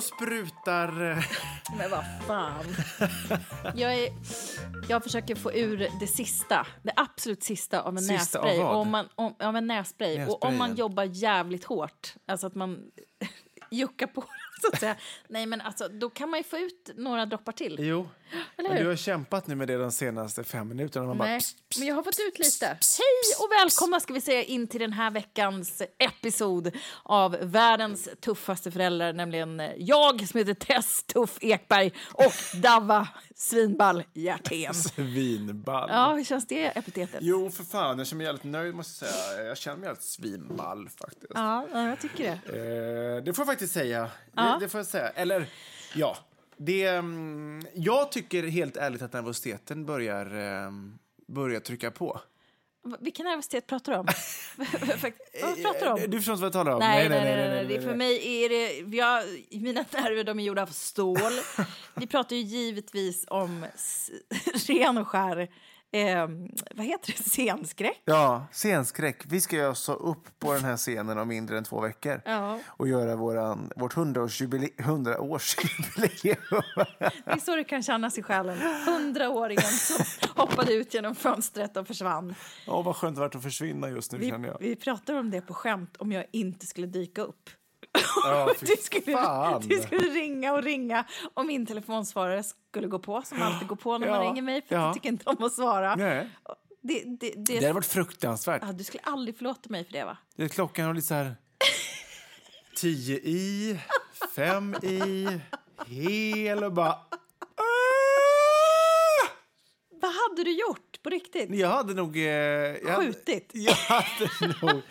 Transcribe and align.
Och 0.00 0.04
sprutar... 0.04 1.10
eh, 1.10 1.24
Men 1.78 1.90
vad 1.90 2.04
fan. 2.26 2.64
Jag, 3.74 3.94
är, 3.94 4.08
jag 4.88 5.02
försöker 5.02 5.34
få 5.34 5.52
ur 5.52 5.88
det 6.00 6.06
sista, 6.06 6.66
det 6.82 6.92
absolut 6.96 7.42
sista 7.42 7.80
av 7.82 7.96
en 7.96 8.02
Sista 8.02 8.14
nässpray. 8.14 8.58
av 8.58 8.64
vad? 8.66 8.76
Om 8.76 8.90
man, 8.90 9.08
om, 9.14 9.34
av 9.38 9.56
en 9.56 9.66
nässpray. 9.66 10.24
Och 10.26 10.44
om 10.44 10.48
man 10.58 10.70
Nässprayen. 10.70 10.76
jobbar 10.76 11.02
jävligt 11.04 11.64
hårt, 11.64 12.14
alltså 12.26 12.46
att 12.46 12.54
man 12.54 12.90
juckar 13.70 14.06
på 14.06 14.24
så 14.62 14.68
att 14.72 14.80
säga. 14.80 14.96
Nej 15.28 15.46
men 15.46 15.60
alltså, 15.60 15.88
då 15.88 16.10
kan 16.10 16.30
man 16.30 16.40
ju 16.40 16.44
få 16.44 16.58
ut 16.58 16.90
några 16.96 17.26
droppar 17.26 17.52
till. 17.52 17.76
Jo, 17.80 18.08
men 18.56 18.76
du 18.76 18.86
har 18.88 18.96
kämpat 18.96 19.46
nu 19.46 19.54
med 19.54 19.68
det 19.68 19.76
de 19.76 19.92
senaste 19.92 20.44
fem 20.44 20.68
minuterna. 20.68 21.06
Man 21.06 21.18
bara, 21.18 21.28
Nej, 21.28 21.40
pst, 21.40 21.56
pst. 21.68 21.78
men 21.78 21.88
jag 21.88 21.94
har 21.94 22.02
fått 22.02 22.18
ut 22.28 22.38
lite. 22.38 22.66
Hej 22.66 23.36
och 23.38 23.50
välkomna 23.52 24.00
ska 24.00 24.12
vi 24.14 24.20
säga 24.20 24.42
in 24.42 24.66
till 24.66 24.80
den 24.80 24.92
här 24.92 25.10
veckans 25.10 25.82
episod 25.98 26.76
av 27.02 27.36
världens 27.42 28.08
tuffaste 28.20 28.70
föräldrar, 28.70 29.12
nämligen 29.12 29.62
jag 29.76 30.28
som 30.28 30.38
heter 30.38 30.54
Tess 30.54 31.04
Tuff 31.04 31.38
Ekberg 31.40 31.92
och 32.12 32.32
Dava 32.62 33.08
Svinball 33.34 34.02
Hjertén. 34.14 34.74
Svinball. 35.20 35.88
Ja, 35.92 36.14
hur 36.14 36.24
känns 36.24 36.46
det 36.46 36.66
epitetet? 36.78 37.18
Jo, 37.22 37.50
för 37.50 37.64
fan. 37.64 37.98
Jag 37.98 38.06
känner 38.06 38.16
mig 38.18 38.26
jävligt 38.26 38.44
nöjd, 38.44 38.74
måste 38.74 39.04
jag 39.04 39.14
säga. 39.14 39.48
Jag 39.48 39.58
känner 39.58 39.76
mig 39.76 39.86
jävligt 39.86 40.02
svinball, 40.04 40.88
faktiskt. 40.88 41.32
Ja, 41.34 41.66
ja, 41.72 41.88
jag 41.88 42.00
tycker 42.00 42.24
det. 42.24 43.16
Eh, 43.16 43.24
det 43.24 43.32
får 43.32 43.42
jag 43.42 43.46
faktiskt 43.46 43.74
säga. 43.74 44.10
Ja. 44.36 44.42
Det, 44.42 44.64
det 44.64 44.68
får 44.68 44.78
jag 44.78 44.86
säga. 44.86 45.08
Eller, 45.08 45.46
ja. 45.94 46.16
Det, 46.62 46.86
mm, 46.86 47.66
jag 47.74 48.12
tycker 48.12 48.42
helt 48.42 48.76
ärligt 48.76 49.02
att 49.02 49.12
nervositeten 49.12 49.86
börjar, 49.86 50.26
eh, 50.26 50.72
börjar 51.26 51.60
trycka 51.60 51.90
på. 51.90 52.20
Vilken 53.00 53.26
nervositet 53.26 53.66
pratar 53.66 53.92
du 53.92 53.98
om? 53.98 54.06
Vad 55.42 55.62
pratar 55.62 55.86
du 55.86 56.04
om? 56.04 56.10
Du 56.10 56.16
förstår 56.18 56.34
inte 56.34 56.42
vad 56.42 56.46
jag 56.46 56.52
talar 56.52 56.72
om? 56.72 56.78
Nej, 56.78 57.08
nej, 57.08 57.24
nej, 57.24 57.36
nej, 57.36 57.66
nej. 57.66 57.76
Är 57.76 57.80
för 57.80 57.94
mig 57.94 58.44
är 58.44 58.48
det... 58.48 58.96
Jag, 58.96 59.24
mina 59.50 59.84
nerver 59.92 60.24
de 60.24 60.38
är 60.38 60.44
gjorda 60.44 60.62
av 60.62 60.66
stål. 60.66 61.32
Vi 61.94 62.06
pratar 62.06 62.36
ju 62.36 62.42
givetvis 62.42 63.24
om 63.28 63.66
ren 64.68 64.98
och 64.98 65.08
skär... 65.08 65.48
Eh, 65.92 66.28
vad 66.74 66.86
heter 66.86 67.12
det? 67.16 67.22
Scenskräck? 67.30 68.02
Ja, 68.04 68.46
scenskräck. 68.52 69.22
Vi 69.26 69.40
ska 69.40 69.56
ju 69.56 69.74
så 69.74 69.92
upp 69.94 70.38
på 70.38 70.52
den 70.54 70.64
här 70.64 70.76
scenen 70.76 71.18
om 71.18 71.28
mindre 71.28 71.58
än 71.58 71.64
två 71.64 71.80
veckor 71.80 72.20
Ja. 72.24 72.58
och 72.66 72.88
göra 72.88 73.16
våran, 73.16 73.72
vårt 73.76 73.94
100-årsjubileum. 73.96 74.70
100-årsjubileum. 74.76 76.62
Det 77.24 77.30
är 77.30 77.38
så 77.40 77.56
det 77.56 77.64
kan 77.64 77.82
kännas 77.82 78.18
i 78.18 78.22
själen. 78.22 78.58
Hundraåringen 78.86 79.62
som 79.62 80.04
hoppade 80.36 80.72
ut 80.74 80.94
genom 80.94 81.14
fönstret 81.14 81.76
och 81.76 81.86
försvann. 81.86 82.34
Åh, 82.66 82.84
vad 82.84 82.96
skönt 82.96 83.16
det 83.16 83.20
varit 83.20 83.34
att 83.34 83.42
försvinna 83.42 83.88
just 83.88 84.12
nu, 84.12 84.18
Vi, 84.18 84.28
känner 84.28 84.48
jag. 84.48 84.56
vi 84.60 84.76
pratar 84.76 85.14
om 85.14 85.30
det 85.30 85.40
på 85.40 85.54
skämt 85.54 85.96
om 85.96 86.12
jag 86.12 86.24
inte 86.32 86.66
skulle 86.66 86.86
dyka 86.86 87.22
upp. 87.22 87.50
Fy 88.60 88.66
Du 88.66 88.76
skulle, 88.76 89.58
du 89.60 89.82
skulle 89.82 90.00
ringa 90.10 90.52
och 90.52 90.62
ringa 90.62 91.04
och 91.34 91.46
min 91.46 91.66
telefonsvarare 91.66 92.42
skulle 92.70 92.86
gå 92.86 92.98
på, 92.98 93.22
som 93.22 93.42
alltid 93.42 93.68
går 93.68 93.76
på 93.76 93.98
när 93.98 94.10
man 94.10 94.24
Ja, 94.24 94.30
ringer 94.30 94.42
mig 94.42 94.62
för 94.68 94.74
ja. 94.74 94.84
jag 94.86 94.94
tycker 94.94 95.08
inte 95.08 95.30
om 95.30 95.44
att 95.44 95.52
svara. 95.52 95.96
Nej. 95.96 96.28
Det, 96.82 97.02
det, 97.04 97.32
det, 97.36 97.42
Det 97.44 97.54
hade 97.54 97.72
varit 97.72 97.86
fruktansvärt. 97.86 98.62
ja, 98.66 98.72
du 98.72 98.84
skulle 98.84 99.02
aldrig 99.02 99.36
förlåta 99.36 99.70
mig 99.70 99.84
för 99.84 99.92
det, 99.92 100.04
va? 100.04 100.16
Det 100.36 100.44
är 100.44 100.48
klockan 100.48 100.86
var 100.86 100.94
lite 100.94 101.06
så 101.06 101.14
här... 101.14 101.36
Tio 102.76 103.16
i, 103.16 103.78
fem 104.36 104.74
i, 104.82 105.26
hel 105.86 106.64
och 106.64 106.72
bara... 106.72 106.98
Vad 110.02 110.10
hade 110.12 110.44
du 110.44 110.52
gjort 110.52 111.02
på 111.02 111.10
riktigt? 111.10 111.50
Jag 111.50 111.68
hade 111.68 111.94
nog... 111.94 112.16
Eh, 112.16 112.22
jag 112.24 112.90
hade- 112.90 113.06
Skjutit? 113.06 113.50
Jag 113.54 113.74
hade 113.74 114.30
nog... 114.62 114.82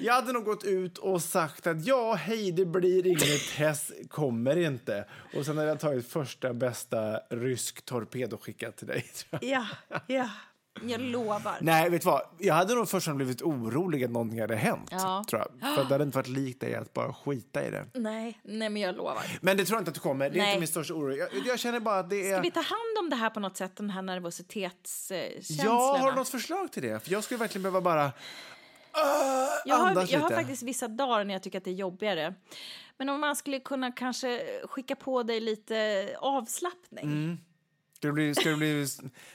Jag 0.00 0.14
hade 0.14 0.32
nog 0.32 0.44
gått 0.44 0.64
ut 0.64 0.98
och 0.98 1.22
sagt 1.22 1.66
att 1.66 1.86
ja, 1.86 2.14
hej, 2.14 2.52
det 2.52 2.64
blir 2.64 3.06
inget 3.06 3.50
häst, 3.50 3.92
kommer 4.10 4.56
inte. 4.56 5.04
Och 5.36 5.46
sen 5.46 5.56
hade 5.56 5.68
jag 5.68 5.80
tagit 5.80 6.08
första 6.08 6.54
bästa 6.54 7.20
rysk 7.30 7.84
torped 7.84 8.32
och 8.32 8.42
skickat 8.42 8.76
till 8.76 8.86
dig. 8.86 9.04
Ja, 9.40 9.66
ja. 10.06 10.30
Jag 10.82 11.00
lovar. 11.00 11.58
Nej, 11.60 11.90
vet 11.90 12.02
du 12.02 12.06
vad? 12.06 12.22
Jag 12.38 12.54
hade 12.54 12.74
nog 12.74 12.88
först 12.88 13.14
blivit 13.14 13.42
orolig 13.42 14.04
att 14.04 14.10
någonting 14.10 14.40
hade 14.40 14.56
hänt. 14.56 14.88
Ja. 14.90 15.24
Tror 15.30 15.42
jag. 15.42 15.74
För 15.74 15.84
det 15.84 15.94
hade 15.94 16.04
inte 16.04 16.18
varit 16.18 16.28
likt 16.28 16.60
dig 16.60 16.74
att 16.74 16.92
bara 16.92 17.12
skita 17.12 17.66
i 17.66 17.70
det. 17.70 17.86
Nej, 17.94 18.40
nej, 18.44 18.68
men 18.68 18.82
jag 18.82 18.96
lovar. 18.96 19.38
Men 19.40 19.56
det 19.56 19.64
tror 19.64 19.76
jag 19.76 19.80
inte 19.80 19.88
att 19.88 19.94
du 19.94 20.00
kommer. 20.00 20.30
Det 20.30 20.38
är 20.38 20.42
Nej. 20.42 20.48
inte 20.48 20.60
min 20.60 20.68
största 20.68 20.94
oro. 20.94 21.14
Jag, 21.14 21.28
jag 21.46 21.58
känner 21.58 21.80
bara 21.80 21.98
att 21.98 22.10
det 22.10 22.30
är... 22.30 22.34
Ska 22.34 22.42
vi 22.42 22.50
ta 22.50 22.60
hand 22.60 22.98
om 23.00 23.10
det 23.10 23.16
här 23.16 23.30
på 23.30 23.40
något 23.40 23.56
sätt, 23.56 23.76
den 23.76 23.90
här 23.90 24.02
nervositetskänslorna? 24.02 25.64
Ja, 25.64 25.96
har 26.00 26.10
du 26.10 26.16
något 26.16 26.28
förslag 26.28 26.72
till 26.72 26.82
det? 26.82 27.04
För 27.04 27.12
jag 27.12 27.24
skulle 27.24 27.38
verkligen 27.38 27.62
behöva 27.62 27.80
bara... 27.80 28.12
Jag 29.64 29.76
har, 29.76 30.12
jag 30.12 30.20
har 30.20 30.30
faktiskt 30.30 30.62
vissa 30.62 30.88
dagar 30.88 31.24
när 31.24 31.34
jag 31.34 31.42
tycker 31.42 31.58
att 31.58 31.64
det 31.64 31.70
är 31.70 31.74
jobbigare. 31.74 32.34
Men 32.96 33.08
om 33.08 33.20
man 33.20 33.36
skulle 33.36 33.60
kunna 33.60 33.92
kanske 33.92 34.42
skicka 34.64 34.96
på 34.96 35.22
dig 35.22 35.40
lite 35.40 36.08
avslappning. 36.20 37.04
Mm. 37.04 37.38
Ska 37.96 38.06
det 38.06 38.12
bli... 38.12 38.34
Ska 38.34 38.48
det 38.48 38.56
bli 38.56 38.86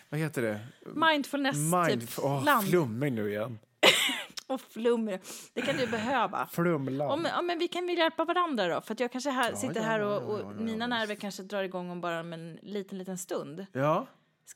vad 0.10 0.20
heter 0.20 0.42
det? 0.42 0.60
Mindfulness, 0.96 1.56
Mind... 1.56 2.02
typ. 2.02 2.18
Land 2.46 2.68
flummig 2.68 3.14
nu 3.14 3.30
igen. 3.30 3.60
och 4.48 4.62
flummer. 4.62 5.20
Det 5.54 5.62
kan 5.62 5.78
du 5.78 5.88
behöva. 5.88 6.48
Flumland. 6.52 7.12
Om, 7.12 7.26
ja, 7.26 7.42
men 7.42 7.60
vi 7.60 7.68
kan 7.68 7.88
väl 7.88 7.98
hjälpa 7.98 8.26
varandra 8.26 8.68
då? 8.68 8.82
För 8.82 8.96
jag 9.00 9.12
kanske 9.12 9.30
här, 9.30 9.56
sitter 9.56 9.76
ja, 9.76 9.82
här 9.82 10.00
ja, 10.00 10.06
och, 10.06 10.34
och 10.34 10.40
ja, 10.40 10.54
ja, 10.58 10.64
mina 10.64 10.88
nerver 10.88 11.16
kanske 11.16 11.44
drar 11.44 11.64
igång 11.64 11.90
om 11.90 12.02
bara 12.02 12.20
en 12.20 12.60
liten, 12.62 12.98
liten 12.98 13.18
stund. 13.18 13.66
Ja. 13.72 14.08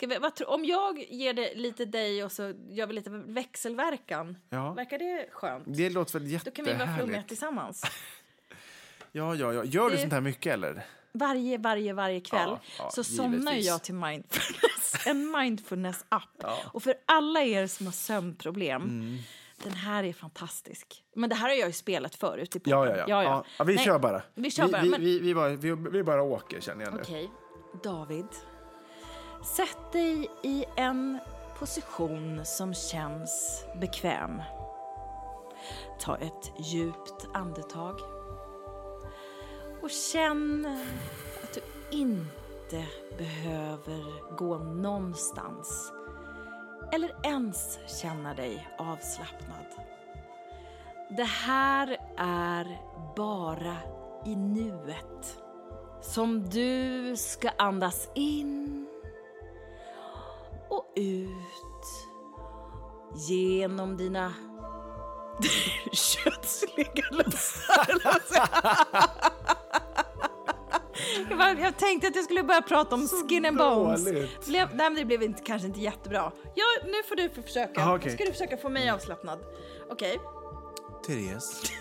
Vi, 0.01 0.17
vad, 0.17 0.41
om 0.47 0.65
jag 0.65 0.99
ger 1.09 1.33
det 1.33 1.55
lite 1.55 1.85
dig 1.85 2.23
och 2.23 2.31
så 2.31 2.53
gör 2.69 2.87
vi 2.87 2.93
lite 2.93 3.09
växelverkan, 3.09 4.37
Ja. 4.49 4.73
verkar 4.73 4.97
det 4.99 5.29
skönt? 5.31 5.63
Det 5.67 5.89
låter 5.89 6.19
väl 6.19 6.39
Då 6.45 6.51
kan 6.51 6.65
vi 6.65 6.73
vara 6.73 6.77
flummiga 6.77 6.97
jättehärligt. 6.97 7.27
tillsammans. 7.27 7.83
Ja, 9.11 9.35
ja, 9.35 9.53
ja. 9.53 9.63
Gör 9.63 9.89
du 9.89 9.95
Det- 9.95 10.01
sånt 10.01 10.13
här 10.13 10.21
mycket 10.21 10.53
eller? 10.53 10.85
Varje, 11.11 11.57
varje, 11.57 11.93
varje 11.93 12.19
kväll 12.21 12.49
Ja, 12.49 12.59
ja, 12.79 12.89
så 12.91 13.03
somnar 13.03 13.53
jag 13.53 13.83
till 13.83 13.93
mindfulness, 13.93 15.05
en 15.07 15.31
mindfulness-app. 15.31 16.43
Och 16.73 16.83
för 16.83 16.93
alla 17.05 17.41
er 17.43 17.67
som 17.67 17.85
har 17.85 17.93
sömnproblem, 17.93 18.81
Mm. 18.81 19.17
den 19.63 19.73
här 19.73 20.03
är 20.03 20.13
fantastisk. 20.13 21.03
Men 21.15 21.29
det 21.29 21.35
här 21.35 21.49
har 21.49 21.55
jag 21.55 21.67
ju 21.67 21.73
spelat 21.73 22.15
förut 22.15 22.55
i 22.55 22.59
Ja, 22.65 22.77
podden. 22.77 22.97
ja, 22.97 23.05
ja. 23.07 23.23
ja. 23.23 23.45
ja 23.57 23.63
vi 23.63 23.75
Nej, 23.75 23.85
kör 23.85 23.99
bara. 23.99 24.21
Vi 24.33 24.51
kör 24.51 24.67
bara. 24.67 24.81
Vi, 24.81 24.89
men... 24.89 25.01
vi, 25.01 25.19
vi, 25.19 25.35
bara, 25.35 25.49
vi, 25.75 26.03
bara 26.03 26.21
åker, 26.23 26.61
känner 26.61 26.83
jag 26.85 26.93
nu. 26.93 27.01
Okej, 27.01 27.31
David. 27.83 28.25
Sätt 29.43 29.91
dig 29.91 30.29
i 30.43 30.65
en 30.75 31.19
position 31.59 32.45
som 32.45 32.73
känns 32.73 33.65
bekväm. 33.79 34.41
Ta 35.99 36.17
ett 36.17 36.51
djupt 36.59 37.27
andetag. 37.33 37.99
Och 39.81 39.89
känn 39.89 40.65
att 41.43 41.53
du 41.53 41.61
inte 41.97 42.85
behöver 43.17 44.35
gå 44.37 44.57
någonstans 44.57 45.91
eller 46.91 47.11
ens 47.23 47.79
känna 48.01 48.33
dig 48.33 48.67
avslappnad. 48.77 49.65
Det 51.09 51.23
här 51.23 51.97
är 52.17 52.81
bara 53.15 53.77
i 54.25 54.35
nuet 54.35 55.41
som 56.01 56.49
du 56.49 57.15
ska 57.17 57.49
andas 57.49 58.09
in 58.15 58.86
och 60.69 60.93
ut 60.95 62.07
genom 63.15 63.97
dina 63.97 64.33
kötsliga 65.93 67.03
lustar. 67.11 67.87
Jag, 71.59 71.77
tänkte 71.77 72.07
att 72.07 72.15
jag 72.15 72.25
skulle 72.25 72.43
börja 72.43 72.61
prata 72.61 72.95
om 72.95 73.07
skin 73.07 73.45
and 73.45 73.57
bones. 73.57 74.05
dåligt. 74.05 74.45
Blev, 74.45 74.67
nej, 74.75 74.89
men 74.89 74.95
det 74.95 75.05
blev 75.05 75.23
inte, 75.23 75.43
kanske 75.43 75.67
inte 75.67 75.79
jättebra. 75.79 76.31
Ja, 76.55 76.65
nu 76.85 77.03
får 77.09 77.15
du 77.15 77.29
försöka. 77.29 77.81
Aha, 77.81 77.95
okej. 77.95 78.11
Ska 78.11 78.23
du 78.25 78.31
försöka 78.31 78.57
få 78.57 78.69
mig 78.69 78.89
avslappnad? 78.89 79.39
Okej. 79.89 80.19
Therese, 81.07 81.71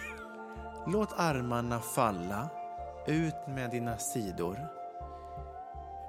låt 0.87 1.09
armarna 1.17 1.81
falla 1.81 2.49
ut 3.07 3.35
med 3.49 3.71
dina 3.71 3.99
sidor. 3.99 4.59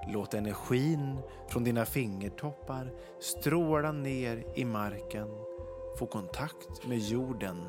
Låt 0.10 0.34
energin 0.34 1.20
från 1.48 1.64
dina 1.64 1.86
fingertoppar 1.86 2.94
stråla 3.20 3.92
ner 3.92 4.44
i 4.56 4.66
marken, 4.66 5.28
få 6.00 6.06
kontakt 6.06 6.88
med 6.88 6.98
jorden 6.98 7.64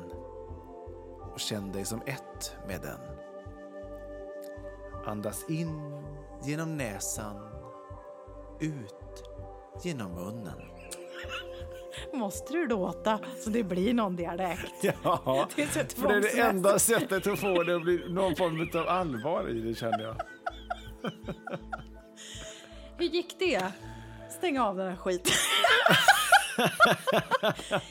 och 1.33 1.39
känn 1.39 1.71
dig 1.71 1.85
som 1.85 2.01
ett 2.05 2.55
med 2.67 2.81
den. 2.81 2.99
Andas 5.05 5.49
in 5.49 6.03
genom 6.43 6.77
näsan, 6.77 7.49
ut 8.59 9.23
genom 9.83 10.11
munnen. 10.11 10.61
Måste 12.13 12.53
du 12.53 12.67
låta 12.67 13.19
så 13.43 13.49
det 13.49 13.63
blir 13.63 13.93
någon 13.93 14.15
dialekt? 14.15 14.71
Ja, 15.03 15.47
Det 15.55 15.61
är 15.61 16.07
det 16.07 16.15
är 16.15 16.21
det 16.21 16.41
enda 16.41 16.79
sättet 16.79 17.27
att 17.27 17.39
få 17.39 17.63
det 17.63 17.75
att 17.75 17.81
bli 17.81 18.13
någon 18.13 18.35
form 18.35 18.81
av 18.81 18.87
allvar 18.87 19.49
i 19.49 19.61
det 19.61 19.75
känner 19.75 20.03
jag. 20.03 20.15
Hur 22.99 23.05
gick 23.05 23.39
det? 23.39 23.71
Stäng 24.29 24.59
av 24.59 24.77
den 24.77 24.87
här 24.89 24.95
skiten. 24.95 25.33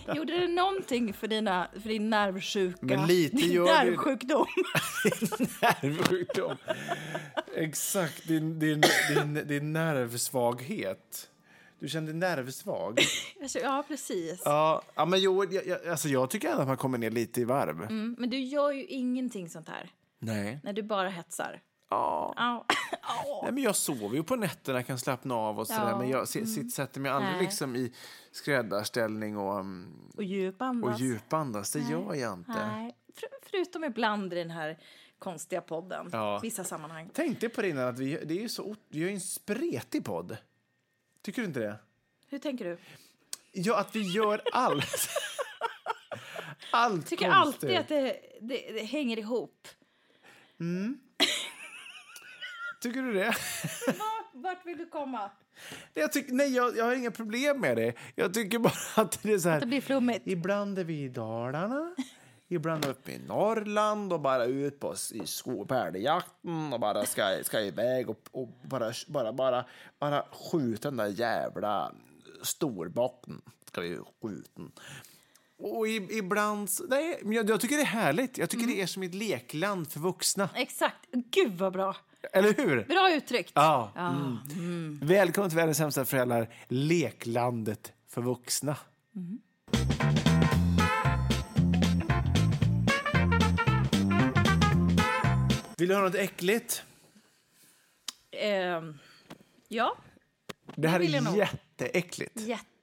Gjorde 0.16 0.40
det 0.40 0.49
någonting 0.49 1.12
för, 1.12 1.28
dina, 1.28 1.69
för 1.82 1.88
din 1.88 2.10
nervsjuka? 2.10 2.78
Men 2.81 3.06
lite 3.06 3.37
din 3.37 3.52
gör 3.52 3.66
det- 3.66 3.84
nervsjukdom? 3.84 4.46
Nervsjukdom. 5.62 6.56
Exakt, 7.56 8.28
din, 8.28 8.58
din, 8.58 8.82
din, 9.14 9.34
din 9.46 9.72
nervsvaghet. 9.72 11.31
Du 11.81 11.88
kände 11.88 12.12
nervsvag? 12.12 12.99
ja, 13.62 13.84
precis. 13.88 14.43
Ja, 14.44 14.82
ja 14.94 15.04
men 15.04 15.20
jo, 15.20 15.44
jag, 15.50 15.66
jag, 15.66 15.87
alltså 15.87 16.08
jag 16.08 16.31
tycker 16.31 16.49
ändå 16.49 16.62
att 16.62 16.69
man 16.69 16.76
kommer 16.76 16.99
ner 16.99 17.11
lite 17.11 17.40
i 17.40 17.44
varv. 17.44 17.82
Mm, 17.82 18.16
men 18.19 18.31
du 18.31 18.38
gör 18.38 18.72
ju 18.72 18.84
ingenting 18.84 19.49
sånt 19.49 19.69
här. 19.69 19.90
Nej. 20.19 20.61
När 20.64 20.72
du 20.72 20.82
bara 20.82 21.08
hetsar. 21.08 21.61
Ja. 21.90 22.35
Au. 22.37 22.64
Au. 23.02 23.43
Nej, 23.43 23.52
men 23.52 23.62
jag 23.62 23.76
sover 23.76 24.17
ju 24.17 24.23
på 24.23 24.37
nätterna, 24.37 24.82
kan 24.82 24.99
slappna 24.99 25.35
av 25.35 25.58
och 25.58 25.67
sådär. 25.67 25.90
Ja. 25.90 25.99
Men 25.99 26.08
jag 26.08 26.29
si- 26.29 26.46
sitt, 26.46 26.75
sätter 26.75 27.00
mig 27.00 27.11
aldrig 27.11 27.32
Nej. 27.32 27.43
liksom 27.44 27.76
i 27.76 27.93
skräddarställning 28.31 29.37
och, 29.37 29.58
um, 29.61 30.11
Och 30.17 30.25
djupandas. 30.25 30.94
och 30.94 31.00
djupandas. 31.00 31.73
Det 31.73 31.79
gör 31.81 32.14
jag 32.14 32.32
inte. 32.35 32.67
Nej. 32.67 32.96
För, 33.14 33.29
förutom 33.50 33.85
ibland 33.85 34.32
i 34.32 34.37
den 34.37 34.50
här 34.50 34.79
konstiga 35.19 35.61
podden. 35.61 36.08
Ja. 36.12 36.38
Vissa 36.43 36.64
sammanhang. 36.64 37.08
Tänkte 37.08 37.49
på 37.49 37.62
det 37.62 37.69
innan 37.69 37.88
att 37.88 37.99
vi, 37.99 38.25
det 38.25 38.35
är 38.38 38.43
ju 38.43 38.49
så, 38.49 38.76
vi 38.88 39.02
har 39.02 39.08
ju 39.08 39.14
en 39.14 39.20
spretig 39.20 40.05
podd. 40.05 40.37
Tycker 41.23 41.43
du 41.43 41.49
inte 41.49 41.61
det? 41.61 41.76
Hur 42.29 42.38
tänker 42.38 42.64
du? 42.64 42.79
Ja, 43.52 43.79
att 43.81 43.96
vi 43.96 44.00
gör 44.02 44.43
allt. 44.52 45.08
allt 46.73 47.06
Tycker 47.06 47.32
konstigt. 47.43 47.70
alltid 47.70 47.79
att 47.79 47.88
det, 47.88 48.20
det, 48.40 48.73
det 48.73 48.85
hänger 48.85 49.19
ihop. 49.19 49.69
Tycker 52.80 53.02
du 53.02 53.12
det? 53.12 53.34
Vart 54.32 54.66
vill 54.66 54.78
du 54.78 54.86
komma? 54.86 55.30
Jag, 55.94 56.12
tycker, 56.12 56.32
nej, 56.32 56.54
jag, 56.54 56.76
jag 56.76 56.84
har 56.84 56.94
inga 56.94 57.10
problem 57.10 57.60
med 57.60 57.76
det. 57.76 57.94
Jag 58.14 58.34
tycker 58.34 58.58
bara 58.58 58.72
att 59.02 59.22
det 59.22 59.32
är 59.32 59.38
så 59.38 59.48
här... 59.48 59.60
Det 59.60 59.66
blir 59.66 59.80
flummigt. 59.80 60.26
Ibland 60.26 60.78
är 60.78 60.84
vi 60.84 61.02
i 61.02 61.08
Dalarna, 61.08 61.94
ibland 62.48 62.86
uppe 62.86 63.12
i 63.12 63.19
Norrland 63.19 64.12
och 64.12 64.20
bara 64.20 64.44
ut 64.44 64.80
på 64.80 64.94
älgjakten 65.70 66.72
och 66.72 66.80
bara 66.80 67.06
ska, 67.06 67.38
ska 67.42 67.60
iväg 67.60 68.10
och, 68.10 68.20
och 68.30 68.48
bara, 68.62 68.92
bara, 69.08 69.32
bara, 69.32 69.64
bara 69.98 70.25
skjuta 70.32 70.88
den 70.88 70.96
där 70.96 71.20
jävla 71.20 71.92
storbocken. 72.42 73.42
Ska 73.66 73.80
vi 73.80 73.98
skjuta. 74.22 74.62
Och 75.58 75.88
ibland... 75.88 76.69
Nej, 76.88 77.20
men 77.22 77.32
jag, 77.32 77.50
jag 77.50 77.60
tycker 77.60 77.76
det 77.76 77.82
är 77.82 77.86
härligt. 77.86 78.38
Jag 78.38 78.50
tycker 78.50 78.66
det 78.66 78.82
är 78.82 78.86
som 78.86 79.02
ett 79.02 79.14
lekland 79.14 79.92
för 79.92 80.00
vuxna. 80.00 80.48
Exakt. 80.54 81.06
Gud 81.12 81.58
vad 81.58 81.72
bra. 81.72 81.96
Eller 82.32 82.54
hur? 82.54 82.84
Bra 82.84 83.14
uttryckt. 83.14 83.52
Ja. 83.54 83.92
Mm. 83.96 84.98
Välkommen 85.02 85.50
till 85.50 85.56
Världens 85.56 85.78
sämsta 85.78 86.04
föräldrar, 86.04 86.54
leklandet 86.68 87.92
för 88.08 88.22
vuxna. 88.22 88.76
Vill 95.78 95.88
du 95.88 95.94
ha 95.94 96.02
något 96.02 96.14
äckligt? 96.14 96.82
Ehm, 98.30 98.98
ja, 99.68 99.96
Det 100.76 100.88
här 100.88 101.00
är 101.00 101.36
jätteäckligt. 101.36 102.40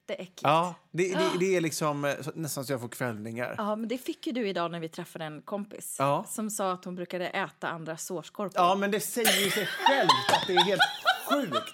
Jätteäckligt. 0.09 0.41
Ja, 0.43 0.75
det, 0.91 1.13
det, 1.13 1.31
det 1.39 1.55
är 1.55 1.61
liksom 1.61 2.05
eh, 2.05 2.13
nästan 2.35 2.65
så 2.65 2.73
jag 2.73 2.81
får 2.81 2.87
kvällningar. 2.89 3.55
Ja, 3.57 3.75
men 3.75 3.87
det 3.89 3.97
fick 3.97 4.27
ju 4.27 4.33
du 4.33 4.47
idag 4.47 4.71
när 4.71 4.79
vi 4.79 4.89
träffade 4.89 5.25
en 5.25 5.41
kompis 5.41 5.95
Ja. 5.99 6.25
som 6.27 6.49
sa 6.49 6.71
att 6.71 6.85
hon 6.85 6.95
brukade 6.95 7.27
äta 7.27 7.67
andra 7.69 7.97
sårskorpor. 7.97 8.51
Ja, 8.55 8.75
men 8.75 8.91
det 8.91 8.99
säger 8.99 9.43
ju 9.45 9.49
sig 9.51 9.65
självt 9.65 10.11
att 10.31 10.47
det 10.47 10.53
är 10.55 10.63
helt 10.63 10.81
sjukt. 11.29 11.73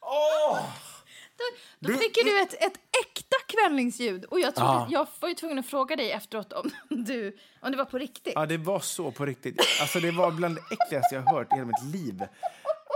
Åh! 0.00 0.58
Då 1.78 1.92
fick 1.92 2.16
ju 2.16 2.22
du 2.22 2.40
ett, 2.42 2.52
ett 2.54 2.78
äkta 3.06 3.36
kvällningsljud 3.46 4.24
och 4.24 4.40
jag, 4.40 4.54
trodde, 4.54 4.70
Ja. 4.72 4.86
jag 4.90 5.06
var 5.20 5.28
ju 5.28 5.34
tvungen 5.34 5.58
att 5.58 5.66
fråga 5.66 5.96
dig 5.96 6.10
efteråt 6.12 6.52
om, 6.52 6.70
du, 7.04 7.36
om 7.60 7.70
det 7.70 7.76
var 7.76 7.84
på 7.84 7.98
riktigt. 7.98 8.32
Ja, 8.36 8.46
det 8.46 8.56
var 8.56 8.80
så 8.80 9.10
på 9.10 9.26
riktigt. 9.26 9.60
Alltså, 9.80 10.00
det 10.00 10.10
var 10.10 10.30
bland 10.30 10.54
det 10.56 10.60
äckligaste 10.74 11.14
jag 11.14 11.22
hört 11.22 11.52
i 11.52 11.56
hela 11.56 11.66
mitt 11.66 11.94
liv. 11.94 12.22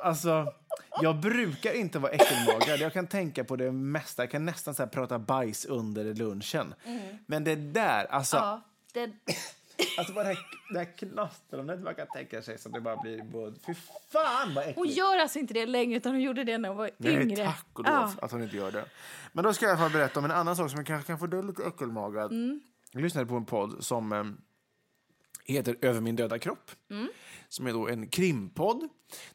Alltså, 0.03 0.53
jag 1.03 1.17
brukar 1.21 1.73
inte 1.73 1.99
vara 1.99 2.13
äckelmagad. 2.13 2.79
Jag 2.81 2.93
kan 2.93 3.07
tänka 3.07 3.45
på 3.45 3.57
det 3.57 3.73
mesta. 3.73 4.23
Jag 4.23 4.31
kan 4.31 4.45
nästan 4.45 4.75
så 4.75 4.87
prata 4.87 5.19
bajs 5.19 5.65
under 5.65 6.15
lunchen. 6.15 6.75
Men 7.27 7.45
det 7.45 7.55
där, 7.57 8.05
alltså, 8.05 8.37
Ja, 8.37 8.61
det, 8.93 9.11
alltså 9.99 10.15
bara 10.15 10.25
det 10.25 10.29
här, 10.35 10.39
det 10.73 10.79
här 10.79 10.97
knastrandet 10.99 11.81
man 11.81 11.95
kan 11.95 12.07
tänka 12.07 12.43
sig 12.43 12.59
så 12.59 12.69
det 12.69 12.81
bara 12.81 12.97
blir 12.97 13.23
både... 13.23 13.57
Fy 13.67 13.75
fan 14.13 14.55
vad 14.55 14.63
äckligt! 14.65 14.79
hon 14.79 14.89
gör 14.89 15.19
alltså 15.19 15.39
inte 15.39 15.55
det 15.55 15.67
längre 15.67 15.97
utan 15.97 16.13
hon 16.13 16.21
gjorde 16.23 16.45
det 16.45 16.59
när 16.59 16.69
hon 16.69 16.79
var 16.79 16.91
Nej, 16.97 17.23
yngre. 17.23 17.45
tack 17.45 17.67
och 17.73 17.85
lov 17.85 17.95
Ja. 17.95 18.13
att 18.23 18.33
hon 18.33 18.43
inte 18.43 18.57
gör 18.57 18.73
det. 18.73 18.85
Men 19.33 19.45
då 19.45 19.53
ska 19.53 19.67
jag 19.67 19.91
i 19.91 19.93
berätta 19.93 20.19
om 20.19 20.25
en 20.25 20.31
annan 20.31 20.57
sak 20.57 20.71
som 20.71 20.77
jag 20.79 20.87
kanske 20.87 21.07
kan 21.07 21.19
få 21.19 21.27
dig 21.27 21.43
lite 21.43 21.65
äckelmagad. 21.65 22.33
Mm. 22.33 22.61
Jag 22.93 23.03
lyssnade 23.03 23.27
på 23.27 23.37
en 23.37 23.45
podd 23.45 23.85
som 23.85 24.13
eh, 24.13 24.25
heter 25.45 25.77
Över 25.81 26.01
min 26.01 26.17
döda 26.17 26.39
kropp. 26.39 26.71
Mm. 26.91 27.09
Som 27.49 27.67
är 27.67 27.73
då 27.73 27.89
en 27.89 28.09
krimpodd. 28.09 28.89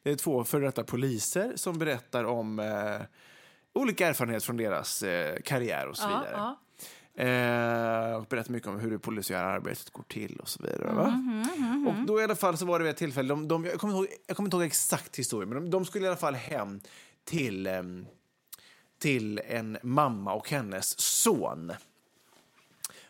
Det 0.04 0.12
är 0.12 0.16
två 0.16 0.44
före 0.44 0.66
detta 0.66 0.84
poliser 0.84 1.54
som 1.56 1.80
berättar 1.80 2.24
om 2.24 2.60
eh, 2.60 3.02
olika 3.74 4.08
erfarenheter 4.08 4.46
från 4.46 4.58
deras 4.58 5.04
eh, 5.04 5.42
karriär 5.42 5.88
och 5.88 5.98
så 5.98 6.04
Ja, 6.04 6.08
vidare. 6.20 6.32
ja. 6.38 6.60
Eh, 7.18 8.16
och 8.16 8.26
berättar 8.26 8.52
mycket 8.52 8.70
om 8.70 8.80
hur 8.80 8.92
det 8.92 9.00
polisiära 9.00 9.46
arbetet 9.46 9.90
går 9.90 10.04
till 10.04 10.40
och 10.40 10.50
så 10.50 10.64
vidare. 10.64 10.94
Va? 10.94 11.08
Mm, 11.08 11.88
Och 11.88 12.06
då 12.08 12.22
i 12.22 12.24
alla 12.24 12.36
fall 12.36 12.58
så 12.58 12.66
var 12.66 12.80
det 12.80 12.84
vid 12.84 12.92
ett 12.92 12.98
tillfälle, 12.98 13.30
de, 13.30 13.48
de, 13.48 13.66
jag, 13.66 13.80
kommer 13.80 13.94
ihåg, 13.94 14.08
jag 14.28 14.38
kommer 14.38 14.48
inte 14.48 14.58
ihåg 14.58 14.66
exakt 14.66 15.20
historia, 15.20 15.48
men 15.50 15.64
de, 15.64 15.70
de 15.70 15.86
skulle 15.86 16.06
i 16.06 16.08
alla 16.08 16.18
fall 16.18 16.36
hem 16.36 16.80
till, 17.24 17.70
till 19.00 19.42
en 19.48 19.78
mamma 19.84 20.34
och 20.34 20.50
hennes 20.50 21.00
son. 21.00 21.72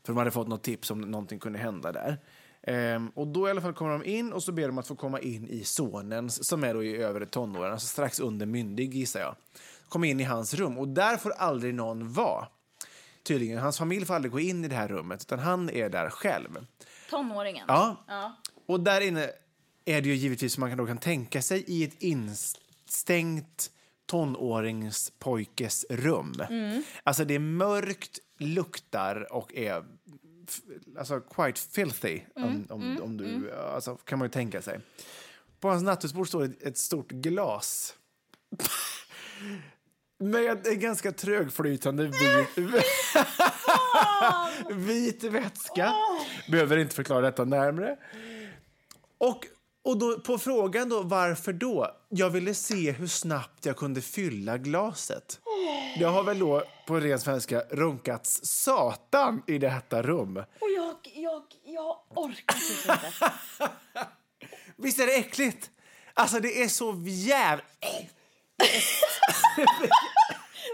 För 0.03 0.13
de 0.13 0.17
hade 0.17 0.31
fått 0.31 0.47
något 0.47 0.63
tips 0.63 0.91
om 0.91 1.01
någonting 1.01 1.39
kunde 1.39 1.59
hända 1.59 1.91
där. 1.91 2.17
Ehm, 2.67 3.09
och 3.09 3.27
då 3.27 3.47
i 3.47 3.51
alla 3.51 3.61
fall 3.61 3.73
kommer 3.73 3.91
de 3.91 4.03
in 4.03 4.33
och 4.33 4.43
så 4.43 4.51
ber 4.51 4.67
de 4.67 4.77
att 4.77 4.87
få 4.87 4.95
komma 4.95 5.19
in 5.19 5.47
i 5.47 5.63
sonens, 5.63 6.47
som 6.47 6.63
är 6.63 6.73
då 6.73 6.83
i 6.83 6.95
övre 6.97 7.25
tonåren, 7.25 7.71
alltså 7.71 7.87
strax 7.87 8.19
under 8.19 8.45
myndig 8.45 8.93
gissar 8.93 9.19
jag. 9.19 9.35
Kommer 9.89 10.07
in 10.07 10.19
i 10.19 10.23
hans 10.23 10.53
rum 10.53 10.77
och 10.77 10.87
där 10.87 11.17
får 11.17 11.31
aldrig 11.31 11.73
någon 11.73 12.13
vara. 12.13 12.47
Tydligen, 13.23 13.57
hans 13.57 13.77
familj 13.77 14.05
får 14.05 14.13
aldrig 14.13 14.31
gå 14.31 14.39
in 14.39 14.65
i 14.65 14.67
det 14.67 14.75
här 14.75 14.87
rummet 14.87 15.21
utan 15.21 15.39
han 15.39 15.69
är 15.69 15.89
där 15.89 16.09
själv. 16.09 16.65
Tonåringen. 17.09 17.65
Ja. 17.67 18.05
Ja. 18.07 18.35
Och 18.67 18.79
där 18.79 19.01
inne 19.01 19.29
är 19.85 20.01
det 20.01 20.09
ju 20.09 20.15
givetvis 20.15 20.53
som 20.53 20.61
man 20.61 20.69
kan, 20.69 20.77
då 20.77 20.85
kan 20.85 20.97
tänka 20.97 21.41
sig 21.41 21.63
i 21.67 21.83
ett 21.83 22.01
instängt 22.01 23.71
tonåringspojkes 24.05 25.85
rum. 25.89 26.33
Alltså 27.03 27.25
det 27.25 27.35
är 27.35 27.39
mörkt, 27.39 28.19
luktar 28.37 29.33
och 29.33 29.55
är 29.55 29.85
alltså 30.97 31.19
quite 31.19 31.59
filthy. 31.59 32.21
Om, 32.35 32.67
om, 32.69 33.01
om 33.01 33.17
du, 33.17 33.51
alltså, 33.51 33.95
kan 33.95 34.19
man 34.19 34.25
ju 34.25 34.31
tänka 34.31 34.61
sig. 34.61 34.79
På 35.59 35.69
hans 35.69 35.83
nattduksbord 35.83 36.27
står 36.27 36.43
ett, 36.43 36.63
ett 36.63 36.77
stort 36.77 37.11
glas. 37.11 37.93
Med 40.19 40.67
en 40.67 40.79
ganska 40.79 41.11
trögflytande 41.11 42.03
vin. 42.03 42.71
Vit 44.85 45.23
vätska. 45.23 45.93
Behöver 46.51 46.77
inte 46.77 46.95
förklara 46.95 47.21
detta 47.21 47.45
närmare. 47.45 47.97
Och, 49.17 49.47
och 49.83 49.99
då, 49.99 50.19
på 50.19 50.37
frågan 50.37 50.89
då, 50.89 51.03
varför 51.03 51.53
då? 51.53 51.97
Jag 52.09 52.29
ville 52.29 52.53
se 52.53 52.91
hur 52.91 53.07
snabbt 53.07 53.65
jag 53.65 53.77
kunde 53.77 54.01
fylla 54.01 54.57
glaset. 54.57 55.39
Jag 55.97 56.09
har 56.09 56.23
väl 56.23 56.39
då 56.39 56.63
på 56.87 56.99
ren 56.99 57.19
svenska 57.19 57.59
runkats 57.69 58.39
satan 58.43 59.43
i 59.47 59.57
detta 59.57 60.01
rum. 60.01 60.37
Och 60.37 60.69
jag, 60.77 60.95
jag, 61.03 61.43
jag 61.63 61.97
orkar 62.09 62.55
typ 62.55 62.89
inte. 62.89 63.31
Visst 64.77 64.99
är 64.99 65.05
det 65.05 65.15
äckligt? 65.15 65.69
Alltså 66.13 66.39
det 66.39 66.63
är 66.63 66.67
så 66.67 67.03
jävla... 67.05 67.63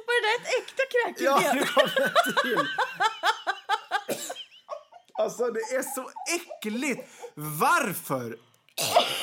Var 0.06 0.22
det 0.22 0.28
där 0.28 0.36
ett 0.42 0.48
äkta 0.62 0.84
kräkljud? 0.92 1.30
Ja, 1.30 1.54
nu 1.54 1.60
det 1.96 2.42
till. 2.42 2.68
Alltså 5.14 5.52
det 5.52 5.60
är 5.60 5.84
så 5.96 6.12
äckligt. 6.36 7.10
Varför? 7.36 8.38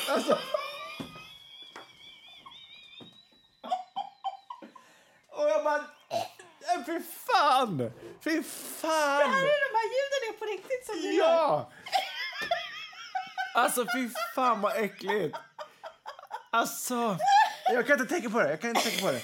Alltså... 0.09 0.37
Bara... 5.69 5.83
Nej, 6.09 6.83
Fy 6.85 6.99
fan! 7.27 7.91
Fy 8.23 8.43
fan! 8.81 9.19
de 9.19 9.75
här 9.77 9.87
ljuden 9.95 10.21
är 10.29 10.37
på 10.39 10.45
riktigt 10.45 10.85
som 10.85 10.95
du 10.95 11.13
gör. 11.13 11.25
Ja! 11.25 11.71
Alltså, 13.53 13.85
fy 13.95 14.09
fan 14.35 14.61
vad 14.61 14.77
äckligt. 14.77 15.37
Alltså, 16.51 17.17
jag 17.73 17.87
kan 17.87 17.99
inte 17.99 18.13
tänka 18.13 18.29
på 18.29 18.39
det. 18.39 18.49
Jag 18.49 18.61
kan 18.61 18.69
inte 18.69 18.81
tänka 18.81 19.05
på 19.05 19.11
det. 19.11 19.21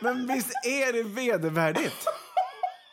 Men 0.00 0.26
visst 0.26 0.50
är 0.64 0.92
det 0.92 1.02
vedervärdigt? 1.02 2.06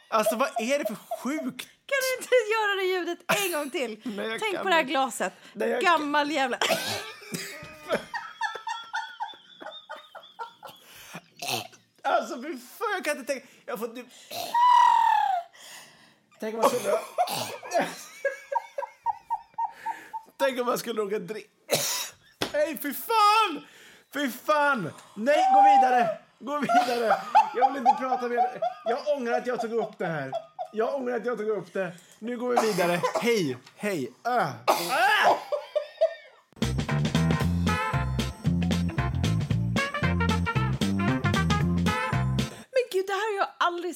Alltså, 0.10 0.36
vad 0.36 0.50
är 0.50 0.80
det 0.80 0.86
för 0.86 0.96
sjukt? 0.96 1.68
Kan 1.86 2.00
du 2.02 2.18
inte 2.18 2.36
göra 2.54 2.76
det 2.76 2.84
ljudet 2.84 3.20
en 3.46 3.52
gång 3.52 3.70
till? 3.70 4.02
Nej, 4.04 4.40
Tänk 4.40 4.58
på 4.58 4.64
det 4.64 4.74
här 4.74 4.84
glaset. 4.84 5.34
Nej, 5.54 5.82
Gammal 5.82 6.32
jävla... 6.32 6.58
Alltså, 12.38 12.52
fy 12.52 12.58
fan, 12.58 12.88
jag 12.94 13.06
kan 13.06 13.18
inte 13.18 13.34
tänka... 13.34 13.48
Jag 13.66 13.80
får 13.80 13.88
typ... 13.88 14.06
Tänk 16.40 16.56
om 16.56 16.62
man 16.62 16.70
skulle... 16.70 16.94
Tänk 20.38 20.60
om 20.60 20.66
man 20.66 20.78
skulle 20.78 21.02
råka 21.02 21.20
dricka... 21.20 21.50
Nej, 22.54 22.78
fy 22.82 22.94
fan! 22.94 23.66
Fy 24.14 24.32
fan! 24.32 24.94
Nej, 25.16 25.54
gå 25.54 25.62
vidare! 25.62 26.18
Gå 26.40 26.60
vidare! 26.60 27.16
Jag 27.56 27.74
vill 27.74 27.78
inte 27.78 27.96
prata 28.00 28.28
mer. 28.28 28.62
Jag 28.86 29.00
ångrar 29.18 29.38
att 29.38 29.48
jag 29.48 29.62
tog 29.62 29.74
upp 29.74 29.98
det 29.98 30.06
här. 30.06 30.32
Jag 30.74 30.96
ångrar 30.96 31.16
att 31.16 31.26
jag 31.26 31.38
tog 31.38 31.50
upp 31.50 31.74
det. 31.74 31.92
Nu 32.20 32.38
går 32.38 32.50
vi 32.50 32.58
vidare. 32.68 33.02
Hej, 33.22 33.58
hej. 33.76 34.14
Äh. 34.26 34.38
Äh! 34.38 34.50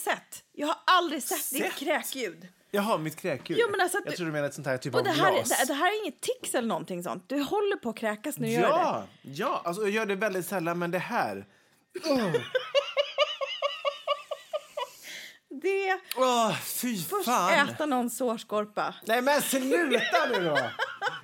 Sett. 0.01 0.43
Jag 0.53 0.67
har 0.67 0.77
aldrig 0.85 1.23
sett, 1.23 1.49
ditt 1.51 1.63
Sett? 1.63 1.75
kräkljud. 1.75 2.47
Jaha, 2.71 2.97
mitt 2.97 3.15
kräkljud. 3.15 3.59
Jo, 3.61 3.67
men 3.71 3.81
alltså 3.81 3.97
att 3.97 4.03
jag 4.05 4.13
du- 4.13 4.17
tror 4.17 4.25
du 4.27 4.31
menar 4.33 4.47
ett 4.47 4.53
sånt 4.53 4.67
här 4.67 4.77
typ 4.77 4.93
Och 4.93 4.99
av 4.99 5.05
det 5.05 5.11
här, 5.11 5.31
glas. 5.33 5.49
det, 5.49 5.65
det 5.67 5.73
här 5.73 5.87
är 5.91 6.01
inget 6.01 6.21
tics 6.21 6.55
eller 6.55 6.67
någonting 6.67 7.03
sånt. 7.03 7.29
Du 7.29 7.41
håller 7.41 7.75
på 7.77 7.89
att 7.89 7.97
kräkas 7.97 8.37
när 8.37 8.47
du 8.47 8.53
gör 8.53 8.61
det. 8.61 8.67
Ja, 8.67 9.03
ja 9.21 9.61
alltså, 9.65 9.81
jag 9.81 9.91
gör 9.91 10.05
det 10.05 10.15
väldigt 10.15 10.45
sällan, 10.45 10.79
men 10.79 10.91
det 10.91 10.99
här... 10.99 11.45
Det 15.63 15.99
Åh, 16.15 16.55
fy 16.63 16.97
först 17.03 17.25
fan! 17.25 17.69
äta 17.69 17.85
någon 17.85 18.09
sårskorpa. 18.09 18.95
Nej, 19.05 19.21
men 19.21 19.41
sluta 19.41 20.25
nu 20.31 20.43
då! 20.45 20.57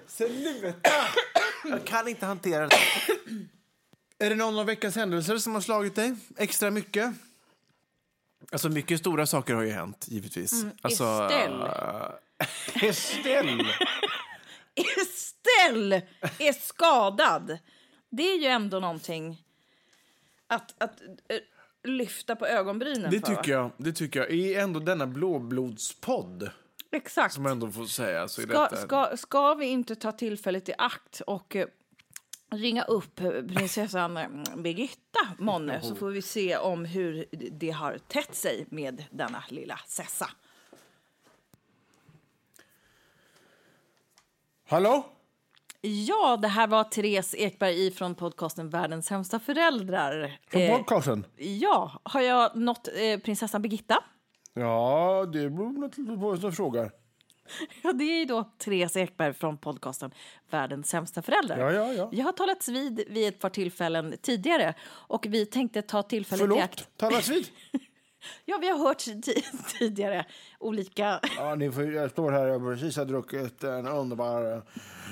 Sluta! 0.08 0.92
Jag 1.64 1.86
kan 1.86 2.08
inte 2.08 2.26
hantera 2.26 2.68
det. 2.68 2.76
Är 4.26 4.30
det 4.30 4.36
någon 4.36 4.60
av 4.60 4.66
veckans 4.66 4.96
händelser 4.96 5.38
som 5.38 5.54
har 5.54 5.62
slagit 5.62 5.96
dig 5.96 6.16
extra 6.38 6.72
mycket? 6.72 7.12
Alltså, 8.52 8.70
mycket 8.70 9.00
stora 9.00 9.26
saker 9.26 9.54
har 9.54 9.62
ju 9.64 9.72
hänt, 9.72 10.06
givetvis. 10.10 10.66
alltså, 10.82 11.04
Estelle. 11.04 11.66
äh, 12.76 12.84
Estelle! 12.90 13.66
Estelle 15.02 16.02
är 16.40 16.54
skadad. 16.54 17.58
Det 18.10 18.24
är 18.24 18.38
ju 18.38 18.46
ändå 18.48 18.80
någonting 18.80 19.44
att, 20.48 20.84
att 20.84 21.02
eh, 21.30 21.38
lyfta 21.84 22.36
på 22.36 22.48
ögonbrynen 22.48 23.12
Det 23.12 23.20
för. 23.20 23.36
tycker 23.36 23.52
jag. 23.52 23.72
Det 23.78 23.94
tycker 23.94 24.20
jag. 24.20 24.30
I 24.32 24.56
ändå 24.56 24.80
denna 24.80 25.08
blåblodspodd, 25.08 26.50
Exakt. 26.92 27.34
som 27.34 27.46
ändå 27.46 27.72
får 27.72 27.86
säga, 27.86 28.28
så 28.28 28.42
Ska, 28.42 28.62
detta... 28.64 28.76
ska, 28.76 29.18
ska 29.18 29.54
vi 29.54 29.66
inte 29.66 29.96
ta 29.96 30.12
tillfället 30.12 30.70
i 30.70 30.74
akt 30.78 31.22
och 31.28 31.56
eh, 31.56 31.68
ringa 32.52 32.84
upp 32.84 33.20
eh, 33.20 33.30
prinsessan 33.32 34.18
eh, 34.18 34.28
Birgitta 34.58 35.20
månne 35.40 35.82
så 35.82 35.96
får 35.96 36.10
vi 36.10 36.22
se 36.22 36.58
om 36.58 36.86
hur 36.86 37.26
det 37.52 37.72
har 37.72 37.98
tätt 38.08 38.36
sig 38.36 38.66
med 38.70 39.04
denna 39.12 39.44
lilla 39.50 39.80
sessa. 39.88 40.30
Hallå? 44.70 45.06
Ja, 45.82 46.38
det 46.42 46.48
här 46.48 46.68
var 46.68 46.84
Therese 46.84 47.36
Ekberg 47.38 47.92
från 47.92 48.16
podcasten 48.16 48.70
Världens 48.70 49.06
sämsta 49.06 49.40
föräldrar. 49.40 50.40
Från 50.48 50.62
Eh, 50.62 50.78
podcasten? 50.78 51.26
ja, 51.38 51.92
har 52.04 52.22
jag 52.22 52.56
nått 52.56 52.88
eh, 52.88 53.20
prinsessan 53.20 53.62
Birgitta? 53.62 54.04
Ja, 54.54 55.26
det 55.34 55.50
beror 55.50 55.90
på 56.18 56.30
vem 56.30 56.42
som 56.42 56.52
frågar. 56.52 56.92
Ja, 57.82 57.94
det 57.94 58.04
är 58.04 58.20
ju 58.20 58.26
då 58.26 58.44
Therese 58.58 58.96
Ekberg 58.98 59.34
från 59.34 59.58
podcasten 59.58 60.12
Världens 60.50 60.90
sämsta 60.90 61.22
föräldrar. 61.22 61.58
Ja, 61.58 61.72
ja, 61.72 61.94
ja. 61.94 62.10
Vi 62.12 62.22
har 62.22 62.32
talats 62.32 62.68
vid 62.70 63.04
vid 63.08 63.28
ett 63.28 63.40
par 63.40 63.50
tillfällen 63.50 64.16
tidigare 64.22 64.74
och 64.90 65.26
vi 65.30 65.46
tänkte 65.46 65.82
ta 65.82 66.04
tillfället 66.04 66.58
i 66.58 66.60
akt. 66.60 66.80
Förlåt, 66.80 66.98
talas 66.98 67.30
vid. 67.30 67.48
Ja, 68.46 68.58
vi 68.62 68.70
har 68.70 68.78
hört 68.78 68.98
ti- 68.98 69.44
tidigare 69.80 70.26
olika... 70.60 71.20
Ja, 71.38 71.56
ni 71.56 71.72
får, 71.72 71.84
jag 71.94 72.12
står 72.12 72.32
här 72.32 72.50
och 72.52 72.62
precis 72.62 72.98
har 72.98 73.06
druckit 73.06 73.64
en 73.64 73.88
underbar, 73.88 74.62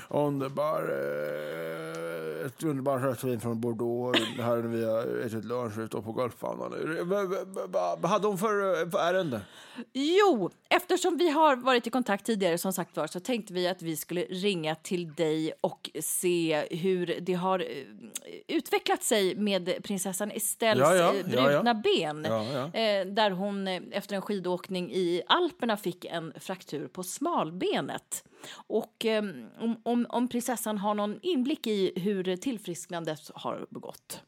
underbar, 0.08 0.82
eh, 0.82 2.46
ett 2.46 2.62
underbart 2.64 3.02
rödvin 3.02 3.40
från 3.40 3.60
Bordeaux. 3.60 4.18
Här 4.38 4.56
när 4.56 4.68
vi 4.68 4.84
har 4.84 5.26
ätit 5.26 5.44
lunch 5.44 5.78
ute 5.78 5.96
på 6.00 6.12
golfbanan. 6.12 6.74
Vad- 7.68 8.04
hade 8.10 8.26
hon 8.26 8.38
för, 8.38 8.82
eh, 8.82 8.90
för 8.90 8.98
ärende? 8.98 9.40
Jo, 9.92 10.50
eftersom 10.70 11.16
vi 11.16 11.28
har 11.30 11.56
varit 11.56 11.86
i 11.86 11.90
kontakt 11.90 12.26
tidigare 12.26 12.58
som 12.58 12.72
sagt 12.72 12.96
var 12.96 13.06
så 13.06 13.20
tänkte 13.20 13.52
vi 13.52 13.68
att 13.68 13.82
vi 13.82 13.96
skulle 13.96 14.20
ringa 14.20 14.74
till 14.74 15.14
dig 15.14 15.52
och 15.60 15.90
se 16.00 16.64
hur 16.70 17.18
det 17.20 17.32
har 17.34 17.58
eh, 17.58 17.66
utvecklat 18.56 19.02
sig 19.02 19.34
med 19.36 19.82
prinsessan 19.84 20.30
Estelles 20.30 20.88
Ja, 20.88 20.94
ja, 20.94 21.12
brutna 21.24 21.70
ja. 21.70 21.74
ben. 21.74 22.22
Där 23.14 23.30
hon 23.30 23.68
efter 23.68 24.16
en 24.16 24.22
skidåkning 24.22 24.92
i 24.92 25.22
Alperna 25.36 25.76
fick 25.76 26.04
en 26.04 26.32
fraktur 26.40 26.88
på 26.88 27.02
smalbenet. 27.02 28.24
Och 28.66 29.04
eh, 29.04 29.24
om, 29.58 29.80
om, 29.82 30.06
om 30.08 30.28
prinsessan 30.28 30.78
har 30.78 30.94
någon 30.94 31.18
inblick 31.22 31.66
i 31.66 31.92
hur 31.96 32.36
tillfrisknandet 32.36 33.30
har 33.34 33.66
gått. 33.70 34.22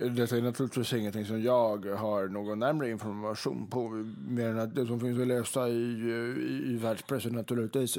Detta 0.00 0.36
är 0.36 0.42
naturligtvis 0.42 0.92
ingenting 0.92 1.24
som 1.24 1.42
jag 1.42 1.86
har 1.86 2.28
någon 2.28 2.58
närmare 2.58 2.90
information 2.90 3.66
på 3.70 3.88
mer 4.28 4.48
än 4.48 4.58
att 4.58 4.74
det 4.74 4.86
som 4.86 5.00
finns 5.00 5.20
att 5.20 5.26
läsa 5.26 5.68
i, 5.68 5.72
i, 5.72 6.62
i 6.66 6.76
världspressen 6.76 7.32
naturligtvis. 7.32 7.96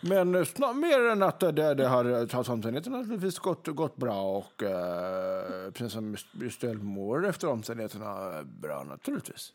Men 0.00 0.46
snar, 0.46 0.74
mer 0.74 1.10
än 1.12 1.22
att 1.22 1.40
det, 1.40 1.74
det 1.74 1.88
har 1.88 2.36
omständigheterna 2.36 2.96
naturligtvis 2.96 3.38
gått, 3.38 3.66
gått 3.66 3.96
bra 3.96 4.36
och 4.36 4.62
eh, 4.62 5.70
prinsessan 5.70 6.16
Estelle 6.46 6.82
mår 6.82 7.26
efter 7.26 7.48
omständigheterna 7.48 8.42
bra 8.42 8.84
naturligtvis. 8.84 9.52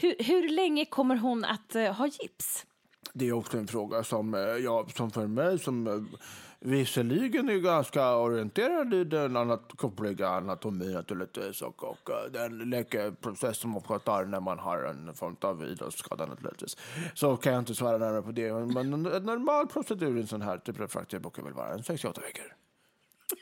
Hur, 0.00 0.14
hur 0.18 0.48
länge 0.48 0.84
kommer 0.84 1.16
hon 1.16 1.44
att 1.44 1.74
eh, 1.74 1.92
ha 1.92 2.06
gips? 2.06 2.66
Det 3.12 3.28
är 3.28 3.32
också 3.32 3.58
en 3.58 3.66
fråga 3.66 4.04
som, 4.04 4.34
eh, 4.34 4.40
ja, 4.40 4.86
som 4.96 5.10
för 5.10 5.26
mig 5.26 5.58
som 5.58 5.86
eh, 5.86 6.20
visserligen 6.60 7.48
är 7.48 7.58
ganska 7.58 8.16
orienterad 8.16 8.94
i 8.94 9.04
den 9.04 9.36
anat 9.36 9.72
kroppsliga 9.78 10.28
anatomin 10.28 10.92
naturligtvis 10.92 11.62
och, 11.62 11.84
och 11.84 12.10
eh, 12.10 12.32
den 12.32 12.70
läkeprocess 12.70 13.58
som 13.58 13.76
också 13.76 13.98
tar 13.98 14.24
när 14.24 14.40
man 14.40 14.58
har 14.58 14.82
en 14.82 15.14
form 15.14 15.36
av 15.40 15.64
idrottsskada 15.64 16.26
naturligtvis. 16.26 16.76
Så 17.14 17.36
kan 17.36 17.52
jag 17.52 17.62
inte 17.62 17.74
svara 17.74 17.98
närmare 17.98 18.22
på 18.22 18.32
det. 18.32 18.52
Men 18.52 18.92
en 18.92 19.22
normal 19.22 19.66
procedur 19.66 20.16
i 20.16 20.20
en 20.20 20.26
sån 20.26 20.42
här 20.42 20.58
typ 20.58 20.80
av 20.80 21.20
brukar 21.20 21.42
väl 21.42 21.52
vara 21.52 21.74
en 21.74 21.82
68 21.82 22.20
veckor. 22.20 22.54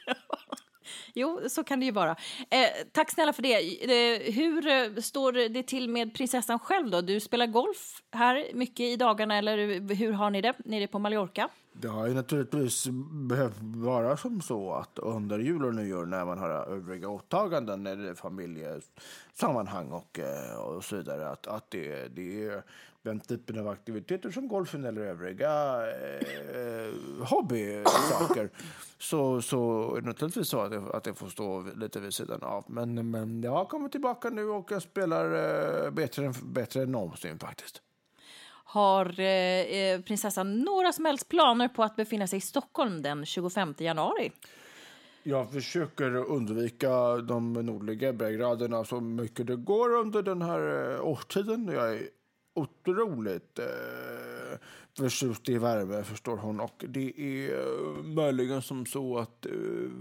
Jo, 1.15 1.41
så 1.49 1.65
kan 1.65 1.81
det 1.81 1.87
ju 1.87 1.93
vara. 1.93 2.11
Eh, 2.51 2.69
tack 2.93 3.11
snälla 3.11 3.33
för 3.33 3.43
det. 3.43 3.55
Eh, 3.55 4.33
hur 4.33 4.67
eh, 4.67 5.03
står 5.03 5.33
det 5.49 5.63
till 5.63 5.89
med 5.89 6.15
prinsessan 6.15 6.59
själv 6.59 6.91
då? 6.91 7.01
Du 7.01 7.21
spelar 7.21 7.47
golf 7.47 8.03
här 8.13 8.45
mycket 8.55 8.81
i 8.81 8.97
dagarna 8.97 9.37
eller 9.39 9.57
hur 9.95 10.13
har 10.13 10.31
ni 10.31 10.41
det 10.41 10.55
nere 10.65 10.87
på 10.87 10.99
Mallorca? 10.99 11.49
Det 11.73 11.89
har 11.89 12.07
ju 12.07 12.15
naturligtvis 12.15 12.87
behövt 13.29 13.57
vara 13.61 14.17
som 14.17 14.41
så 14.41 14.73
att 14.73 14.99
under 14.99 15.39
jul 15.39 15.65
och 15.65 15.75
nyår 15.75 16.07
när 16.07 16.25
man 16.25 16.39
har 16.39 16.49
övriga 16.49 17.09
åtaganden, 17.09 17.83
när 17.83 17.97
det 17.97 18.09
är 18.09 18.15
familjesammanhang 18.15 19.93
och, 19.93 20.19
eh, 20.19 20.57
och 20.57 20.85
så 20.85 20.97
vidare, 20.97 21.29
att, 21.29 21.47
att 21.47 21.71
det, 21.71 22.09
det 22.09 22.45
är 22.45 22.63
den 23.03 23.21
typen 23.21 23.59
av 23.59 23.69
aktiviteter 23.69 24.31
som 24.31 24.49
golfen 24.49 24.85
eller 24.85 25.01
övriga 25.01 25.51
eh, 25.91 26.57
eh 26.57 26.95
hobbysaker 27.25 28.51
så, 28.99 29.43
så 29.43 29.95
är 29.97 30.01
det 30.01 30.07
naturligtvis 30.07 30.49
så 30.49 30.61
att 30.61 30.71
det, 30.71 30.79
att 30.79 31.05
det 31.05 31.15
får 31.15 31.29
stå 31.29 31.65
lite 31.77 32.01
vid 32.01 32.15
sidan 32.15 32.43
av. 32.43 32.65
Men, 32.69 33.11
men 33.11 33.43
jag 33.43 33.51
har 33.51 33.65
kommit 33.65 33.93
tillbaka 33.93 34.31
nu 34.31 34.49
och 34.49 34.73
jag 34.73 34.83
spelar 34.83 35.25
eh, 35.85 35.91
bättre, 35.91 36.33
bättre 36.43 36.83
än 36.83 36.93
någonsin 36.93 37.39
faktiskt. 37.39 37.83
Har 38.65 39.21
eh, 39.21 39.27
eh, 39.27 40.01
prinsessan 40.01 40.61
några 40.61 40.93
som 40.93 41.05
helst 41.05 41.29
planer 41.29 41.69
på 41.69 41.83
att 41.83 41.97
befinna 41.97 42.27
sig 42.27 42.37
i 42.37 42.41
Stockholm 42.41 43.03
den 43.03 43.27
25 43.27 43.75
januari? 43.79 44.33
Jag 45.23 45.53
försöker 45.53 46.17
undvika 46.17 47.17
de 47.17 47.53
nordliga 47.53 48.13
berggraderna 48.13 48.85
så 48.85 49.01
mycket 49.01 49.47
det 49.47 49.57
går 49.57 49.95
under 49.95 50.23
den 50.23 50.43
här 50.43 50.93
eh, 50.95 51.07
årstiden. 51.07 51.69
Jag 51.69 51.95
är 51.95 52.09
otroligt 52.55 53.59
eh, 53.59 54.59
förtjust 54.97 55.49
i 55.49 55.59
värme, 55.59 56.05
förstår 56.05 56.37
hon. 56.37 56.61
Och 56.61 56.85
det 56.89 57.21
är 57.21 57.59
eh, 57.59 58.03
möjligen 58.03 58.63
som 58.63 58.87
så 58.87 59.19
att 59.19 59.47
eh, 59.47 59.53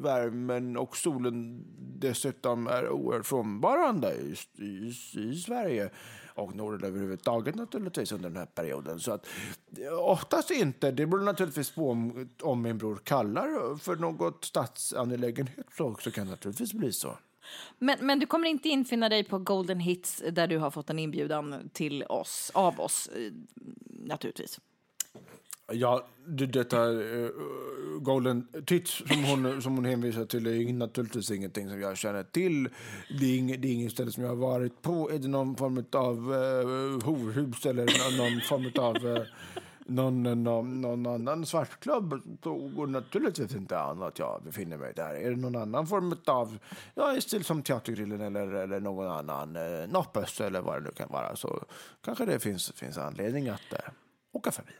värmen 0.02 0.78
och 0.78 0.98
solen 0.98 1.66
dessutom 1.78 2.68
är 2.68 2.90
oerhört 2.90 3.25
frånvarande 3.25 4.14
i, 4.14 4.36
i, 4.64 4.94
i 5.20 5.36
Sverige 5.36 5.90
och 6.36 6.56
Norden 6.56 6.90
överhuvudtaget 6.90 7.56
naturligtvis 7.56 8.12
under 8.12 8.30
den 8.30 8.38
här 8.38 8.46
perioden. 8.46 9.00
Så 9.00 9.12
att, 9.12 9.28
eh, 9.78 10.00
oftast 10.00 10.52
inte. 10.52 10.92
Det 10.92 11.06
beror 11.06 11.24
naturligtvis 11.24 11.72
på 11.72 11.90
om, 11.90 12.30
om 12.42 12.62
min 12.62 12.78
bror 12.78 12.96
kallar 13.04 13.78
för 13.78 13.96
något 13.96 14.46
statsangelägenhet 14.46 15.66
så, 15.78 15.86
också 15.86 16.12
kan 16.12 16.25
det 16.25 16.32
naturligtvis 16.32 16.74
bli 16.74 16.92
så. 16.92 17.18
Men, 17.78 17.98
men 18.02 18.20
du 18.20 18.25
kommer 18.25 18.48
inte 18.48 18.70
infinna 18.70 19.10
dig 19.10 19.24
på 19.24 19.40
Golden 19.40 19.80
Hits 19.80 20.24
där 20.32 20.48
du 20.48 20.58
har 20.58 20.72
fått 20.72 20.90
en 20.90 21.00
inbjudan 21.00 21.70
till 21.74 22.04
oss, 22.04 22.52
av 22.54 22.80
oss 22.80 23.10
naturligtvis? 23.86 24.60
Ja, 25.72 26.07
det, 26.27 26.45
detta 26.45 26.88
uh, 26.88 27.29
Golden 28.00 28.48
Tits 28.65 28.91
som 28.91 29.24
hon, 29.24 29.62
som 29.62 29.75
hon 29.75 29.86
hänvisar 29.86 30.25
till 30.25 30.48
är 30.48 30.74
naturligtvis 30.74 31.31
ingenting 31.31 31.69
som 31.69 31.81
jag 31.81 31.98
känner 31.98 32.24
till. 32.24 32.69
Det 33.19 33.25
är, 33.25 33.38
ing, 33.38 33.62
det 33.62 33.67
är 33.67 33.74
inget 33.74 33.91
ställe 33.91 34.12
som 34.12 34.24
jag 34.24 34.29
har 34.29 34.36
varit 34.36 34.81
på. 34.81 35.12
Är 35.12 35.19
det 35.19 35.27
någon 35.27 35.55
form 35.55 35.86
av 35.91 36.31
uh, 36.31 37.03
horhus 37.03 37.65
eller 37.65 37.86
någon 38.17 38.41
form 38.41 38.72
av 38.77 39.05
uh, 39.05 39.24
någon, 39.86 40.43
någon, 40.43 40.81
någon 40.81 41.07
annan 41.07 41.45
svartklubb 41.45 42.22
så 42.43 42.55
går 42.55 42.86
det 42.86 42.91
naturligtvis 42.91 43.55
inte 43.55 43.79
an 43.79 44.03
att 44.03 44.19
jag 44.19 44.41
befinner 44.43 44.77
mig 44.77 44.93
där. 44.95 45.13
Är 45.13 45.29
det 45.29 45.36
någon 45.36 45.55
annan 45.55 45.88
form 45.88 46.15
av, 46.25 46.57
ja, 46.95 47.22
stil 47.22 47.43
som 47.43 47.62
Teatergrillen 47.63 48.22
eller, 48.22 48.48
eller 48.48 48.79
någon 48.79 49.07
annan 49.07 49.55
eh, 49.55 49.88
Noppes 49.88 50.41
eller 50.41 50.62
vad 50.62 50.75
det 50.75 50.84
nu 50.84 50.91
kan 50.91 51.10
vara 51.10 51.36
så 51.36 51.63
kanske 52.01 52.25
det 52.25 52.39
finns, 52.39 52.72
finns 52.72 52.98
anledning 52.98 53.50
att 53.50 53.74
eh, 53.74 53.79
åka 54.31 54.51
förbi. 54.51 54.72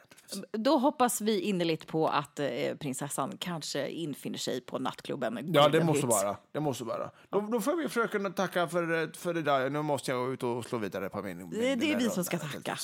Då 0.52 0.78
hoppas 0.78 1.22
vi 1.22 1.40
innerligt 1.40 1.88
på 1.88 2.08
att 2.08 2.40
eh, 2.40 2.48
prinsessan 2.80 3.38
kanske 3.38 3.90
infinner 3.90 4.38
sig 4.38 4.62
på 4.62 4.80
nattklubben. 4.80 5.54
Ja, 5.54 5.70
det 5.70 5.84
måste 5.84 6.06
vara. 6.06 6.38
Det 6.52 6.60
måste 6.60 6.84
vara. 6.84 7.12
Då, 7.30 7.42
då 7.42 7.62
får 7.62 7.76
vi 7.76 7.90
fröken 7.90 8.34
tacka 8.34 8.68
för, 8.68 9.18
för 9.18 9.34
det 9.34 9.42
där. 9.42 9.70
Nu 9.70 9.82
måste 9.82 10.12
jag 10.12 10.34
ut 10.34 10.44
och 10.44 10.66
slå 10.66 10.78
vidare 10.78 11.10
på 11.10 11.22
min... 11.22 11.38
min 11.38 11.50
det, 11.50 11.76
det 11.76 11.94
är 11.94 11.98
vi 11.98 12.10
som 12.10 12.24
ska 12.24 12.38
tacka. 12.38 12.78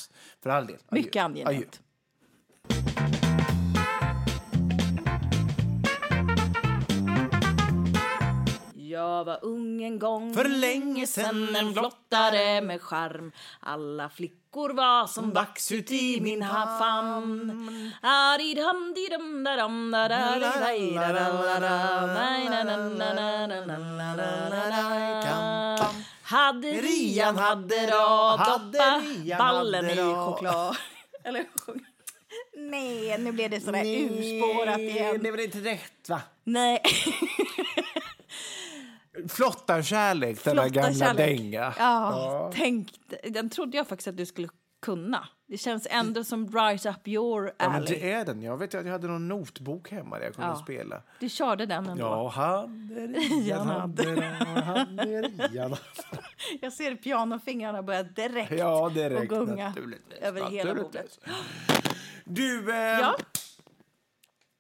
För 0.44 0.50
all 0.50 0.68
del. 0.68 0.78
Mycket 0.92 1.24
angenämt. 1.24 1.82
Jag 8.92 9.24
var 9.24 9.40
ung 9.42 9.84
en 9.84 10.00
gång 10.00 10.34
För 10.34 10.50
länge 10.50 11.08
sen 11.08 11.56
En 11.56 11.74
flottare 11.74 12.62
med 12.62 12.82
charm 12.82 13.32
Alla 13.60 14.10
flickor 14.10 14.70
var 14.70 15.08
som 15.08 15.32
vax 15.32 15.72
ut 15.72 15.92
i 15.92 16.22
min 16.22 16.46
famn 16.80 17.92
Hade 18.02 18.44
Rian 26.72 27.38
hade 27.38 27.88
rad 27.88 28.40
Doppa 28.40 29.02
ballen 29.38 29.90
i 29.90 29.96
choklad 29.96 30.78
Eller 31.24 31.46
Nej, 32.56 33.18
nu 33.18 33.32
blev 33.32 33.50
det 33.50 33.62
sådär 33.62 33.86
urspårat 33.86 34.80
igen. 34.80 35.20
Det 35.24 35.32
väl 35.32 35.40
inte 35.40 35.58
rätt, 35.58 36.10
va? 36.10 36.22
Nej. 36.44 36.82
Flottarkärlek, 39.30 40.44
den 40.44 40.56
där 40.56 40.70
gamla 40.70 40.94
kärlek. 40.94 41.18
dänga. 41.40 41.60
Ja, 41.62 41.74
ja. 41.78 42.52
Tänk, 42.56 42.90
den 43.30 43.50
trodde 43.50 43.78
jag 43.78 43.88
faktiskt 43.88 44.08
att 44.08 44.18
du 44.18 44.26
skulle 44.26 44.50
kunna. 44.82 45.28
Det 45.48 45.58
känns 45.58 45.88
ändå 45.90 46.24
som 46.24 46.48
right 46.52 46.86
up 46.86 47.08
your 47.08 47.42
alley. 47.42 47.54
Ja, 47.58 47.70
men 47.70 47.86
det 47.86 48.12
är 48.12 48.26
den. 48.26 48.42
Jag 48.42 48.58
vet 48.58 48.76
att 48.76 48.86
jag 48.86 48.92
hade 48.92 49.08
någon 49.08 49.28
notbok 49.28 49.92
hemma 49.92 50.18
där 50.18 50.26
jag 50.26 50.36
kunde 50.36 50.50
Ja. 50.50 50.56
spela. 50.56 51.02
Du 51.20 51.30
körde 51.30 51.66
den 51.66 51.86
ändå. 51.86 52.04
Ja, 52.04 52.28
hade 52.30 53.08
Rian, 53.08 53.68
hade 53.68 54.04
Rian, 54.04 54.64
hade 54.64 55.22
Rian. 55.22 55.76
Jag 56.62 56.74
ser 56.74 56.96
pianofingrarna 56.96 57.84
börja 57.84 58.04
direkt 58.04 58.52
Ja, 58.52 58.82
och 58.84 58.92
direkt. 58.92 59.30
gunga 59.30 59.68
Naturligtvis. 59.70 60.20
över 60.22 60.50
hela 60.50 60.76
bordet. 60.76 61.20
Du, 62.26 62.72
eh, 62.74 62.78
Ja. 63.00 63.16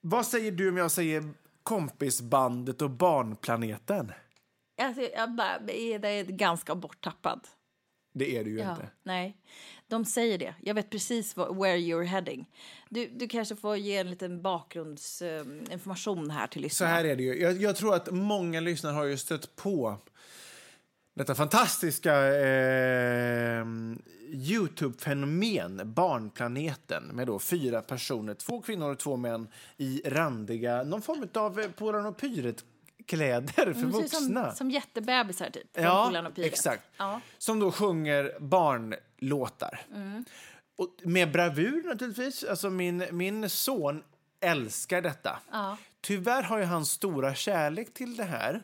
vad 0.01 0.25
säger 0.25 0.51
du 0.51 0.69
om 0.69 0.77
jag 0.77 0.91
säger 0.91 1.23
kompisbandet 1.63 2.81
och 2.81 2.89
barnplaneten? 2.89 4.11
Alltså, 4.85 5.01
jag 5.01 5.31
bara, 5.35 5.55
är 5.67 5.99
det 5.99 6.23
ganska 6.23 6.75
borttappad. 6.75 7.47
Det 8.13 8.37
är 8.37 8.43
du 8.43 8.49
ju 8.51 8.59
Ja, 8.59 8.71
inte. 8.71 8.89
nej, 9.03 9.37
de 9.87 10.05
säger 10.05 10.37
det. 10.37 10.55
Jag 10.61 10.73
vet 10.73 10.89
precis 10.89 11.35
vad, 11.37 11.55
where 11.57 11.77
you're 11.77 12.03
heading. 12.03 12.45
Du, 12.89 13.07
du 13.07 13.27
kanske 13.27 13.55
får 13.55 13.77
ge 13.77 13.97
en 13.97 14.09
liten 14.09 14.41
bakgrundsinformation 14.41 16.29
här 16.31 16.47
till 16.47 16.61
Så 16.61 16.63
lyssnarna. 16.63 16.93
här 16.93 17.05
är 17.05 17.15
det 17.15 17.23
ju. 17.23 17.41
Jag, 17.41 17.53
jag 17.61 17.75
tror 17.75 17.95
att 17.95 18.11
många 18.11 18.59
lyssnare 18.59 18.93
har 18.93 19.03
ju 19.05 19.17
stött 19.17 19.55
på 19.55 19.97
detta 21.13 21.35
fantastiska 21.35 22.27
eh, 22.27 23.65
Youtube-fenomen, 24.33 25.93
Barnplaneten, 25.93 27.03
med 27.03 27.27
då 27.27 27.39
fyra 27.39 27.81
personer, 27.81 28.33
två 28.33 28.61
kvinnor 28.61 28.91
och 28.91 28.99
två 28.99 29.17
män 29.17 29.47
i 29.77 30.01
randiga, 30.05 30.83
någon 30.83 31.01
form 31.01 31.27
av 31.33 31.59
eh, 31.59 31.67
Polarn 31.71 32.05
och 32.05 32.17
Pyret-kläder 33.07 33.73
för 33.73 33.85
vuxna. 33.87 34.45
Som, 34.47 34.55
som 34.55 34.71
jättebebisar, 34.71 35.49
typ. 35.49 35.67
Ja, 35.73 36.31
exakt. 36.35 36.83
Ja. 36.97 37.21
Som 37.37 37.59
då 37.59 37.71
sjunger 37.71 38.35
barnlåtar. 38.39 39.81
Mm. 39.93 40.25
Och 40.75 40.87
med 41.03 41.31
bravur 41.31 41.83
naturligtvis. 41.87 42.43
Alltså 42.43 42.69
min, 42.69 43.05
min 43.11 43.49
son 43.49 44.03
älskar 44.39 45.01
detta. 45.01 45.39
Ja. 45.51 45.77
Tyvärr 46.01 46.43
har 46.43 46.57
ju 46.57 46.63
han 46.63 46.85
stora 46.85 47.35
kärlek 47.35 47.93
till 47.93 48.15
det 48.15 48.23
här. 48.23 48.61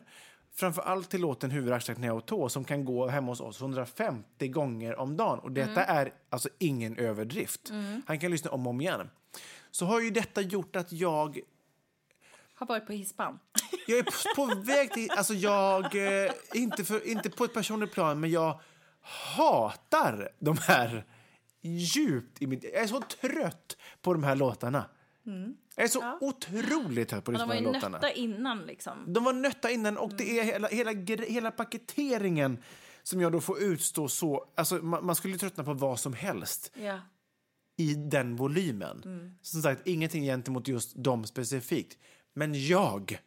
Framför 0.54 0.82
allt 0.82 1.10
till 1.10 1.20
låten 1.20 1.50
Huvud, 1.50 1.72
axlar, 1.72 1.94
knä 1.94 2.10
och 2.10 2.26
tå 2.26 2.48
som 2.48 2.64
kan 2.64 2.84
gå 2.84 3.06
hemma 3.08 3.32
hos 3.32 3.40
oss 3.40 3.60
150 3.60 4.48
gånger 4.48 4.96
om 5.00 5.16
dagen. 5.16 5.38
Och 5.38 5.52
detta 5.52 5.84
Mm. 5.84 5.96
är 5.96 6.12
alltså 6.30 6.48
ingen 6.58 6.96
överdrift. 6.98 7.70
Han 8.06 8.18
kan 8.18 8.30
lyssna 8.30 8.50
om 8.50 8.66
och 8.66 8.70
om 8.70 8.80
igen. 8.80 9.10
Så 9.70 9.86
har 9.86 10.00
ju 10.00 10.10
detta 10.10 10.40
gjort 10.40 10.76
att 10.76 10.92
jag 10.92 11.40
Har 12.58 12.66
varit 12.66 12.86
på 12.86 12.92
hispan. 12.92 13.38
jag 13.86 13.98
är 13.98 14.34
på, 14.36 14.60
väg 14.62 14.92
till... 14.92 15.10
Alltså 15.10 15.34
jag, 15.34 15.84
eh, 16.24 16.32
inte, 16.54 16.84
för, 16.84 17.06
inte 17.08 17.30
på 17.30 17.44
ett 17.44 17.54
personligt 17.54 17.92
plan, 17.92 18.20
men 18.20 18.30
jag 18.30 18.60
hatar 19.36 20.28
de 20.38 20.56
här 20.58 21.04
djupt 21.62 22.42
i 22.42 22.46
mitt... 22.46 22.64
Jag 22.64 22.72
är 22.82 22.86
så 22.86 23.00
trött 23.00 23.76
på 24.02 24.12
de 24.12 24.24
här 24.24 24.36
låtarna. 24.36 24.84
Jag 25.76 25.84
är 25.84 25.88
så 25.88 26.18
otroligt 26.20 27.08
trött 27.08 27.24
på 27.24 27.30
Mm. 27.30 27.32
Men 27.32 27.32
de 27.32 27.38
de 27.38 27.40
här 27.40 27.46
var 27.46 27.54
ju 27.54 27.74
låtarna. 27.74 27.98
nötta 27.98 28.10
innan, 28.12 28.58
liksom. 28.66 29.12
De 29.12 29.24
var 29.24 29.32
nötta 29.32 29.70
innan 29.70 29.96
och 29.98 30.12
det 30.16 30.38
är 30.40 30.44
hela, 30.44 30.68
hela, 30.68 30.92
gre- 30.92 31.28
hela 31.30 31.50
paketeringen 31.50 32.58
som 33.02 33.20
jag 33.20 33.32
då 33.32 33.40
får 33.40 33.62
utstå 33.62 34.08
så... 34.08 34.44
Alltså 34.56 34.74
man, 34.74 35.06
man 35.06 35.14
skulle 35.14 35.38
tröttna 35.38 35.64
på 35.64 35.74
vad 35.74 36.00
som 36.00 36.12
helst 36.12 36.72
Ja. 36.82 37.00
i 37.76 37.94
den 37.94 38.36
volymen. 38.36 39.02
Mm. 39.04 39.34
Som 39.42 39.62
sagt, 39.62 39.86
ingenting 39.86 40.22
gentemot 40.24 40.68
just 40.68 40.94
dem 41.04 41.24
specifikt. 41.26 41.98
Men 42.38 42.66
jag 42.66 43.18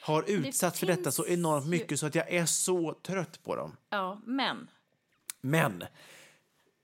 har 0.00 0.24
utsatts 0.30 0.78
för 0.80 0.86
detta 0.86 1.00
Mm. 1.00 1.12
så 1.12 1.26
enormt 1.26 1.66
ju- 1.66 1.70
mycket 1.70 2.00
så 2.00 2.06
att 2.06 2.14
jag 2.14 2.32
är 2.32 2.46
så 2.46 2.92
trött 3.02 3.42
på 3.44 3.56
dem. 3.56 3.76
ja, 3.90 4.20
men... 4.26 4.68
Men 5.40 5.84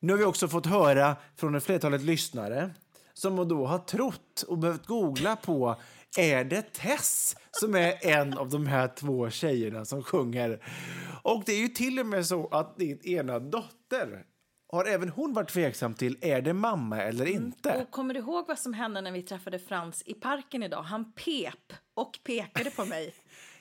nu 0.01 0.12
har 0.12 0.18
vi 0.18 0.25
också 0.25 0.49
fått 0.49 0.66
höra 0.66 1.16
från 1.37 1.55
ett 1.55 1.64
flertalet 1.64 2.01
lyssnare 2.03 2.70
som 3.12 3.49
då 3.49 3.66
har 3.66 3.79
trott 3.79 4.42
och 4.49 4.59
behövt 4.59 4.87
googla 4.87 5.37
på 5.37 5.77
är 6.18 6.44
det 6.44 6.73
Tess 6.75 7.37
som 7.51 7.75
är 7.75 8.07
en 8.07 8.38
av 8.38 8.49
de 8.49 8.66
här 8.66 8.88
två 8.96 9.31
tjejerna 9.31 9.85
som 9.85 10.03
sjunger? 10.03 10.64
Och 11.23 11.42
det 11.46 11.53
är 11.53 11.59
ju 11.59 11.68
till 11.68 11.99
och 11.99 12.07
med 12.07 12.27
så 12.27 12.49
att 12.49 12.77
din 12.79 13.01
ena 13.07 13.38
dotter 13.38 14.25
har 14.72 14.85
även 14.85 15.09
hon 15.09 15.33
varit 15.33 15.48
tveksam 15.50 15.94
till 15.94 16.16
är 16.20 16.42
det 16.42 16.52
mamma 16.52 17.02
eller 17.02 17.26
inte. 17.26 17.76
Och 17.83 17.90
kommer 17.90 18.14
du 18.14 18.20
ihåg 18.20 18.46
vad 18.48 18.59
som 18.59 18.74
hände 18.74 19.00
när 19.00 19.12
vi 19.12 19.22
träffade 19.22 19.59
Frans 19.59 20.02
i 20.06 20.14
parken 20.14 20.62
idag? 20.62 20.83
Han 20.83 21.12
pep 21.12 21.72
och 21.94 22.18
pekade 22.24 22.70
på 22.70 22.85
mig. 22.85 23.14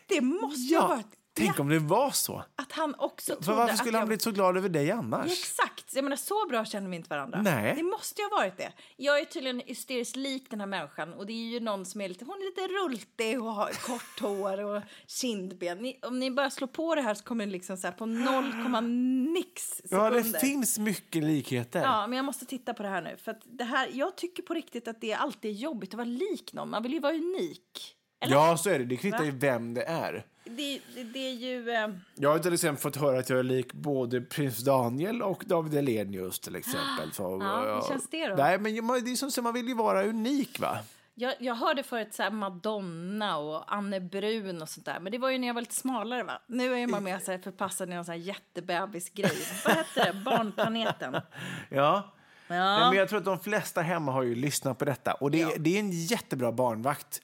Det 0.07 0.21
måste 0.21 0.61
ju 0.73 0.77
ha 0.77 0.83
Ja, 0.89 0.95
varit... 0.95 1.18
tänk 1.33 1.57
Ja, 1.57 1.61
om 1.61 1.69
det 1.69 1.79
var 1.79 2.11
så. 2.11 2.43
att 2.55 2.71
han 2.71 2.95
också 2.97 3.35
För 3.35 3.41
trodde 3.43 3.57
varför 3.59 3.73
att 3.73 3.79
skulle 3.79 3.97
han 3.97 4.01
jag... 4.01 4.07
blivit 4.07 4.21
så 4.21 4.31
glad 4.31 4.57
över 4.57 4.69
dig 4.69 4.91
annars? 4.91 5.31
Exakt! 5.31 5.95
Jag 5.95 6.03
menar, 6.03 6.17
så 6.17 6.47
bra 6.49 6.65
känner 6.65 6.89
vi 6.89 6.95
inte 6.95 7.09
varandra. 7.09 7.41
Nej. 7.41 7.75
Det 7.75 7.83
måste 7.83 8.21
ju 8.21 8.27
ha 8.29 8.37
varit 8.37 8.57
det. 8.57 8.71
Jag 8.97 9.19
är 9.19 9.25
tydligen 9.25 9.61
hysteriskt 9.65 10.15
lik 10.15 10.47
den 10.49 10.59
här 10.59 10.67
människan 10.67 11.13
och 11.13 11.25
det 11.25 11.33
är 11.33 11.47
ju 11.49 11.59
någon 11.59 11.85
som 11.85 12.01
är 12.01 12.09
lite, 12.09 12.25
hon 12.25 12.35
är 12.35 12.45
lite 12.45 12.73
rultig 12.73 13.41
och 13.43 13.53
har 13.53 13.69
kort 13.71 14.19
hår 14.21 14.59
och 14.65 14.83
kindben. 15.07 15.77
Ni, 15.77 15.99
om 16.01 16.19
ni 16.19 16.31
bara 16.31 16.49
slår 16.49 16.67
på 16.67 16.95
det 16.95 17.01
här 17.01 17.13
så 17.13 17.23
kommer 17.23 17.45
det 17.45 17.51
liksom 17.51 17.77
så 17.77 17.91
på 17.91 18.05
0,nix 18.05 19.81
Ja, 19.83 19.89
sekunder. 20.11 20.33
det 20.33 20.39
finns 20.39 20.79
mycket 20.79 21.23
likheter. 21.23 21.81
Ja, 21.81 22.07
men 22.07 22.17
jag 22.17 22.25
måste 22.25 22.45
titta 22.45 22.73
på 22.73 22.83
det 22.83 22.89
här 22.89 23.01
nu. 23.01 23.17
För 23.17 23.35
det 23.45 23.63
här, 23.63 23.89
jag 23.93 24.15
tycker 24.17 24.43
på 24.43 24.53
riktigt 24.53 24.87
att 24.87 25.01
det 25.01 25.13
alltid 25.13 25.51
är 25.51 25.55
jobbigt 25.55 25.89
att 25.89 25.97
vara 25.97 26.05
lik 26.05 26.53
någon. 26.53 26.69
Man 26.69 26.83
vill 26.83 26.93
ju 26.93 26.99
vara 26.99 27.13
unik. 27.13 27.95
Eller? 28.23 28.33
Ja, 28.35 28.57
så 28.57 28.69
är 28.69 28.79
det. 28.79 28.85
Det 28.85 28.97
kvittar 28.97 29.23
ju 29.23 29.31
vem 29.31 29.73
det 29.73 29.83
är. 29.83 30.25
Det, 30.57 30.81
det, 30.95 31.03
det 31.03 31.19
är 31.19 31.33
ju... 31.33 31.69
Eh, 31.71 31.87
Jag 32.15 32.29
har 32.29 32.39
till 32.39 32.53
exempel 32.53 32.81
fått 32.81 32.95
höra 32.95 33.19
att 33.19 33.29
jag 33.29 33.39
är 33.39 33.43
lik 33.43 33.73
både 33.73 34.21
prins 34.21 34.57
Daniel 34.57 35.21
och 35.21 35.43
David 35.47 35.73
Hellenius 35.73 36.39
till 36.39 36.55
exempel. 36.55 37.11
Så, 37.13 37.23
Ja, 37.41 37.75
hur 37.75 37.89
känns 37.89 38.09
det 38.09 38.27
då? 38.27 38.35
Nej, 38.35 38.59
men 38.59 38.73
det 39.03 39.11
är 39.11 39.15
som 39.15 39.31
så 39.31 39.41
man 39.41 39.53
vill 39.53 39.67
ju 39.67 39.73
vara 39.75 40.03
unik 40.05 40.59
va? 40.59 40.77
jag, 41.15 41.33
jag 41.39 41.55
hörde 41.55 41.83
förut 41.83 42.13
så 42.13 42.29
Madonna 42.31 43.37
och 43.37 43.73
Anne 43.73 43.99
Brun 43.99 44.61
och 44.61 44.69
sånt 44.69 44.85
där. 44.85 44.99
Men 44.99 45.11
det 45.11 45.17
var 45.17 45.29
ju 45.29 45.37
när 45.37 45.47
jag 45.47 45.53
var 45.53 45.61
lite 45.61 45.75
smalare 45.75 46.23
va? 46.23 46.41
Nu 46.47 46.73
är 46.79 46.87
man 46.87 47.03
mer 47.03 47.19
så 47.19 47.31
här 47.31 47.37
förpassad 47.39 47.89
i 47.91 47.95
någon 47.95 48.05
sån 48.05 48.11
här 48.11 48.19
jättebebisgrej. 48.19 49.37
Vad 49.65 49.75
heter 49.75 50.05
det? 50.05 50.13
Barnplaneten. 50.25 51.13
Ja. 51.69 52.13
Ja. 52.47 52.89
men 52.89 52.97
jag 52.97 53.09
tror 53.09 53.19
att 53.19 53.25
de 53.25 53.39
flesta 53.39 53.81
hemma 53.81 54.11
har 54.11 54.23
ju 54.23 54.35
lyssnat 54.35 54.77
på 54.77 54.85
detta. 54.85 55.13
Och 55.13 55.31
det, 55.31 55.37
Ja. 55.37 55.49
det 55.57 55.75
är 55.75 55.79
en 55.79 55.91
jättebra 55.91 56.51
barnvakt. 56.51 57.21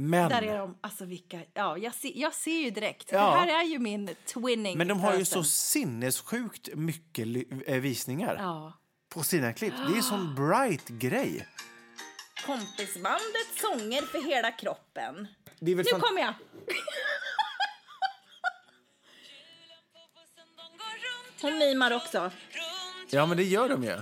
Men, 0.00 0.28
Där 0.28 0.42
är 0.42 0.58
de. 0.58 0.78
Alltså 0.80 1.04
vilka... 1.04 1.40
Ja, 1.54 1.78
jag, 1.78 1.94
ser, 1.94 2.12
jag 2.14 2.34
ser 2.34 2.58
ju 2.58 2.70
direkt. 2.70 3.12
Ja. 3.12 3.18
Det 3.30 3.36
här 3.36 3.60
är 3.60 3.64
ju 3.64 3.78
min 3.78 4.14
twinning 4.26 4.78
men 4.78 4.88
de 4.88 5.00
har 5.00 5.14
ju 5.14 5.24
så 5.24 5.44
sinnessjukt 5.44 6.68
mycket 6.74 7.26
eh, 7.66 7.76
visningar 7.80 8.36
Ja. 8.38 8.72
på 9.08 9.22
sina 9.22 9.52
klipp. 9.52 9.74
Det 9.86 9.92
är 9.92 9.96
en 9.96 10.02
sån 10.02 10.34
bright 10.34 10.88
grej. 10.88 11.48
Kompisbandet 12.46 13.48
sånger 13.60 14.02
för 14.02 14.28
hela 14.28 14.50
kroppen. 14.52 15.28
Nu 15.58 15.84
kommer 15.84 16.20
jag! 16.20 16.34
Hon 21.42 21.58
mimar 21.58 21.90
också. 21.90 22.30
Ja, 23.10 23.26
men 23.26 23.36
det 23.36 23.44
gör 23.44 23.68
de 23.68 23.84
ju. 23.84 23.96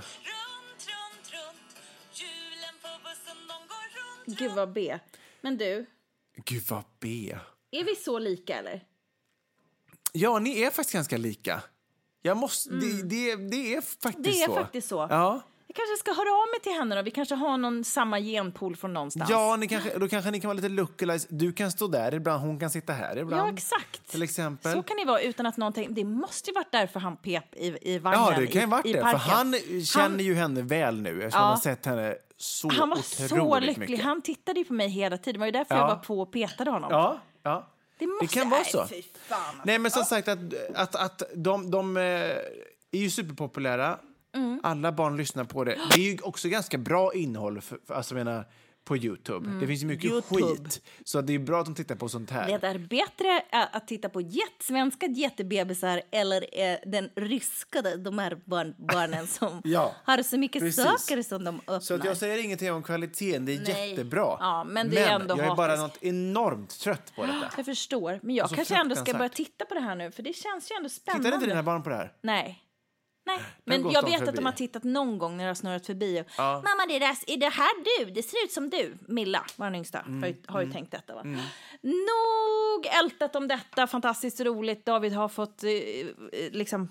Gud 4.26 4.52
vad 4.52 4.72
B. 4.72 4.98
Men 5.46 5.56
du, 5.56 5.86
Gud 6.44 6.62
vad 6.68 6.84
B. 7.00 7.38
är 7.70 7.84
vi 7.84 7.96
så 7.96 8.18
lika 8.18 8.56
eller? 8.58 8.86
Ja, 10.12 10.38
ni 10.38 10.62
är 10.62 10.70
faktiskt 10.70 10.92
ganska 10.92 11.16
lika. 11.16 11.62
Jag 12.22 12.36
måste, 12.36 12.70
det, 12.70 13.02
det, 13.02 13.36
det 13.36 13.74
är 13.74 13.80
faktiskt 13.80 14.04
Mm. 14.16 14.22
Det 14.22 14.42
är 14.42 14.46
så. 14.46 14.54
faktiskt 14.54 14.88
så. 14.88 15.06
Ja. 15.10 15.42
Jag 15.68 15.76
kanske 15.76 15.96
ska 15.96 16.12
höra 16.12 16.30
av 16.32 16.46
mig 16.52 16.60
till 16.62 16.72
henne 16.72 16.94
då. 16.96 17.02
Vi 17.02 17.10
kanske 17.10 17.34
har 17.34 17.56
någon 17.58 17.84
samma 17.84 18.20
genpool 18.20 18.76
från 18.76 18.92
någonstans. 18.94 19.30
Ja, 19.30 19.56
ni 19.56 19.68
kanske, 19.68 19.98
då 19.98 20.08
kanske 20.08 20.30
ni 20.30 20.40
kan 20.40 20.48
vara 20.48 20.54
lite 20.56 20.68
lookalikes. 20.68 21.26
Du 21.30 21.52
kan 21.52 21.70
stå 21.72 21.86
där 21.86 22.14
ibland, 22.14 22.40
hon 22.42 22.60
kan 22.60 22.70
sitta 22.70 22.92
här 22.92 23.16
ibland. 23.18 23.48
Ja, 23.48 23.52
exakt. 23.52 24.08
Till 24.10 24.22
exempel. 24.22 24.72
Så 24.72 24.82
kan 24.82 24.96
det 24.96 25.04
vara 25.04 25.20
utan 25.20 25.46
att 25.46 25.56
någon 25.56 25.72
tänker, 25.72 25.92
det 25.92 26.04
måste 26.04 26.50
ju 26.50 26.54
varit 26.54 26.72
därför 26.72 27.00
han 27.00 27.16
pep 27.16 27.54
i, 27.56 27.78
i 27.82 27.98
vagnen 27.98 28.20
Ja, 28.22 28.40
det 28.40 28.46
kan 28.46 28.60
ju 28.60 28.66
varit 28.66 28.84
det. 28.84 29.00
För 29.00 29.18
han 29.18 29.54
känner 29.84 30.24
ju 30.24 30.34
henne 30.34 30.62
väl 30.62 31.00
nu 31.00 31.10
eftersom 31.22 31.38
Ja. 31.40 31.44
han 31.44 31.50
har 31.54 31.60
sett 31.60 31.86
henne 31.86 32.14
så 32.36 32.68
han 32.72 32.90
var 32.90 32.96
så 33.28 33.60
lycklig. 33.60 33.78
mycket. 33.78 34.04
Han 34.04 34.22
tittade 34.22 34.58
ju 34.58 34.64
på 34.64 34.72
mig 34.72 34.88
hela 34.88 35.18
tiden. 35.18 35.32
Det 35.32 35.38
var 35.38 35.46
ju 35.46 35.52
därför 35.52 35.74
Ja. 35.74 35.80
jag 35.80 35.88
var 35.88 35.96
på 35.96 36.20
och 36.20 36.32
petade 36.32 36.70
honom. 36.70 36.90
Ja, 36.90 37.20
ja. 37.42 37.68
Det, 37.98 38.06
måste, 38.06 38.26
kan 38.26 38.50
vara 38.50 38.64
så. 38.64 38.86
Nej, 39.64 39.78
men 39.78 39.90
som 39.90 40.04
sagt 40.04 40.28
att, 40.28 40.38
att, 40.74 40.94
att 40.96 41.22
de, 41.34 41.70
de 41.70 41.96
eh, 41.96 42.02
är 42.02 42.38
ju 42.98 43.10
superpopulära. 43.10 43.98
Mm. 44.36 44.60
Alla 44.62 44.92
barn 44.92 45.16
lyssnar 45.16 45.44
på 45.44 45.64
det. 45.64 45.78
Det 45.94 46.00
är 46.00 46.12
ju 46.12 46.18
också 46.22 46.48
ganska 46.48 46.78
bra 46.78 47.14
innehåll 47.14 47.60
för, 47.60 47.78
för, 47.86 47.94
alltså, 47.94 48.14
menar, 48.14 48.44
på 48.84 48.96
Youtube. 48.96 49.48
Det 49.60 49.66
finns 49.66 49.82
ju 49.82 49.86
mycket 49.86 50.10
Mm. 50.10 50.22
YouTube. 50.32 50.56
skit. 50.64 50.82
Så 51.04 51.20
det 51.20 51.34
är 51.34 51.38
bra 51.38 51.60
att 51.60 51.66
de 51.66 51.74
tittar 51.74 51.94
på 51.94 52.08
sånt 52.08 52.30
här. 52.30 52.58
Det 52.60 52.66
är 52.66 52.78
bättre 52.78 53.42
att 53.72 53.88
titta 53.88 54.08
på 54.08 54.20
jätt, 54.20 54.62
svenska 54.62 55.06
jättebebisar 55.06 56.02
eller 56.10 56.44
den 56.90 57.10
ryska, 57.16 57.82
de 57.82 58.18
här 58.18 58.38
barn, 58.44 58.74
barnen 58.78 59.26
som 59.26 59.60
Ja, 59.64 59.92
har 60.04 60.22
så 60.22 60.38
mycket 60.38 60.62
precis. 60.62 60.84
saker 60.84 61.22
som 61.22 61.44
de 61.44 61.56
öppnar. 61.60 61.80
Så 61.80 61.94
att 61.94 62.04
jag 62.04 62.16
säger 62.16 62.44
ingenting 62.44 62.72
om 62.72 62.82
kvaliteten, 62.82 63.44
det 63.44 63.54
är 63.54 63.60
Nej. 63.60 63.90
jättebra. 63.90 64.36
Ja, 64.40 64.64
men 64.64 64.90
det 64.90 64.98
är 64.98 65.20
ändå 65.20 65.38
jag 65.38 65.46
är 65.46 65.54
bara 65.56 65.76
något 65.76 65.98
enormt 66.02 66.80
trött 66.80 67.12
på 67.16 67.22
detta. 67.22 67.50
Jag 67.56 67.64
förstår, 67.66 68.20
men 68.22 68.34
jag 68.34 68.42
Alltså, 68.44 68.56
kanske 68.56 68.76
ändå 68.76 68.96
ska 68.96 69.12
börja 69.12 69.28
titta 69.28 69.64
på 69.64 69.74
det 69.74 69.80
här 69.80 69.96
nu, 69.96 70.10
för 70.10 70.22
det 70.22 70.32
känns 70.32 70.70
ju 70.70 70.74
ändå 70.76 70.88
spännande. 70.88 71.24
Tittar 71.28 71.36
inte 71.36 71.46
dina 71.50 71.62
barn 71.62 71.82
på 71.82 71.90
det 71.90 71.96
här? 71.96 72.12
Nej. 72.22 72.62
Nej, 73.26 73.38
men 73.64 73.90
jag 73.90 74.02
vet 74.04 74.14
att 74.20 74.24
förbi. 74.24 74.36
de 74.36 74.44
har 74.46 74.52
tittat 74.52 74.84
någon 74.84 75.18
gång 75.18 75.36
när 75.36 75.44
det 75.44 75.50
har 75.50 75.54
snurrat 75.54 75.86
förbi. 75.86 76.20
Och, 76.20 76.26
Ja. 76.38 76.52
Mamma, 76.54 76.86
det 76.88 76.96
är, 76.96 77.00
det- 77.00 77.32
är 77.32 77.36
det 77.36 77.48
här 77.48 78.04
du? 78.04 78.10
Det 78.10 78.22
ser 78.22 78.44
ut 78.44 78.52
som 78.52 78.70
du. 78.70 78.96
Milla, 79.08 79.44
den 79.56 79.74
yngsta, 79.74 80.00
Mm, 80.00 80.20
har, 80.22 80.28
ju, 80.28 80.36
har 80.46 80.60
ju 80.62 80.72
tänkt 80.72 80.90
detta. 80.92 81.14
Va? 81.14 81.22
Nog 81.82 82.86
ältat 83.04 83.36
om 83.36 83.48
detta, 83.48 83.86
fantastiskt 83.86 84.40
roligt. 84.40 84.86
David 84.86 85.12
har 85.12 85.28
fått 85.28 85.64
eh, 85.64 85.70
eh, 85.70 86.50
liksom 86.52 86.88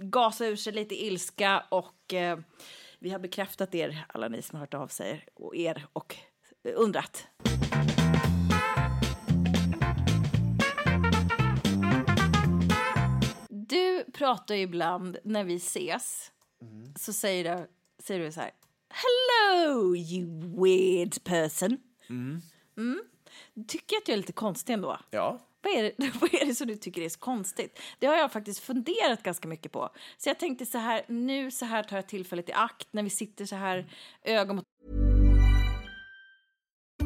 gasa 0.00 0.46
ur 0.46 0.56
sig 0.56 0.72
lite 0.72 1.04
ilska 1.04 1.64
och 1.68 2.14
eh, 2.14 2.38
vi 2.98 3.10
har 3.10 3.18
bekräftat 3.18 3.74
er, 3.74 4.04
alla 4.08 4.28
ni 4.28 4.42
som 4.42 4.56
har 4.56 4.60
hört 4.60 4.74
av 4.74 4.88
sig, 4.88 5.24
och 5.34 5.56
er 5.56 5.86
och 5.92 6.16
undrat. 6.76 7.26
Du 13.72 14.04
pratar 14.12 14.54
ju 14.54 14.60
ibland 14.60 15.18
när 15.24 15.44
vi 15.44 15.54
ses, 15.54 16.30
så 16.98 17.12
säger 17.12 17.56
du, 17.56 17.66
säger 17.98 18.20
du 18.20 18.32
så 18.32 18.40
här, 18.40 18.50
Hello 18.88 19.96
you 19.96 20.26
weird 20.40 21.24
person. 21.24 21.78
Mm. 22.76 23.02
Tycker 23.68 23.96
att 23.96 24.08
jag 24.08 24.12
är 24.12 24.16
lite 24.16 24.32
konstig 24.32 24.72
ändå. 24.72 24.98
Ja. 25.10 25.38
Vad 25.62 25.72
är, 25.72 25.82
det, 25.82 26.10
vad 26.20 26.34
är 26.34 26.46
det 26.46 26.54
som 26.54 26.66
du 26.66 26.76
tycker 26.76 27.02
är 27.02 27.08
så 27.08 27.18
konstigt? 27.18 27.80
Det 27.98 28.06
har 28.06 28.16
jag 28.16 28.32
faktiskt 28.32 28.60
funderat 28.60 29.22
ganska 29.22 29.48
mycket 29.48 29.72
på. 29.72 29.90
Så 30.18 30.28
jag 30.28 30.38
tänkte 30.38 30.66
så 30.66 30.78
här, 30.78 31.04
nu 31.08 31.50
så 31.50 31.64
här 31.64 31.82
tar 31.82 31.96
jag 31.96 32.08
tillfället 32.08 32.48
i 32.48 32.52
akt 32.52 32.88
när 32.90 33.02
vi 33.02 33.10
sitter 33.10 33.44
så 33.46 33.56
här 33.56 33.86
ögon 34.22 34.56
mot 34.56 34.64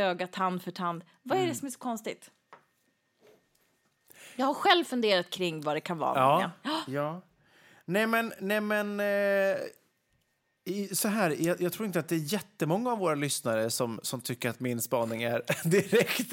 Öga 0.00 0.26
tand 0.26 0.62
för 0.62 0.70
tand. 0.70 1.04
Vad 1.22 1.38
Mm. 1.38 1.44
är 1.48 1.52
det 1.52 1.58
som 1.58 1.66
är 1.66 1.70
så 1.72 1.78
konstigt? 1.78 2.30
Jag 4.36 4.46
har 4.46 4.54
själv 4.54 4.84
funderat 4.84 5.30
kring 5.30 5.60
vad 5.60 5.76
det 5.76 5.80
kan 5.80 5.98
vara. 5.98 6.18
Ja. 6.18 6.50
ja. 6.86 7.20
Nej, 7.84 8.06
men... 8.06 8.32
Nej, 8.40 8.60
men 8.60 9.00
eh, 9.00 9.56
i, 10.64 10.94
så 10.96 11.08
här, 11.08 11.36
jag, 11.38 11.60
jag 11.60 11.72
tror 11.72 11.86
inte 11.86 11.98
att 11.98 12.08
det 12.08 12.14
är 12.14 12.32
jättemånga 12.32 12.92
av 12.92 12.98
våra 12.98 13.14
lyssnare 13.14 13.70
som, 13.70 14.00
som 14.02 14.20
tycker 14.20 14.50
att 14.50 14.60
min 14.60 14.80
spaning 14.80 15.22
är 15.22 15.42
direkt 15.68 16.32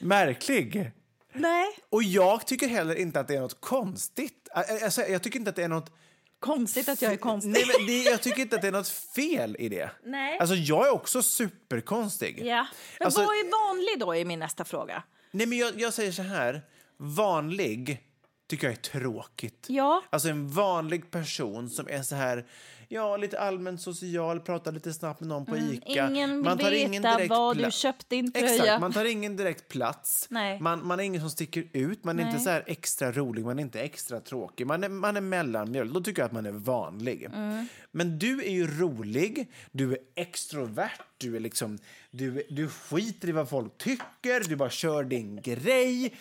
märklig. 0.00 0.92
Nej. 1.32 1.66
Och 1.90 2.02
jag 2.02 2.46
tycker 2.46 2.68
heller 2.68 2.94
inte 2.94 3.20
att 3.20 3.28
det 3.28 3.34
är 3.34 3.40
något 3.40 3.60
konstigt. 3.60 4.48
Alltså, 4.82 5.02
jag 5.02 5.22
tycker 5.22 5.38
inte 5.38 5.50
att 5.50 5.56
det 5.56 5.64
är 5.64 5.68
något... 5.68 5.92
Konstigt 6.40 6.88
att 6.88 7.02
jag 7.02 7.12
är 7.12 7.16
konstig. 7.16 7.50
Nej, 7.52 7.64
men 7.78 7.86
det, 7.86 8.02
jag 8.02 8.22
tycker 8.22 8.40
inte 8.42 8.56
att 8.56 8.62
det 8.62 8.68
är 8.68 8.72
något 8.72 8.88
fel 8.88 9.56
i 9.58 9.68
det. 9.68 9.90
Nej. 10.04 10.38
Alltså, 10.38 10.54
jag 10.54 10.86
är 10.86 10.90
också 10.90 11.22
superkonstig. 11.22 12.42
Ja. 12.46 12.66
Men 12.98 13.06
Alltså- 13.06 13.20
vad 13.20 13.28
är 13.34 13.68
vanlig 13.68 14.00
då, 14.00 14.14
är 14.14 14.24
min 14.24 14.38
nästa 14.38 14.64
fråga. 14.64 15.02
Nej, 15.30 15.46
men 15.46 15.58
jag, 15.58 15.80
jag 15.80 15.94
säger 15.94 16.12
så 16.12 16.22
här. 16.22 16.62
Vanlig 16.98 18.00
tycker 18.48 18.66
jag 18.66 18.72
är 18.76 18.80
tråkigt. 18.80 19.66
Ja. 19.68 20.02
Alltså 20.10 20.28
en 20.28 20.48
vanlig 20.48 21.10
person 21.10 21.70
som 21.70 21.88
är 21.88 22.02
så 22.02 22.14
här, 22.14 22.46
ja, 22.88 23.16
lite 23.16 23.40
allmänt 23.40 23.80
social, 23.80 24.40
pratar 24.40 24.72
lite 24.72 24.92
snabbt 24.92 25.20
med 25.20 25.28
någon 25.28 25.46
på 25.46 25.56
Ica. 25.56 26.02
Mm, 26.02 26.14
Ingen 26.14 26.42
Man 26.42 26.58
tar 26.58 26.72
ingen 26.72 27.02
direkt 27.02 27.30
vad 27.30 27.56
du 27.56 27.70
köpt 27.70 28.08
din 28.08 28.32
tröja. 28.32 28.54
Exakt, 28.54 28.80
man 28.80 28.92
tar 28.92 29.04
ingen 29.04 29.36
direkt 29.36 29.68
plats. 29.68 30.26
Nej. 30.30 30.60
Man, 30.60 30.86
man 30.86 31.00
är 31.00 31.04
ingen 31.04 31.20
som 31.20 31.30
sticker 31.30 31.64
ut, 31.72 32.04
man 32.04 32.18
är 32.18 32.22
inte 32.22 32.34
Nej. 32.34 32.44
så 32.44 32.50
här 32.50 32.64
extra 32.66 33.12
rolig, 33.12 33.44
man 33.44 33.58
är 33.58 33.62
inte 33.62 33.80
extra 33.80 34.20
tråkig. 34.20 34.66
Man 34.66 34.84
är, 34.84 34.88
man 34.88 35.16
är 35.16 35.20
mellanmjölk, 35.20 35.92
då 35.92 36.00
tycker 36.00 36.22
jag 36.22 36.26
att 36.26 36.32
man 36.32 36.46
är 36.46 36.52
vanlig. 36.52 37.24
Mm. 37.24 37.66
Men 37.92 38.18
du 38.18 38.44
är 38.44 38.50
ju 38.50 38.80
rolig, 38.80 39.52
du 39.72 39.92
är 39.92 39.98
extrovert, 40.14 41.02
du 41.18 41.36
är 41.36 41.40
liksom, 41.40 41.78
du, 42.10 42.42
du 42.50 42.68
skiter 42.68 43.28
i 43.28 43.32
vad 43.32 43.48
folk 43.48 43.78
tycker, 43.78 44.48
du 44.48 44.56
bara 44.56 44.70
kör 44.70 45.04
din 45.04 45.42
grej. 45.42 46.14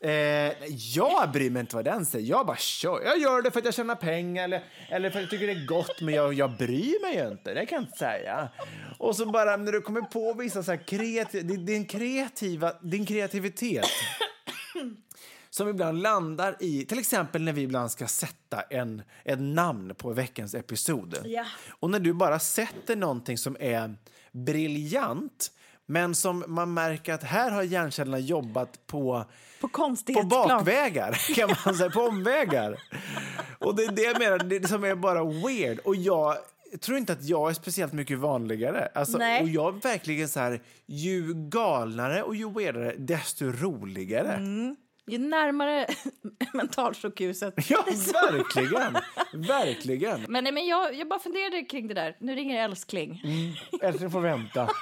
Eh, 0.00 0.52
jag 0.68 1.30
bryr 1.32 1.50
mig 1.50 1.60
inte 1.60 1.76
vad 1.76 1.84
den 1.84 2.06
säger. 2.06 2.26
Jag 2.26 2.46
bara 2.46 2.56
kör. 2.56 3.02
Jag 3.04 3.18
gör 3.18 3.42
det 3.42 3.50
för 3.50 3.58
att 3.58 3.64
jag 3.64 3.74
tjänar 3.74 3.94
pengar 3.94 4.44
eller, 4.44 4.64
eller 4.88 5.10
för 5.10 5.18
att 5.18 5.22
jag 5.22 5.30
tycker 5.30 5.46
det 5.46 5.52
är 5.52 5.66
gott, 5.66 6.00
men 6.00 6.14
jag, 6.14 6.34
jag 6.34 6.56
bryr 6.56 7.02
mig 7.02 7.16
ju 7.16 7.30
inte. 7.30 7.54
Det 7.54 7.66
kan 7.66 7.76
jag 7.76 7.82
inte 7.82 7.98
säga. 7.98 8.48
Och 8.98 9.16
så 9.16 9.26
bara 9.26 9.56
när 9.56 9.72
du 9.72 9.80
kommer 9.80 10.00
på 10.00 10.32
vissa 10.34 10.62
så 10.62 10.70
här 10.70 10.86
kreativ, 10.86 11.64
din, 11.64 11.86
kreativa, 11.86 12.72
din 12.82 13.06
kreativitet 13.06 13.86
som 15.50 15.68
ibland 15.68 16.02
landar 16.02 16.56
i, 16.60 16.84
till 16.84 16.98
exempel 16.98 17.42
när 17.42 17.52
vi 17.52 17.62
ibland 17.62 17.90
ska 17.90 18.06
sätta 18.06 18.60
en, 18.60 19.02
en 19.24 19.54
namn 19.54 19.94
på 19.94 20.12
veckans 20.12 20.54
episod. 20.54 21.18
Ja. 21.24 21.44
Och 21.68 21.90
när 21.90 22.00
du 22.00 22.12
bara 22.12 22.38
sätter 22.38 22.96
någonting 22.96 23.38
som 23.38 23.56
är 23.60 23.94
briljant 24.32 25.50
men 25.86 26.14
som 26.14 26.44
man 26.46 26.74
märker 26.74 27.14
att 27.14 27.22
här 27.22 27.50
har 27.50 27.62
hjärncellerna 27.62 28.18
jobbat 28.18 28.86
på 28.86 29.24
På 29.60 29.68
på 30.14 30.22
bakvägar, 30.22 31.34
kan 31.34 31.50
man 31.64 31.74
säga. 31.74 31.90
På 31.90 32.00
omvägar. 32.00 32.76
Och 33.58 33.76
det 33.76 33.84
är 33.84 33.92
det 33.92 34.02
jag 34.02 34.18
menar, 34.18 34.38
det 34.38 34.68
som 34.68 34.84
är 34.84 34.94
bara 34.94 35.24
weird. 35.24 35.78
Och 35.78 35.96
jag 35.96 36.36
tror 36.80 36.98
inte 36.98 37.12
att 37.12 37.24
jag 37.24 37.50
är 37.50 37.54
speciellt 37.54 37.92
mycket 37.92 38.18
vanligare. 38.18 38.88
Alltså, 38.94 39.16
och 39.16 39.48
jag 39.48 39.76
är 39.76 39.80
verkligen 39.80 40.28
så 40.28 40.40
här, 40.40 40.62
ju 40.86 41.34
galnare 41.34 42.22
och 42.22 42.36
ju 42.36 42.50
weirdare, 42.50 42.94
desto 42.98 43.44
roligare. 43.44 44.32
Mm. 44.32 44.76
Ju 45.06 45.18
närmare 45.18 45.86
mentalsjukhuset. 46.52 47.54
Ja, 47.70 47.84
verkligen. 48.32 48.96
verkligen. 49.48 50.24
Men, 50.28 50.44
nej, 50.44 50.52
men 50.52 50.66
jag, 50.66 50.94
jag 50.94 51.08
bara 51.08 51.20
funderade 51.20 51.62
kring 51.62 51.88
det 51.88 51.94
där. 51.94 52.16
Nu 52.20 52.34
ringer 52.34 52.64
älskling. 52.64 53.22
Älskling 53.82 54.10
får 54.10 54.20
vänta. 54.20 54.68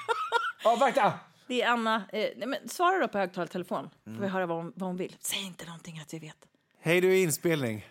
Ja, 0.64 0.76
vakta! 0.76 1.18
Det 1.46 1.62
är 1.62 1.68
Anna. 1.68 1.96
Eh, 1.96 2.30
nej, 2.36 2.46
men 2.48 2.68
svara 2.68 2.98
då 2.98 3.08
på 3.08 3.18
högtalartelefon. 3.18 3.90
Mm. 4.06 4.18
Får 4.18 4.24
vi 4.24 4.30
höra 4.30 4.46
vad 4.46 4.56
hon, 4.56 4.72
vad 4.76 4.88
hon 4.88 4.96
vill. 4.96 5.16
Säg 5.20 5.42
inte 5.42 5.64
någonting 5.64 5.98
att 5.98 6.14
vi 6.14 6.18
vet. 6.18 6.36
Hej, 6.80 7.00
du 7.00 7.12
är 7.12 7.22
inspelning. 7.22 7.88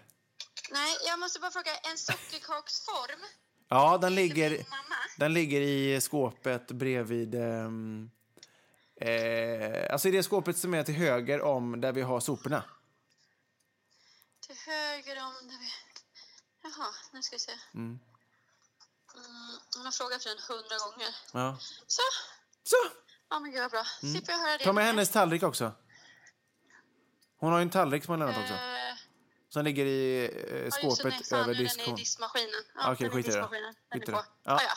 Nej, 0.71 0.95
jag 1.07 1.19
måste 1.19 1.39
bara 1.39 1.51
fråga. 1.51 1.71
En 1.91 1.97
sockerkaksform? 1.97 3.19
Ja, 3.67 3.97
den 3.97 4.15
ligger, 4.15 4.65
den 5.17 5.33
ligger 5.33 5.62
i 5.62 6.01
skåpet 6.01 6.67
bredvid... 6.67 7.36
ehm, 7.36 8.12
eh, 8.95 9.93
alltså 9.93 10.07
i 10.07 10.12
det 10.12 10.23
skåpet 10.23 10.57
som 10.57 10.73
är 10.73 10.83
till 10.83 10.95
höger 10.95 11.41
om 11.41 11.81
där 11.81 11.91
vi 11.91 12.01
har 12.01 12.19
soporna. 12.19 12.63
Till 14.47 14.55
höger 14.65 15.23
om 15.23 15.47
där 15.47 15.59
vi... 15.59 15.69
Jaha, 16.63 16.88
nu 17.13 17.21
ska 17.21 17.36
vi 17.36 17.39
se. 17.39 17.51
Mm. 17.73 17.99
hon 19.75 19.86
har 19.86 19.91
frågat 19.91 20.23
den 20.23 20.38
hundra 20.57 20.77
gånger. 20.77 21.15
Ja. 21.33 21.57
Så, 21.88 22.01
Så, 22.63 22.76
ja 23.30 23.39
men 23.39 23.52
gud 23.52 23.62
vad 23.62 23.71
bra. 23.71 23.84
Slipper 23.99 24.32
jag 24.32 24.39
höra 24.39 24.58
det. 24.58 24.63
ta 24.63 24.73
med 24.73 24.86
hennes 24.86 25.10
tallrik 25.10 25.43
också. 25.43 25.71
Hon 27.38 27.52
har 27.52 27.60
ju 27.60 27.63
en 27.63 27.69
tallrik 27.69 28.04
som 28.06 28.12
hon 28.12 28.21
har 28.21 28.28
lämnat 28.28 28.43
också. 28.43 28.54
Eh, 28.54 28.60
Som 29.49 29.63
ligger 29.65 29.86
i 29.86 30.26
eh, 30.26 30.58
ja, 30.58 30.63
just 30.63 30.82
det, 30.82 31.12
skåpet 31.12 31.32
över 31.32 31.49
är 31.49 31.54
den 31.56 31.63
diskon. 31.63 31.93
i 31.93 31.97
diskmaskinen. 31.97 32.49
Ja, 32.76 32.82
Ja, 32.86 32.91
okej, 32.93 33.10
den 33.10 33.17
är 33.17 33.19
i 33.19 33.23
skit 33.23 33.28
i 33.28 33.32
det. 33.32 33.41
diskmaskinen. 33.41 33.73
Den 33.91 33.99
Skit 33.99 34.10
är 34.10 34.13
i 34.13 34.15
på. 34.15 34.21
det. 34.21 34.28
Ja. 34.43 34.52
Ja. 34.52 34.60
ja. 34.62 34.76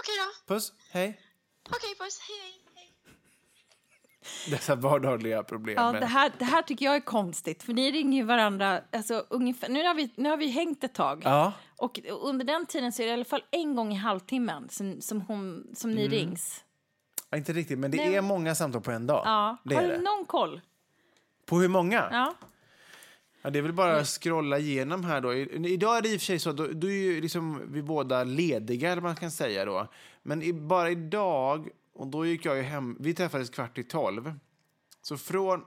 Okej 0.00 0.14
då. 0.18 0.54
Puss, 0.54 0.72
hej. 0.90 1.20
Okej, 1.70 1.94
puss. 1.98 2.20
Hej, 2.20 2.38
hej. 2.40 2.56
Dessa 4.50 4.74
vardagliga 4.74 5.42
problem. 5.42 5.74
Ja, 5.78 5.92
det, 6.00 6.06
här, 6.06 6.32
det 6.38 6.44
här 6.44 6.62
tycker 6.62 6.84
jag 6.86 6.94
är 6.96 7.00
konstigt. 7.00 7.62
För 7.62 7.72
ni 7.72 7.90
ringer 7.92 8.18
ju 8.18 8.24
varandra. 8.24 8.82
Alltså, 8.92 9.26
ungefär, 9.30 9.68
nu, 9.68 9.84
har 9.86 9.94
vi, 9.94 10.12
nu 10.16 10.28
har 10.28 10.36
vi 10.36 10.46
hängt 10.50 10.84
ett 10.84 10.94
tag. 10.94 11.22
Ja. 11.24 11.52
Och 11.76 12.00
under 12.08 12.44
den 12.44 12.66
tiden 12.66 12.92
så 12.92 13.02
är 13.02 13.06
det 13.06 13.10
i 13.10 13.14
alla 13.14 13.24
fall 13.24 13.44
en 13.50 13.76
gång 13.76 13.92
i 13.92 13.96
halvtimmen 13.96 14.68
som, 14.68 15.00
som, 15.00 15.20
hon, 15.20 15.66
som 15.74 15.90
Mm. 15.90 16.02
ni 16.02 16.08
rings. 16.08 16.64
Inte 17.36 17.52
riktigt, 17.52 17.78
men 17.78 17.90
det 17.90 17.96
Nej. 17.96 18.16
är 18.16 18.22
många 18.22 18.54
samtal 18.54 18.80
på 18.80 18.90
en 18.90 19.06
dag. 19.06 19.22
Ja. 19.24 19.56
Det 19.64 19.74
har 19.74 19.82
är 19.82 19.88
du 19.88 19.94
det. 19.94 20.00
någon 20.02 20.24
koll? 20.24 20.60
På 21.46 21.60
hur 21.60 21.68
många? 21.68 22.08
Ja. 22.10 22.34
Ja, 23.42 23.50
det 23.50 23.58
är 23.58 23.62
väl 23.62 23.72
bara 23.72 23.96
att 23.96 24.06
scrolla 24.06 24.58
igenom 24.58 25.04
här 25.04 25.20
då. 25.20 25.34
I- 25.34 25.72
Idag 25.72 25.96
är 25.96 26.02
det 26.02 26.08
i 26.08 26.16
och 26.16 26.20
för 26.20 26.26
sig 26.26 26.38
så, 26.38 26.52
då, 26.52 26.66
då 26.66 26.86
är 26.86 26.92
ju 26.92 27.20
liksom 27.20 27.62
vi 27.72 27.82
båda 27.82 28.24
lediga, 28.24 28.92
eller 28.92 29.02
man 29.02 29.16
kan 29.16 29.30
säga 29.30 29.64
då. 29.64 29.86
Men 30.22 30.42
i, 30.42 30.52
bara 30.52 30.90
idag, 30.90 31.68
och 31.94 32.06
då 32.06 32.26
gick 32.26 32.44
jag 32.44 32.56
ju 32.56 32.62
hem, 32.62 32.96
vi 33.00 33.14
träffades 33.14 33.50
kvart 33.50 33.78
i 33.78 33.84
tolv. 33.84 34.34
Så 35.02 35.16
från 35.16 35.64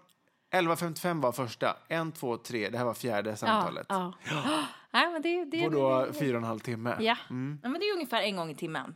11.55 0.54 1.22
var 1.22 1.32
första, 1.32 1.78
en, 1.88 2.12
två, 2.12 2.38
tre, 2.38 2.70
det 2.70 2.78
här 2.78 2.86
var 2.86 2.94
fjärde 2.94 3.36
samtalet. 3.36 3.86
Ja. 3.90 4.14
ja. 4.30 4.64
Nej, 4.92 5.12
men 5.12 5.22
det, 5.22 5.46
det, 5.46 5.64
På 5.64 5.70
då 5.70 6.08
fyra 6.20 6.32
och 6.38 6.42
en 6.44 6.48
halv 6.48 6.60
timme. 6.60 6.90
Ja. 7.00 7.18
ja, 7.30 7.70
men 7.70 7.74
det 7.74 7.86
är 7.90 7.94
ungefär 7.94 8.22
en 8.22 8.36
gång 8.36 8.50
i 8.50 8.56
timmen. 8.56 8.96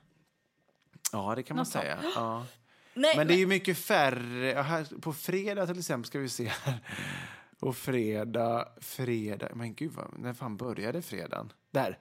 Ja, 1.11 1.33
det 1.35 1.43
kan 1.43 1.55
man 1.55 1.61
Något 1.61 1.67
säga. 1.73 1.99
Ja. 2.15 2.45
Nej, 2.93 3.17
Men 3.17 3.27
det 3.27 3.33
är 3.33 3.37
ju 3.37 3.47
mycket 3.47 3.77
färre. 3.77 4.61
Här, 4.61 4.99
på 5.01 5.13
fredag 5.13 5.67
till 5.67 5.79
exempel 5.79 6.07
ska 6.07 6.19
vi 6.19 6.29
se 6.29 6.45
här. 6.63 6.79
Och 7.59 7.75
fredag, 7.77 8.67
fredag. 8.81 9.49
Men 9.55 9.73
gud, 9.75 9.91
vad, 9.91 10.19
när 10.19 10.33
fan 10.33 10.57
började 10.57 11.01
fredagen? 11.01 11.53
Där. 11.71 11.99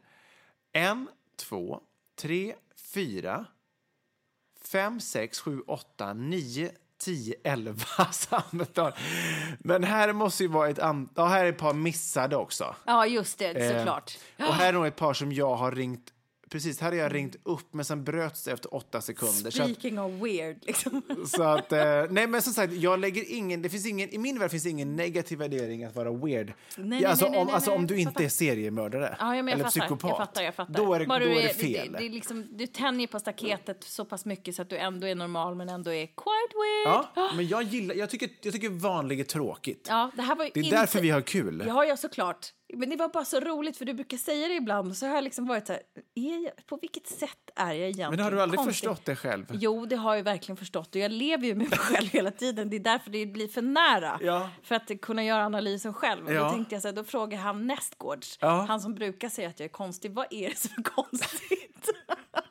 En, 0.72 1.08
två, 1.36 1.80
tre, 2.20 2.54
fyra, 2.94 3.44
fem, 4.64 5.00
sex, 5.00 5.40
sju, 5.40 5.60
åtta, 5.60 6.12
nio, 6.12 6.70
tio, 6.98 7.34
elva 7.44 8.04
samtal. 8.12 8.92
Men 9.58 9.84
här 9.84 10.12
måste 10.12 10.42
ju 10.42 10.48
vara 10.48 10.68
ett 10.68 10.78
an- 10.78 11.08
Ja, 11.14 11.26
här 11.26 11.44
är 11.44 11.48
ett 11.48 11.58
par 11.58 11.74
missade 11.74 12.36
också. 12.36 12.76
Ja, 12.86 13.06
just 13.06 13.38
det, 13.38 13.50
Eh, 13.50 13.76
såklart. 13.78 14.18
Och 14.38 14.54
här 14.54 14.68
är 14.68 14.72
nog 14.72 14.86
ett 14.86 14.96
par 14.96 15.14
som 15.14 15.32
jag 15.32 15.56
har 15.56 15.72
ringt 15.72 16.12
Precis, 16.50 16.80
här 16.80 16.90
har 16.92 16.98
jag 16.98 17.14
ringt 17.14 17.36
upp 17.42 17.74
men 17.74 17.84
sen 17.84 18.04
bröts 18.04 18.44
det 18.44 18.52
efter 18.52 18.74
åtta 18.74 19.00
sekunder. 19.00 19.50
Så 19.50 19.62
att, 19.62 19.70
Speaking 19.70 19.98
of 20.00 20.12
weird, 20.22 20.56
liksom. 20.66 21.02
så 21.26 21.42
att, 21.42 21.72
eh, 21.72 22.04
nej 22.10 22.26
men 22.26 22.42
som 22.42 22.52
sagt, 22.52 22.72
jag 22.72 22.98
lägger 23.00 23.24
ingen, 23.32 23.62
det 23.62 23.68
finns 23.68 23.86
ingen, 23.86 24.08
i 24.10 24.18
min 24.18 24.38
värld 24.38 24.50
finns 24.50 24.62
det 24.62 24.70
ingen 24.70 24.96
negativ 24.96 25.38
värdering 25.38 25.84
att 25.84 25.96
vara 25.96 26.12
weird. 26.12 26.52
nej, 26.76 27.02
Ja, 27.02 27.08
alltså, 27.08 27.28
nej, 27.28 27.40
om, 27.40 27.48
alltså 27.48 27.70
om 27.70 27.86
du 27.86 27.98
inte 28.00 28.24
är 28.24 28.28
seriemördare 28.28 29.16
Ja, 29.20 29.34
eller 29.34 29.56
fattar, 29.56 29.70
psykopat. 29.70 30.08
Jag 30.10 30.16
fattar, 30.18 30.42
jag 30.42 30.54
fattar. 30.54 30.74
Då 30.74 30.94
är, 30.94 30.98
det- 31.00 31.06
Bara 31.06 31.18
då 31.18 31.24
du 31.24 31.38
är 31.38 31.42
det 31.48 31.54
fel. 31.54 31.92
Det, 31.92 31.98
det 31.98 32.06
är 32.06 32.10
liksom, 32.10 32.46
du 32.50 32.66
tänjer 32.66 33.06
på 33.06 33.20
staketet 33.20 33.84
så 33.84 34.04
pass 34.04 34.24
mycket 34.24 34.54
så 34.54 34.62
att 34.62 34.70
du 34.70 34.76
ändå 34.76 35.06
är 35.06 35.14
normal 35.14 35.54
men 35.54 35.68
ändå 35.68 35.92
är 35.92 36.06
quite 36.06 36.54
weird. 36.54 37.04
ja, 37.14 37.30
men 37.36 37.48
jag 37.48 37.62
gillar, 37.62 37.94
jag 37.94 38.10
tycker, 38.10 38.28
jag 38.42 38.52
tycker 38.52 38.68
vanlig 38.68 39.20
är 39.20 39.24
tråkigt. 39.24 39.86
Ja, 39.88 40.10
det 40.16 40.22
här 40.22 40.36
var 40.36 40.44
Det 40.54 40.60
är 40.60 40.64
inte- 40.64 40.76
därför 40.76 41.00
vi 41.00 41.10
har 41.10 41.20
kul. 41.20 41.64
Ja, 41.66 41.84
ja, 41.84 41.96
såklart. 41.96 42.46
Men 42.74 42.90
det 42.90 42.96
var 42.96 43.08
bara 43.08 43.24
så 43.24 43.40
roligt 43.40 43.76
för 43.76 43.84
du 43.84 43.94
brukar 43.94 44.16
säga 44.16 44.48
det 44.48 44.54
ibland 44.54 44.96
så 44.96 45.06
har 45.06 45.14
jag 45.14 45.24
liksom 45.24 45.46
varit 45.46 45.66
så 45.66 45.72
här, 45.72 45.82
är 46.14 46.44
jag, 46.44 46.66
på 46.66 46.76
vilket 46.76 47.06
sätt 47.06 47.50
är 47.56 47.66
jag 47.66 47.76
egentligen 47.76 48.10
Men 48.10 48.20
har 48.20 48.30
du 48.30 48.42
aldrig 48.42 48.58
konstig? 48.58 48.74
förstått 48.74 49.04
det 49.04 49.16
själv? 49.16 49.46
Jo, 49.52 49.86
det 49.86 49.96
har 49.96 50.14
jag 50.14 50.22
verkligen 50.22 50.56
förstått 50.56 50.94
och 50.94 51.00
jag 51.00 51.10
lever 51.12 51.46
ju 51.46 51.54
med 51.54 51.68
mig 51.70 51.78
själv 51.78 52.08
hela 52.08 52.30
tiden. 52.30 52.70
Det 52.70 52.76
är 52.76 52.80
därför 52.80 53.10
det 53.10 53.26
blir 53.26 53.48
för 53.48 53.62
nära. 53.62 54.18
Ja. 54.22 54.50
För 54.62 54.74
att 54.74 55.00
kunna 55.02 55.24
göra 55.24 55.44
analysen 55.44 55.94
själv. 55.94 56.26
Och 56.26 56.32
Ja. 56.32 56.44
Då 56.44 56.50
tänkte 56.50 56.74
jag 56.74 56.82
så 56.82 56.88
här, 56.88 56.92
då 56.94 57.04
frågar 57.04 57.38
han 57.38 57.66
nästgårds, 57.66 58.38
Ja. 58.40 58.64
han 58.68 58.80
som 58.80 58.94
brukar 58.94 59.28
säga 59.28 59.48
att 59.48 59.60
jag 59.60 59.64
är 59.64 59.68
konstig, 59.72 60.12
vad 60.12 60.26
är 60.30 60.48
det 60.50 60.56
som 60.58 60.70
är 60.76 60.82
konstigt? 60.82 61.88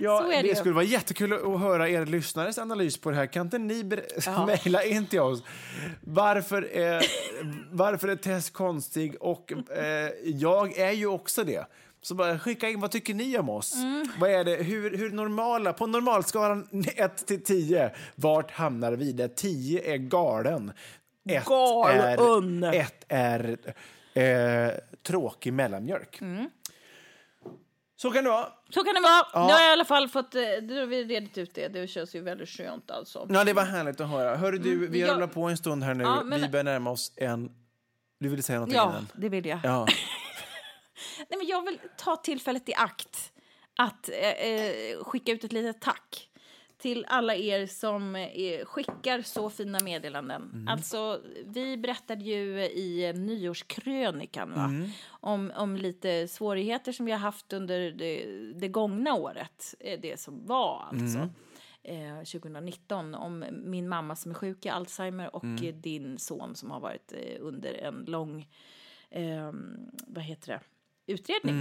Ja, 0.00 0.26
det 0.28 0.42
det 0.42 0.56
skulle 0.56 0.74
vara 0.74 0.84
jättekul 0.84 1.32
att 1.32 1.60
höra 1.60 1.88
er 1.88 2.06
lyssnares 2.06 2.58
analys 2.58 2.96
på 2.96 3.10
det 3.10 3.16
här. 3.16 3.26
Kan 3.26 3.46
inte 3.46 3.58
ni 3.58 3.84
mejla 4.46 4.84
in 4.84 5.06
till 5.06 5.20
oss? 5.20 5.42
Varför 6.00 6.76
är, 6.76 7.04
varför 7.70 8.08
är 8.08 8.16
Tess 8.16 8.50
konstig? 8.50 9.16
Och 9.20 9.52
eh, 9.52 10.10
jag 10.24 10.78
är 10.78 10.92
ju 10.92 11.06
också 11.06 11.44
det. 11.44 11.66
Så 12.02 12.14
bara 12.14 12.38
skicka 12.38 12.68
in, 12.68 12.80
vad 12.80 12.90
tycker 12.90 13.14
ni 13.14 13.38
om 13.38 13.48
oss? 13.48 13.74
Mm. 13.74 14.08
Vad 14.18 14.30
är 14.30 14.44
det, 14.44 14.56
hur, 14.56 14.96
hur 14.96 15.10
normala, 15.10 15.72
på 15.72 15.86
normalskalan 15.86 16.86
1 16.96 17.16
till 17.26 17.42
10, 17.42 17.90
vart 18.14 18.50
hamnar 18.50 18.92
vi? 18.92 19.12
Där 19.12 19.28
10 19.28 19.94
är 19.94 19.96
galen. 19.96 20.72
1 21.28 21.44
Galen. 21.44 22.64
är, 22.64 22.74
ett 22.74 23.04
är 23.08 23.56
eh, 24.14 24.70
tråkig 25.02 25.52
mellanmjölk. 25.52 26.20
Mm. 26.20 26.50
Så 28.02 28.10
kan 28.10 28.24
det 28.24 28.30
vara. 28.30 28.48
Så 28.70 28.84
kan 28.84 28.94
det 28.94 29.00
vara. 29.00 29.46
Nu 29.46 29.52
har 29.52 29.60
jag 29.60 29.68
i 29.68 29.72
alla 29.72 29.84
fall 29.84 30.08
fått, 30.08 30.34
eh, 30.34 30.40
då 30.62 30.74
har 30.74 30.86
vi 30.86 31.04
redit 31.04 31.38
ut 31.38 31.54
det. 31.54 31.68
Det 31.68 31.86
känns 31.88 32.14
ju 32.14 32.20
väldigt 32.20 32.48
skönt 32.48 32.90
alltså. 32.90 33.26
Ja, 33.30 33.44
det 33.44 33.52
var 33.52 33.64
härligt 33.64 34.00
att 34.00 34.08
höra. 34.08 34.36
Hörru 34.36 34.58
du, 34.58 34.86
vi 34.86 35.00
har 35.00 35.08
jag- 35.08 35.14
hållit 35.14 35.32
på 35.34 35.42
en 35.42 35.56
stund 35.56 35.84
här 35.84 35.94
nu. 35.94 36.04
Ja, 36.04 36.22
men- 36.24 36.40
Vi 36.40 36.48
börjar 36.48 36.64
närma 36.64 36.90
oss 36.90 37.12
en... 37.16 37.50
Du 38.20 38.28
ville 38.28 38.42
säga 38.42 38.58
någonting 38.58 38.76
Ja, 38.76 38.90
innan? 38.90 39.08
det 39.14 39.28
vill 39.28 39.46
jag. 39.46 39.60
Ja. 39.64 39.86
Nej, 41.28 41.38
men 41.38 41.46
jag 41.46 41.64
vill 41.64 41.78
ta 41.96 42.16
tillfället 42.16 42.68
i 42.68 42.74
akt 42.74 43.32
att 43.78 44.08
eh, 44.08 44.16
eh, 44.28 45.04
skicka 45.04 45.32
ut 45.32 45.44
ett 45.44 45.52
litet 45.52 45.80
tack 45.80 46.28
till 46.82 47.04
alla 47.08 47.34
er 47.34 47.66
som 47.66 48.16
eh, 48.16 48.64
skickar 48.64 49.22
så 49.22 49.50
fina 49.50 49.78
meddelanden. 49.80 50.66
Alltså, 50.68 51.20
vi 51.46 51.76
berättade 51.76 52.24
ju 52.24 52.62
i 52.64 53.08
eh, 53.08 53.14
nyårskrönikan 53.14 54.50
va? 54.54 54.68
om, 55.10 55.52
om 55.56 55.76
lite 55.76 56.28
svårigheter 56.28 56.92
som 56.92 57.06
vi 57.06 57.12
har 57.12 57.18
haft 57.18 57.52
under 57.52 57.90
det, 57.90 58.24
det 58.54 58.68
gångna 58.68 59.14
året. 59.14 59.74
eh, 59.80 60.00
Det 60.00 60.20
som 60.20 60.46
var 60.46 60.86
alltså. 60.90 61.18
Eh, 61.84 62.16
2019 62.18 63.14
om 63.14 63.44
min 63.52 63.88
mamma 63.88 64.16
som 64.16 64.30
är 64.30 64.34
sjuk 64.34 64.66
i 64.66 64.68
Alzheimer 64.68 65.34
och 65.36 65.44
eh, 65.64 65.74
din 65.74 66.18
son 66.18 66.54
som 66.54 66.70
har 66.70 66.80
varit 66.80 67.12
eh, 67.12 67.36
under 67.40 67.72
en 67.74 68.04
lång 68.08 68.48
eh, 69.10 69.52
vad 70.06 70.24
heter 70.24 70.48
det, 70.48 70.60
utredning. 71.12 71.54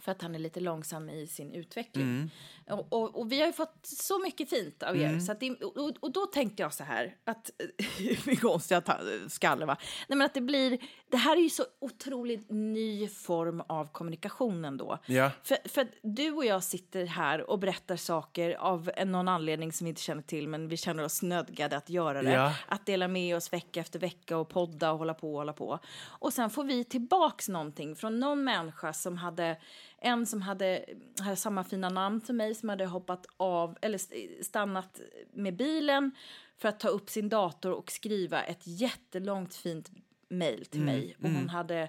För 0.00 0.12
att 0.12 0.22
han 0.22 0.34
är 0.34 0.38
lite 0.38 0.60
långsam 0.60 1.08
i 1.10 1.26
sin 1.26 1.52
utveckling. 1.54 2.30
Och, 2.70 2.92
och, 2.92 3.18
och 3.18 3.32
vi 3.32 3.40
har 3.40 3.46
ju 3.46 3.52
fått 3.52 3.78
så 3.82 4.18
mycket 4.18 4.50
fint 4.50 4.82
av 4.82 4.96
er. 4.96 5.18
Så 5.20 5.32
att 5.32 5.40
det, 5.40 5.50
och, 5.50 5.92
och 6.00 6.12
då 6.12 6.26
tänkte 6.26 6.62
jag 6.62 6.74
så 6.74 6.84
här, 6.84 7.16
att, 7.24 7.50
hur 7.98 8.36
konstigt 8.36 8.84
ta- 8.84 9.00
skalle 9.28 9.66
va? 9.66 9.76
Nej 10.08 10.18
men 10.18 10.24
att 10.24 10.34
det 10.34 10.40
blir, 10.40 10.78
det 11.10 11.16
här 11.16 11.36
är 11.36 11.40
ju 11.40 11.50
så 11.50 11.64
otroligt 11.80 12.50
ny 12.50 13.08
form 13.08 13.62
av 13.68 13.92
kommunikation 13.92 14.64
ändå. 14.64 14.98
Ja. 15.06 15.30
För, 15.42 15.68
för 15.68 15.80
att 15.80 15.88
du 16.02 16.32
och 16.32 16.44
jag 16.44 16.64
sitter 16.64 17.04
här 17.06 17.50
och 17.50 17.58
berättar 17.58 17.96
saker 17.96 18.54
av 18.54 18.90
någon 19.06 19.28
anledning 19.28 19.72
som 19.72 19.84
vi 19.84 19.88
inte 19.88 20.02
känner 20.02 20.22
till 20.22 20.48
men 20.48 20.68
vi 20.68 20.76
känner 20.76 21.04
oss 21.04 21.22
nödgade 21.22 21.76
att 21.76 21.90
göra 21.90 22.22
det. 22.22 22.32
Ja. 22.32 22.54
Att 22.68 22.86
dela 22.86 23.08
med 23.08 23.36
oss 23.36 23.52
vecka 23.52 23.80
efter 23.80 23.98
vecka 23.98 24.36
och 24.36 24.48
podda 24.48 24.92
och 24.92 24.98
hålla 24.98 25.14
på 25.14 25.32
och 25.32 25.38
hålla 25.38 25.52
på. 25.52 25.78
Och 26.06 26.32
sen 26.32 26.50
får 26.50 26.64
vi 26.64 26.84
tillbaks 26.84 27.48
någonting 27.48 27.96
från 27.96 28.20
någon 28.20 28.44
människa 28.44 28.92
som 28.92 29.16
hade 29.16 29.56
en 30.00 30.26
som 30.26 30.42
hade, 30.42 30.84
hade 31.20 31.36
samma 31.36 31.64
fina 31.64 31.88
namn 31.88 32.20
som 32.20 32.36
mig 32.36 32.54
som 32.54 32.68
hade 32.68 32.86
hoppat 32.86 33.26
av 33.36 33.78
eller 33.80 33.96
st- 33.96 34.44
stannat 34.44 35.00
med 35.32 35.56
bilen 35.56 36.10
för 36.56 36.68
att 36.68 36.80
ta 36.80 36.88
upp 36.88 37.10
sin 37.10 37.28
dator 37.28 37.72
och 37.72 37.90
skriva 37.92 38.42
ett 38.42 38.62
jättelångt 38.64 39.54
fint 39.54 39.90
mejl 40.28 40.66
till 40.66 40.80
mig. 40.80 41.16
Och 41.22 41.28
hon 41.30 41.48
hade 41.48 41.88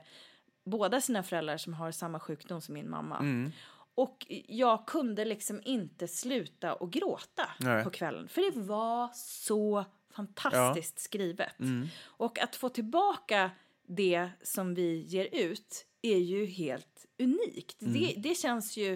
båda 0.63 1.02
sina 1.02 1.24
föräldrar 1.24 1.58
som 1.58 1.74
har 1.74 1.91
samma 1.91 2.19
sjukdom 2.19 2.62
som 2.62 2.74
min 2.74 2.89
mamma. 2.89 3.19
Och 3.95 4.26
jag 4.48 4.86
kunde 4.88 5.26
liksom 5.26 5.62
inte 5.65 6.08
sluta 6.08 6.74
att 6.74 6.89
gråta 6.89 7.50
Nej. 7.60 7.84
på 7.84 7.89
kvällen. 7.89 8.28
För 8.28 8.52
det 8.52 8.60
var 8.60 9.10
så 9.13 9.86
fantastiskt 10.12 11.00
skrivet. 11.00 11.56
Och 12.06 12.39
att 12.39 12.56
få 12.56 12.69
tillbaka 12.69 13.52
det 13.88 14.30
som 14.43 14.74
vi 14.76 15.02
ger 15.02 15.28
ut 15.32 15.86
är 16.01 16.17
ju 16.17 16.45
helt 16.45 17.05
unikt. 17.19 17.75
Det, 17.79 18.13
det 18.17 18.35
känns 18.35 18.77
ju 18.77 18.93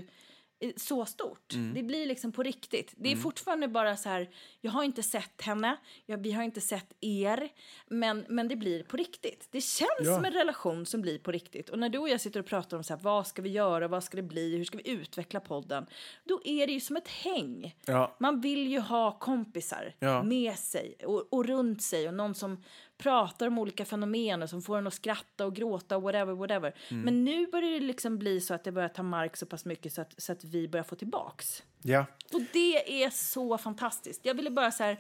eh, 0.60 0.72
så 0.78 1.06
stort. 1.06 1.54
Det 1.76 1.84
blir 1.84 2.06
liksom 2.06 2.32
på 2.32 2.44
riktigt. 2.44 2.94
Det 2.98 3.12
är 3.12 3.16
fortfarande 3.16 3.68
bara 3.68 3.98
så 3.98 4.10
här, 4.10 4.30
jag 4.62 4.72
har 4.72 4.84
inte 4.84 5.04
sett 5.04 5.42
henne, 5.42 5.78
jag, 6.06 6.18
vi 6.24 6.32
har 6.32 6.44
inte 6.44 6.62
sett 6.62 6.94
er, 7.02 7.50
men, 7.88 8.26
men 8.30 8.48
det 8.48 8.56
blir 8.56 8.84
på 8.84 8.98
riktigt. 8.98 9.48
Det 9.52 9.62
känns 9.62 9.90
Ja. 10.00 10.16
som 10.16 10.26
en 10.26 10.32
relation 10.34 10.86
som 10.86 11.02
blir 11.02 11.20
på 11.20 11.32
riktigt. 11.32 11.70
Och 11.70 11.80
när 11.80 11.90
du 11.90 11.98
och 12.00 12.10
jag 12.10 12.22
sitter 12.22 12.40
och 12.40 12.46
pratar 12.46 12.78
om 12.78 12.84
så 12.84 12.94
här, 12.94 13.02
vad 13.02 13.28
ska 13.28 13.42
vi 13.42 13.50
göra, 13.50 13.88
vad 13.88 14.04
ska 14.04 14.18
det 14.18 14.24
bli, 14.24 14.58
hur 14.58 14.66
ska 14.66 14.78
vi 14.78 14.90
utveckla 14.90 15.40
podden? 15.40 15.86
Då 16.24 16.42
är 16.46 16.68
det 16.68 16.74
ju 16.74 16.80
som 16.80 16.96
ett 16.98 17.08
häng. 17.08 17.76
Ja. 17.86 18.16
Man 18.20 18.42
vill 18.42 18.68
ju 18.68 18.80
ha 18.80 19.20
kompisar 19.20 19.96
Ja. 20.00 20.24
med 20.24 20.56
sig 20.60 20.96
och, 21.06 21.34
och 21.34 21.46
runt 21.46 21.84
sig 21.84 22.08
och 22.08 22.14
någon 22.14 22.36
som 22.36 22.64
pratar 22.98 23.48
om 23.48 23.58
olika 23.58 23.86
fenomen 23.86 24.44
och 24.44 24.50
som 24.50 24.62
får 24.62 24.78
en 24.78 24.88
att 24.88 24.94
skratta 24.94 25.46
och 25.46 25.56
gråta 25.56 25.98
och 25.98 26.04
whatever, 26.04 26.34
whatever. 26.34 26.76
Mm. 26.92 27.04
Men 27.04 27.24
nu 27.24 27.48
börjar 27.48 27.72
det 27.72 27.80
liksom 27.80 28.18
bli 28.18 28.42
så 28.42 28.54
att 28.54 28.64
det 28.64 28.72
börjar 28.72 28.90
ta 28.90 29.04
mark 29.04 29.38
så 29.38 29.46
pass 29.46 29.66
mycket 29.66 29.94
så 29.94 30.02
att, 30.02 30.22
så 30.22 30.32
att 30.32 30.44
vi 30.44 30.68
börjar 30.68 30.84
få 30.84 30.96
tillbaks. 30.96 31.64
ja. 31.82 32.06
Och 32.34 32.42
det 32.54 33.04
är 33.04 33.10
så 33.10 33.58
fantastiskt. 33.58 34.26
Jag 34.26 34.34
ville 34.34 34.50
bara 34.50 34.72
så 34.72 34.84
här 34.84 35.00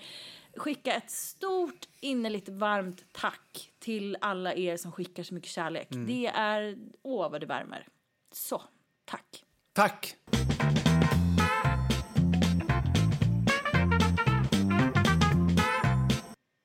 skicka 0.56 0.94
ett 0.94 1.12
stort 1.12 1.88
innerligt 2.00 2.50
varmt 2.50 3.06
tack 3.12 3.72
till 3.80 4.18
alla 4.22 4.54
er 4.54 4.78
som 4.78 4.92
skickar 4.92 5.24
så 5.24 5.34
mycket 5.34 5.50
kärlek. 5.50 5.92
Mm. 5.92 6.08
Det 6.08 6.28
är, 6.28 6.78
åh 7.02 7.32
vad 7.32 7.42
det 7.42 7.48
värmer. 7.48 7.88
Så, 8.32 8.62
tack. 9.06 9.44
Tack! 9.74 10.16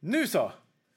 Nu 0.01 0.27
så! 0.27 0.53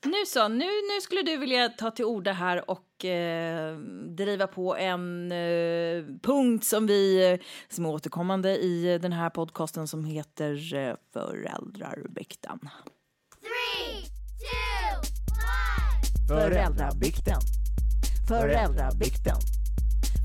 Nu 0.06 0.26
så, 0.26 0.48
nu, 0.48 0.66
nu 0.66 1.02
skulle 1.02 1.22
du 1.22 1.38
vilja 1.38 1.70
ta 1.70 1.92
till 1.92 2.06
orda 2.06 2.32
här 2.32 2.70
och 2.70 3.06
eh, 3.06 3.78
driva 4.18 4.48
på 4.48 4.76
en 4.76 5.32
eh, 5.32 6.06
punkt 6.22 6.66
som 6.66 6.88
vi, 6.88 7.32
eh, 7.32 7.40
som 7.70 7.86
är 7.86 7.90
återkommande 7.90 8.58
i 8.58 8.98
den 9.02 9.12
här 9.14 9.30
podcasten 9.30 9.88
som 9.88 10.06
heter 10.06 10.74
eh, 10.76 10.96
Föräldrarbikten. 11.14 12.60
Three, 13.40 14.04
two, 14.40 14.98
one. 15.32 16.52
Föräldrabikten. 16.52 17.40
Föräldrabikten. 18.28 19.38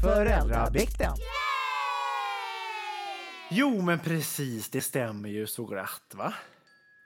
Föräldrabikten. 0.02 1.12
Jo, 3.50 3.82
men 3.82 3.98
precis, 3.98 4.70
det 4.70 4.80
stämmer 4.80 5.28
ju 5.28 5.46
så 5.46 5.64
glatt, 5.64 6.12
va? 6.14 6.34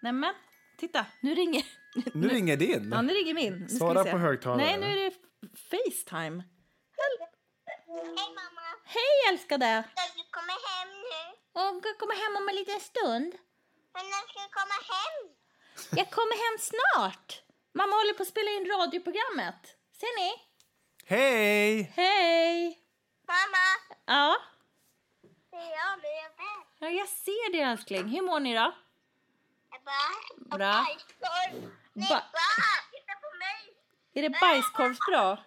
Nämen, 0.02 0.34
titta, 0.78 1.06
nu 1.22 1.34
ringer... 1.34 1.79
Nu 2.14 2.28
ringer 2.28 2.56
din. 2.56 2.90
Ja, 2.92 3.02
nu 3.02 3.12
ringer 3.12 3.34
min. 3.34 3.54
Nu 3.58 3.68
Svara 3.68 4.04
på 4.04 4.18
högtalare. 4.18 4.66
Nej, 4.66 4.78
nu 4.78 4.86
är 5.00 5.04
det 5.04 5.16
Facetime. 5.70 6.44
Hej 8.16 8.28
mamma. 8.40 8.66
Hej 8.84 9.12
älskade! 9.32 9.84
Ska 9.94 10.02
du 10.18 10.24
komma 10.30 10.52
hem 10.68 10.88
nu? 10.88 11.22
Jag 11.54 11.80
ska 11.82 11.94
komma 11.98 12.14
hem 12.22 12.36
om 12.42 12.48
en 12.48 12.54
liten 12.54 12.80
stund. 12.80 13.32
Men 13.94 14.04
när 14.12 14.22
ska 14.30 14.38
du 14.46 14.50
komma 14.60 14.78
hem? 14.94 15.16
Jag 15.98 16.10
kommer 16.10 16.36
hem 16.44 16.56
snart. 16.70 17.42
Mamma 17.74 17.92
håller 17.96 18.14
på 18.14 18.22
att 18.22 18.28
spela 18.28 18.50
in 18.50 18.66
radioprogrammet. 18.74 19.62
Ser 20.00 20.12
ni? 20.20 20.30
Hej! 21.06 21.92
Mamma, 23.30 23.66
Hej! 23.88 24.06
Ja, 24.06 24.36
det 25.50 25.56
är 25.56 25.70
jag 25.80 25.96
lever. 25.98 26.50
ja 26.78 26.88
jag 26.88 27.08
ser 27.08 27.52
det 27.52 27.60
älskling. 27.60 28.08
Hur 28.08 28.22
mår 28.22 28.40
ni 28.40 28.54
då? 28.54 28.74
Jag 29.70 29.80
bara, 29.84 30.58
Bra. 30.58 30.72
bajskorv. 30.86 31.70
Nej, 31.92 32.08
Ba- 32.08 32.22
titta 32.92 33.14
på 33.24 33.28
mig. 33.44 33.58
Är 34.14 34.22
det 34.28 34.38
bajskorvsbra? 34.40 35.38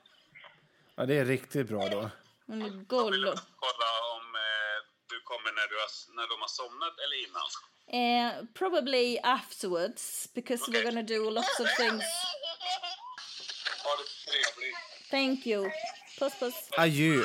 Ja, 0.95 1.06
det 1.06 1.15
är 1.15 1.25
riktigt 1.25 1.67
bra 1.67 1.89
då. 1.89 2.10
Hon 2.47 2.62
är 2.62 2.69
gull. 2.69 3.23
kolla 3.56 3.89
om 4.15 4.36
eh, 4.36 4.77
du 5.10 5.21
kommer 5.23 5.51
när, 5.51 5.67
du 5.67 5.75
har, 5.75 6.15
när 6.15 6.27
de 6.27 6.41
har 6.41 6.47
somnat 6.47 6.93
eller 7.03 7.17
innan. 7.27 7.47
Eh, 7.88 8.45
probably 8.53 9.19
afterwards 9.23 10.29
because 10.34 10.71
we're 10.71 10.84
gonna 10.84 11.01
do 11.03 11.29
lots 11.29 11.60
of 11.60 11.67
things. 11.77 12.03
Ha 13.84 13.91
det 13.97 14.32
trevligt. 14.32 14.77
Thank 15.12 15.45
you. 15.47 15.69
Puss 16.19 16.39
puss. 16.39 16.69
Adjö. 16.77 17.23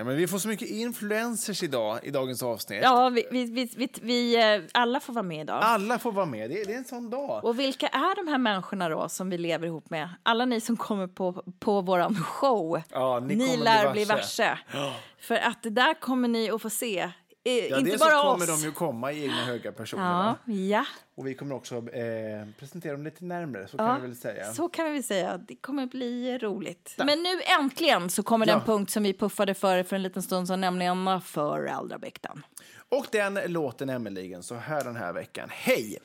Ja, 0.00 0.04
men 0.04 0.16
vi 0.16 0.26
får 0.26 0.38
så 0.38 0.48
mycket 0.48 0.68
influencers 0.68 1.62
idag 1.62 1.98
i 2.02 2.10
dagens 2.10 2.42
avsnitt. 2.42 2.80
Ja, 2.82 3.08
vi, 3.08 3.26
vi, 3.30 3.70
vi, 3.76 3.88
vi, 4.02 4.54
eh, 4.54 4.62
alla 4.72 5.00
får 5.00 5.12
vara 5.12 5.22
med 5.22 5.40
idag. 5.40 5.58
Alla 5.62 5.98
får 5.98 6.12
vara 6.12 6.26
med. 6.26 6.50
Det 6.50 6.60
är, 6.60 6.66
det 6.66 6.72
är 6.72 6.76
en 6.76 6.84
sån 6.84 7.10
dag. 7.10 7.44
Och 7.44 7.58
vilka 7.58 7.86
är 7.88 8.24
de 8.24 8.30
här 8.30 8.38
människorna 8.38 8.88
då 8.88 9.08
som 9.08 9.30
vi 9.30 9.38
lever 9.38 9.66
ihop 9.66 9.90
med? 9.90 10.08
Alla 10.22 10.44
ni 10.44 10.60
som 10.60 10.76
kommer 10.76 11.06
på, 11.06 11.44
på 11.58 11.80
våran 11.80 12.16
show. 12.16 12.82
Ja, 12.90 13.20
ni 13.20 13.34
ni 13.34 13.44
kommer 13.44 13.56
bli 13.56 13.64
lär 13.64 13.92
bli 13.92 14.04
varse. 14.04 14.56
varse. 14.72 14.94
För 15.18 15.34
att 15.36 15.62
det 15.62 15.70
där 15.70 15.94
kommer 15.94 16.28
ni 16.28 16.50
att 16.50 16.62
få 16.62 16.70
se. 16.70 17.10
Ja, 17.42 17.52
inte 17.78 17.80
dels 17.90 18.00
bara 18.00 18.10
så 18.10 18.22
kommer 18.32 18.50
oss. 18.52 18.62
de 18.62 18.66
ju 18.68 18.72
komma 18.72 19.12
i 19.12 19.22
egna 19.22 19.44
höga 19.44 19.72
personer. 19.72 20.02
Ja, 20.46 20.52
ja. 20.54 20.84
Och 21.14 21.26
vi 21.26 21.34
kommer 21.34 21.54
också 21.54 21.76
eh, 21.76 22.46
presentera 22.58 22.92
dem 22.92 23.04
lite 23.04 23.24
närmare, 23.24 23.68
så 23.68 23.76
Ja, 23.78 23.86
kan 23.86 24.00
vi 24.00 24.06
väl 24.08 24.16
säga. 24.16 24.52
Så 24.52 24.68
kan 24.68 24.84
vi 24.84 24.92
väl 24.92 25.02
säga. 25.04 25.38
Det 25.38 25.56
kommer 25.56 25.86
bli 25.86 26.38
roligt. 26.38 26.94
Men 26.98 27.22
nu 27.22 27.40
äntligen 27.60 28.10
så 28.10 28.22
kommer 28.22 28.46
Ja. 28.46 28.54
den 28.54 28.64
punkt 28.64 28.90
som 28.90 29.02
vi 29.02 29.12
puffade 29.14 29.54
för 29.54 29.82
för 29.82 29.96
en 29.96 30.02
liten 30.02 30.22
stund 30.22 30.46
sedan, 30.48 30.60
nämligen 30.60 31.20
föräldrabikten. 31.20 32.42
Och 32.88 33.06
den 33.12 33.34
låter 33.46 33.86
nämligen 33.86 34.42
så 34.42 34.54
här 34.54 34.84
den 34.84 34.96
här 34.96 35.12
veckan. 35.12 35.48
Hej! 35.52 35.98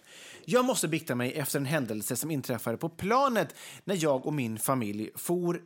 Jag 0.46 0.66
måste 0.66 0.88
bikta 0.88 1.16
mig 1.16 1.34
efter 1.34 1.60
en 1.60 1.66
händelse 1.66 2.16
som 2.16 2.32
inträffade 2.32 2.78
på 2.78 2.90
planet 2.90 3.56
när 3.84 4.04
jag 4.04 4.26
och 4.26 4.34
min 4.34 4.60
familj 4.60 5.10
for, 5.16 5.62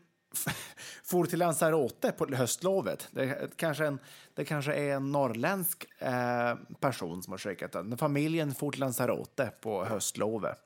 for 1.04 1.26
till 1.26 1.40
Lanzarote 1.40 2.12
på 2.12 2.36
höstlovet. 2.36 3.08
Det 3.12 3.58
kanske, 3.58 3.86
en, 3.86 4.00
det 4.34 4.46
kanske 4.46 4.74
är 4.74 4.96
en 4.96 5.12
norrländsk 5.12 5.88
eh, 6.00 6.56
person 6.80 7.24
som 7.24 7.34
har 7.34 7.38
skickat 7.38 7.72
den. 7.72 7.98
Familjen 7.98 8.56
for 8.56 8.72
till 8.72 8.80
Lanzarote 8.80 9.52
på 9.62 9.86
höstlovet. 9.86 10.58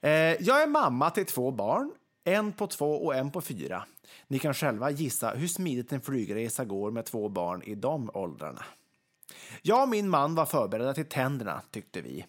Eh, 0.00 0.10
jag 0.42 0.62
är 0.62 0.66
mamma 0.66 1.10
till 1.10 1.26
två 1.26 1.50
barn, 1.50 1.92
en 2.24 2.52
på 2.52 2.66
två 2.66 3.04
och 3.04 3.14
en 3.14 3.30
på 3.30 3.40
fyra. 3.40 3.84
Ni 4.26 4.38
kan 4.38 4.54
själva 4.54 4.90
gissa 4.90 5.30
hur 5.30 5.48
smidigt 5.48 5.92
en 5.92 6.00
flygresa 6.00 6.64
går 6.64 6.90
med 6.90 7.04
två 7.04 7.28
barn 7.28 7.62
i 7.62 7.74
de 7.74 8.10
åldrarna. 8.14 8.64
Jag 9.62 9.82
och 9.82 9.88
min 9.88 10.08
man 10.08 10.34
var 10.34 10.46
förberedda 10.46 10.94
till 10.94 11.08
tänderna, 11.08 11.62
tyckte 11.70 12.00
vi. 12.00 12.26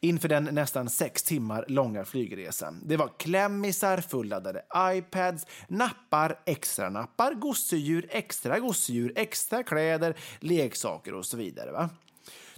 Inför 0.00 0.28
den 0.28 0.44
nästan 0.44 0.90
sex 0.90 1.22
timmar 1.22 1.64
långa 1.68 2.04
flygresan. 2.04 2.82
Det 2.84 2.96
var 2.96 3.10
klämmisar, 3.18 4.00
fulladdade 4.00 4.62
iPads, 4.76 5.46
nappar, 5.68 6.40
extra 6.46 6.90
nappar, 6.90 7.34
gosedjur, 7.34 8.06
extra 8.10 8.58
gosedjur, 8.58 9.12
extra 9.16 9.62
kläder, 9.62 10.16
leksaker 10.40 11.14
och 11.14 11.26
så 11.26 11.36
vidare. 11.36 11.72
Va? 11.72 11.90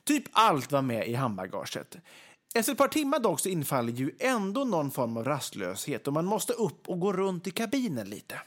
Typ 0.04 0.24
allt 0.32 0.72
var 0.72 0.82
med 0.82 1.08
i 1.08 1.14
handbagaget. 1.14 1.96
Efter 2.54 2.72
ett 2.72 2.78
par 2.78 2.88
timmar 2.88 3.18
dock 3.18 3.40
så 3.40 3.48
infaller 3.48 3.92
ju 3.92 4.10
ändå 4.18 4.64
någon 4.64 4.90
form 4.90 5.16
av 5.16 5.24
rastlöshet 5.24 6.06
och 6.06 6.12
man 6.12 6.24
måste 6.24 6.52
upp 6.52 6.88
och 6.88 7.00
gå 7.00 7.12
runt 7.12 7.46
i 7.46 7.50
kabinen 7.50 8.10
lite. 8.10 8.40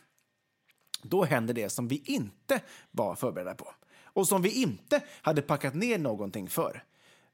Då 1.01 1.24
händer 1.24 1.54
det 1.54 1.70
som 1.70 1.88
vi 1.88 2.01
inte 2.06 2.62
var 2.91 3.16
förberedda 3.16 3.56
på 3.56 3.74
och 4.04 4.28
som 4.28 4.41
vi 4.41 4.62
inte 4.62 5.01
hade 5.22 5.41
packat 5.41 5.76
ner 5.76 5.97
någonting 5.97 6.49
för. 6.49 6.84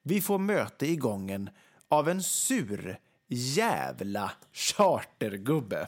Vi 0.04 0.22
får 0.22 0.38
möte 0.38 0.88
i 0.88 0.96
gången 0.96 1.50
av 1.90 2.10
en 2.10 2.24
sur 2.24 3.00
jävla 3.28 4.32
chartergubbe. 4.54 5.88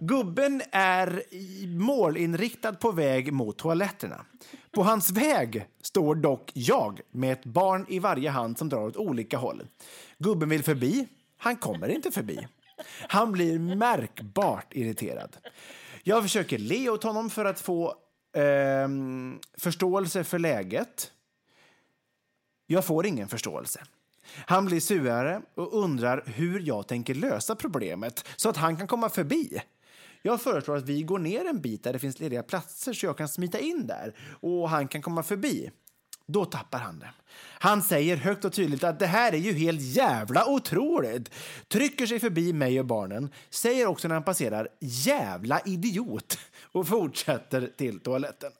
Gubben 0.00 0.62
är 0.72 1.22
målinriktad 1.66 2.72
på 2.72 2.92
väg 2.92 3.32
mot 3.32 3.58
toaletterna. 3.58 4.24
På 4.70 4.82
hans 4.82 5.10
väg 5.10 5.66
står 5.82 6.14
dock 6.14 6.50
jag 6.54 7.00
med 7.10 7.32
ett 7.32 7.44
barn 7.44 7.86
i 7.88 7.98
varje 7.98 8.30
hand 8.30 8.58
som 8.58 8.68
drar 8.68 8.86
åt 8.86 8.96
olika 8.96 9.38
håll. 9.38 9.66
Gubben 10.18 10.48
vill 10.48 10.62
förbi. 10.62 11.08
Han 11.36 11.56
kommer 11.56 11.88
inte 11.88 12.10
förbi. 12.10 12.46
Han 13.08 13.32
blir 13.32 13.58
märkbart 13.58 14.74
irriterad. 14.74 15.36
Jag 16.02 16.22
försöker 16.22 16.58
le 16.58 16.88
åt 16.88 17.02
honom 17.02 17.30
för 17.30 17.44
att 17.44 17.60
få 17.60 17.94
eh, 18.32 18.88
förståelse 19.58 20.24
för 20.24 20.38
läget. 20.38 21.12
Jag 22.70 22.84
får 22.84 23.06
ingen 23.06 23.28
förståelse. 23.28 23.80
Han 24.46 24.66
blir 24.66 24.80
surare 24.80 25.42
och 25.54 25.82
undrar 25.82 26.22
hur 26.26 26.60
jag 26.60 26.88
tänker 26.88 27.14
lösa 27.14 27.56
problemet 27.56 28.24
så 28.36 28.48
att 28.48 28.56
han 28.56 28.76
kan 28.76 28.86
komma 28.86 29.08
förbi. 29.08 29.60
Jag 30.22 30.40
föreslår 30.42 30.76
att 30.76 30.84
vi 30.84 31.02
går 31.02 31.18
ner 31.18 31.44
en 31.44 31.60
bit 31.60 31.84
där 31.84 31.92
det 31.92 31.98
finns 31.98 32.20
lediga 32.20 32.42
platser 32.42 32.92
så 32.92 33.06
jag 33.06 33.18
kan 33.18 33.28
smita 33.28 33.58
in 33.58 33.86
där 33.86 34.14
och 34.40 34.68
han 34.68 34.88
kan 34.88 35.02
komma 35.02 35.22
förbi. 35.22 35.70
Då 36.26 36.44
tappar 36.44 36.78
han 36.78 36.98
det. 36.98 37.10
Han 37.58 37.82
säger 37.82 38.16
högt 38.16 38.44
och 38.44 38.52
tydligt 38.52 38.84
att 38.84 38.98
det 38.98 39.06
här 39.06 39.32
är 39.32 39.36
ju 39.36 39.52
helt 39.52 39.80
jävla 39.80 40.46
otroligt. 40.48 41.34
Trycker 41.68 42.06
sig 42.06 42.20
förbi 42.20 42.52
mig 42.52 42.80
och 42.80 42.86
barnen, 42.86 43.30
säger 43.50 43.86
också 43.86 44.08
när 44.08 44.14
han 44.14 44.24
passerar 44.24 44.68
jävla 44.80 45.60
idiot 45.60 46.38
och 46.62 46.88
fortsätter 46.88 47.72
till 47.76 48.00
toaletten. 48.00 48.52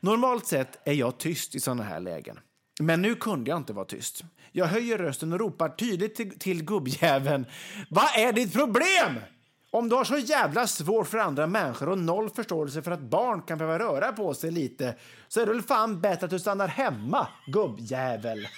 Normalt 0.00 0.46
sett 0.46 0.88
är 0.88 0.92
jag 0.92 1.18
tyst 1.18 1.54
i 1.54 1.60
såna 1.60 1.82
här 1.82 2.00
lägen. 2.00 2.38
Men 2.80 3.02
nu 3.02 3.14
kunde 3.14 3.50
jag 3.50 3.56
inte 3.56 3.72
vara 3.72 3.84
tyst. 3.84 4.24
Jag 4.52 4.66
höjer 4.66 4.98
rösten 4.98 5.32
och 5.32 5.38
ropar 5.38 5.68
tydligt 5.68 6.14
till, 6.14 6.38
till 6.38 6.64
gubbjäveln. 6.64 7.46
Vad 7.90 8.04
är 8.16 8.32
ditt 8.32 8.52
problem? 8.52 9.20
Om 9.70 9.88
du 9.88 9.96
har 9.96 10.04
så 10.04 10.18
jävla 10.18 10.66
svårt 10.66 11.08
för 11.08 11.18
andra 11.18 11.46
människor 11.46 11.88
och 11.88 11.98
noll 11.98 12.30
förståelse 12.30 12.82
för 12.82 12.90
att 12.90 13.00
barn 13.00 13.42
kan 13.42 13.58
behöva 13.58 13.78
röra 13.78 14.12
på 14.12 14.34
sig 14.34 14.50
lite 14.50 14.94
så 15.28 15.40
är 15.40 15.46
det 15.46 15.52
väl 15.52 15.62
fan 15.62 16.00
bättre 16.00 16.24
att 16.24 16.30
du 16.30 16.38
stannar 16.38 16.68
hemma, 16.68 17.28
gubbjävel. 17.46 18.48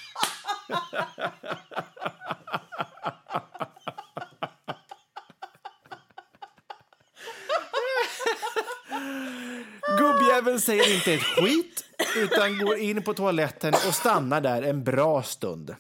Gubbjäveln 9.98 10.60
säger 10.60 10.94
inte 10.94 11.14
ett 11.14 11.22
skit 11.22 11.91
utan 12.16 12.58
går 12.58 12.78
in 12.78 13.02
på 13.02 13.14
toaletten 13.14 13.74
och 13.74 13.94
stannar 13.94 14.40
där 14.40 14.62
en 14.62 14.84
bra 14.84 15.22
stund. 15.22 15.74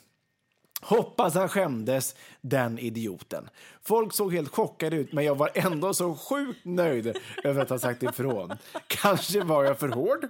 Hoppas 0.84 1.34
han 1.34 1.48
skämdes, 1.48 2.14
den 2.40 2.78
idioten. 2.78 3.48
Folk 3.82 4.12
såg 4.12 4.34
helt 4.34 4.54
chockade 4.54 4.96
ut, 4.96 5.12
men 5.12 5.24
jag 5.24 5.34
var 5.34 5.50
ändå 5.54 5.94
så 5.94 6.14
sjukt 6.14 6.64
nöjd 6.64 7.18
över 7.44 7.62
att 7.62 7.70
ha 7.70 7.78
sagt 7.78 8.02
ifrån. 8.02 8.58
Kanske 8.86 9.40
var 9.40 9.64
jag 9.64 9.78
för 9.78 9.88
hård, 9.88 10.28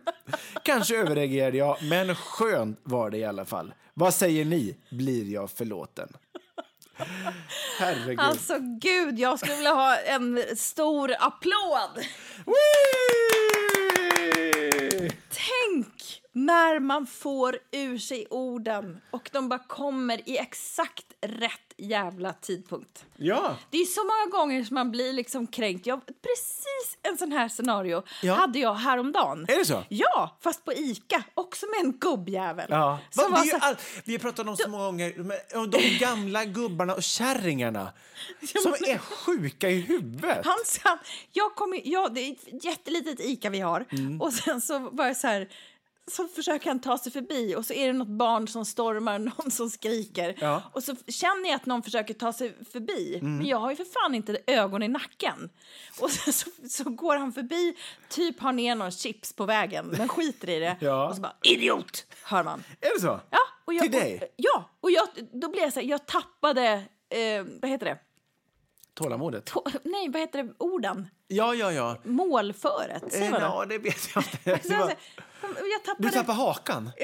kanske 0.65 0.97
överreagerade 0.97 1.57
jag, 1.57 1.77
men 1.83 2.15
skönt 2.15 2.81
var 2.83 3.11
det 3.11 3.19
i 3.19 3.25
alla 3.25 3.45
fall. 3.45 3.75
Vad 3.95 4.15
säger 4.15 4.45
ni? 4.45 4.77
Blir 4.91 5.33
jag 5.33 5.51
förlåten? 5.51 6.09
Herregud. 7.79 8.21
Alltså 8.21 8.59
gud, 8.61 9.19
jag 9.19 9.39
skulle 9.39 9.57
vilja 9.57 9.75
ha 9.75 9.97
en 9.97 10.43
stor 10.57 11.15
applåd. 11.19 12.05
Tänk! 15.31 16.22
När 16.33 16.81
man 16.81 17.07
får 17.07 17.59
ur 17.71 17.99
sig 17.99 18.27
orden 18.31 19.01
och 19.11 19.31
de 19.33 19.49
bara 19.49 19.59
kommer 19.59 20.29
i 20.29 20.39
exakt 20.39 21.07
rätt 21.21 21.75
jävla 21.77 22.33
tidpunkt. 22.33 23.05
Ja. 23.17 23.57
Det 23.71 23.79
är 23.79 23.85
så 23.85 24.01
många 24.05 24.39
gånger 24.39 24.65
som 24.65 24.75
man 24.75 24.91
blir 24.91 25.13
liksom 25.13 25.47
kränkt. 25.47 25.87
Jag, 25.87 26.01
precis 26.07 26.99
en 27.03 27.19
sån 27.19 27.33
här 27.33 27.49
scenario 27.49 28.03
Ja. 28.23 28.35
hade 28.35 28.59
jag 28.59 28.75
häromdagen. 28.75 29.47
Är 29.49 29.59
det 29.59 29.65
så? 29.65 29.85
Ja, 29.89 30.37
fast 30.41 30.65
på 30.65 30.73
Ica. 30.73 31.23
Också 31.35 31.67
med 31.67 31.87
en 31.87 31.93
gubbjävel. 31.99 32.67
Ja. 32.71 32.99
Va, 33.17 33.41
det 33.45 33.51
så 33.51 33.57
all, 33.61 33.77
vi 34.05 34.13
har 34.13 34.19
pratat 34.19 34.49
om 34.49 34.57
så 34.57 34.69
många 34.69 34.85
gånger, 34.85 35.15
de, 35.17 35.57
om 35.59 35.71
de 35.71 35.99
gamla 35.99 36.45
gubbarna 36.45 36.95
och 36.95 37.03
kärringarna 37.03 37.93
som 38.63 38.73
är 38.73 38.99
sjuka 38.99 39.71
i 39.71 39.81
huvudet. 39.81 40.47
Han 40.47 40.59
sa, 40.67 40.99
jag 41.33 41.55
kommer, 41.55 41.81
ja, 41.85 42.09
det 42.09 42.21
är 42.21 42.33
ett 42.33 42.65
jättelitet 42.65 43.21
Ica 43.21 43.51
vi 43.51 43.61
har. 43.61 43.87
Mm. 43.91 44.21
Och 44.21 44.33
sen 44.33 44.61
så 44.61 44.79
var 44.79 45.07
jag 45.07 45.17
så 45.17 45.27
här, 45.27 45.49
så 46.11 46.29
försöker 46.29 46.69
han 46.71 46.81
ta 46.81 46.99
sig 46.99 47.13
förbi 47.13 47.55
och 47.57 47.65
så 47.67 47.73
är 47.73 47.87
det 47.87 47.93
något 47.93 48.09
barn 48.09 48.49
som 48.49 48.65
stormar, 48.65 49.19
någon 49.39 49.51
som 49.51 49.71
skriker. 49.71 50.35
Ja. 50.41 50.63
Och 50.73 50.83
så 50.83 50.97
känner 51.09 51.49
jag 51.49 51.57
att 51.57 51.67
någon 51.67 51.83
försöker 51.83 52.15
ta 52.15 52.33
sig 52.33 52.55
förbi, 52.73 53.15
Mm. 53.21 53.37
men 53.37 53.47
jag 53.47 53.59
har 53.59 53.71
ju 53.71 53.77
för 53.77 53.85
fan 53.85 54.15
inte 54.15 54.39
ögon 54.47 54.83
i 54.83 54.89
nacken. 54.89 55.51
Och 56.01 56.11
sen 56.11 56.33
så, 56.33 56.51
så 56.69 56.85
går 56.91 57.17
han 57.17 57.33
förbi, 57.33 57.77
typ 58.09 58.41
har 58.41 58.53
ner 58.53 58.75
någon 58.75 58.91
chips 58.91 59.33
på 59.33 59.45
vägen, 59.47 59.87
men 59.99 60.09
skiter 60.09 60.51
i 60.51 60.59
det. 60.59 60.77
Ja. 60.81 61.09
Och 61.09 61.15
så 61.15 61.21
bara, 61.23 61.37
idiot, 61.43 62.07
hör 62.25 62.43
man. 62.45 62.65
Är 62.81 62.95
det 62.95 63.01
så? 63.01 63.21
Ja, 63.31 63.39
och 63.65 63.75
jag, 63.75 63.83
Till 63.83 63.93
dig? 63.93 64.19
Och, 64.23 64.29
ja, 64.37 64.71
och 64.81 64.91
jag, 64.91 65.09
då 65.33 65.49
blev 65.51 65.65
jag 65.65 65.73
så 65.73 65.81
här, 65.81 65.87
jag 65.87 66.07
tappade, 66.07 66.69
eh, 67.09 67.45
vad 67.63 67.71
heter 67.71 67.87
det? 67.87 67.99
Tålamodet. 68.95 69.51
To- 69.53 69.79
nej, 69.85 70.09
vad 70.09 70.21
heter 70.21 70.43
det, 70.43 70.53
orden? 70.59 71.09
Ja, 71.29 71.55
ja, 71.55 71.73
ja. 71.73 71.97
Målföret, 72.05 73.13
säger 73.13 73.25
Eh, 73.27 73.31
man 73.31 73.41
ja, 73.41 73.65
det 73.69 73.79
vet 73.79 74.09
jag 74.15 74.25
inte. 74.25 74.97
Jag, 75.43 75.85
tappade... 75.85 76.09
du 76.09 76.15
tappade 76.15 76.39
hakan? 76.39 76.91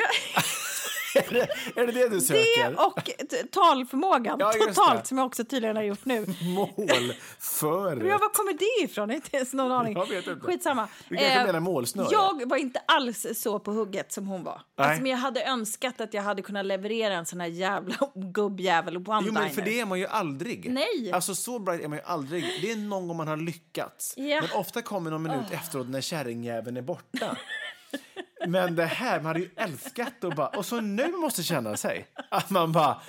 är, 1.14 1.34
det, 1.34 1.80
är 1.80 1.86
det 1.86 1.92
det 1.92 2.08
du 2.08 2.20
söker? 2.20 2.70
Det 2.70 2.76
och 2.76 3.10
talförmågan 3.50 4.36
Ja, 4.40 4.52
totalt, 4.52 5.06
som 5.06 5.18
jag 5.18 5.26
också 5.26 5.44
tydligen 5.44 5.76
har 5.76 5.82
gjort 5.82 6.04
nu. 6.04 6.26
Mål 6.42 7.14
för... 7.38 8.04
Jag, 8.04 8.18
var 8.18 8.34
kommer 8.34 8.52
det 8.52 8.84
ifrån? 8.84 9.10
Inte 9.10 9.36
ens 9.36 9.52
någon 9.52 9.72
aning. 9.72 9.96
Jag 9.96 10.08
vet 10.08 10.26
inte. 10.26 10.46
Skitsamma. 10.46 10.88
Du 11.08 11.16
kanske 11.16 11.38
Eh, 11.38 11.46
menar 11.46 11.60
målsnöre? 11.60 12.08
Jag 12.10 12.48
var 12.48 12.56
inte 12.56 12.80
alls 12.86 13.26
så 13.34 13.58
på 13.58 13.72
hugget 13.72 14.12
som 14.12 14.26
hon 14.26 14.44
var. 14.44 14.60
Nej. 14.76 14.86
Alltså, 14.88 15.02
men 15.02 15.10
jag 15.10 15.18
hade 15.18 15.44
önskat 15.44 16.00
att 16.00 16.14
jag 16.14 16.22
hade 16.22 16.42
kunnat 16.42 16.66
leverera 16.66 17.14
en 17.14 17.26
sån 17.26 17.40
här 17.40 17.48
jävla 17.48 17.96
gubbjävel 18.14 18.96
one 18.96 19.22
Jo, 19.26 19.32
men 19.32 19.50
för 19.50 19.62
det 19.62 19.80
är 19.80 19.86
man 19.86 19.98
ju 19.98 20.06
aldrig. 20.06 20.72
Nej. 20.72 21.12
Alltså 21.12 21.34
så 21.34 21.58
bra 21.58 21.74
är 21.74 21.88
man 21.88 21.98
ju 21.98 22.04
aldrig. 22.04 22.44
Det 22.62 22.72
är 22.72 22.76
någon 22.76 23.08
gång 23.08 23.16
man 23.16 23.28
har 23.28 23.36
lyckats. 23.36 24.14
Ja. 24.16 24.40
Men 24.40 24.50
ofta 24.60 24.82
kommer 24.82 25.10
någon 25.10 25.22
minut 25.22 25.50
efteråt 25.50 25.88
när 25.88 26.00
kärringjäveln 26.00 26.76
är 26.76 26.82
borta. 26.82 27.36
Men 28.50 28.74
det 28.76 28.84
här, 28.84 29.16
man 29.16 29.26
hade 29.26 29.40
ju 29.40 29.50
älskat 29.56 30.24
att 30.24 30.36
bara... 30.36 30.46
Och 30.48 30.66
så 30.66 30.80
nu 30.80 31.12
måste 31.12 31.42
känna 31.42 31.76
sig. 31.76 32.06
Att 32.30 32.50
man 32.50 32.72
bara... 32.72 33.00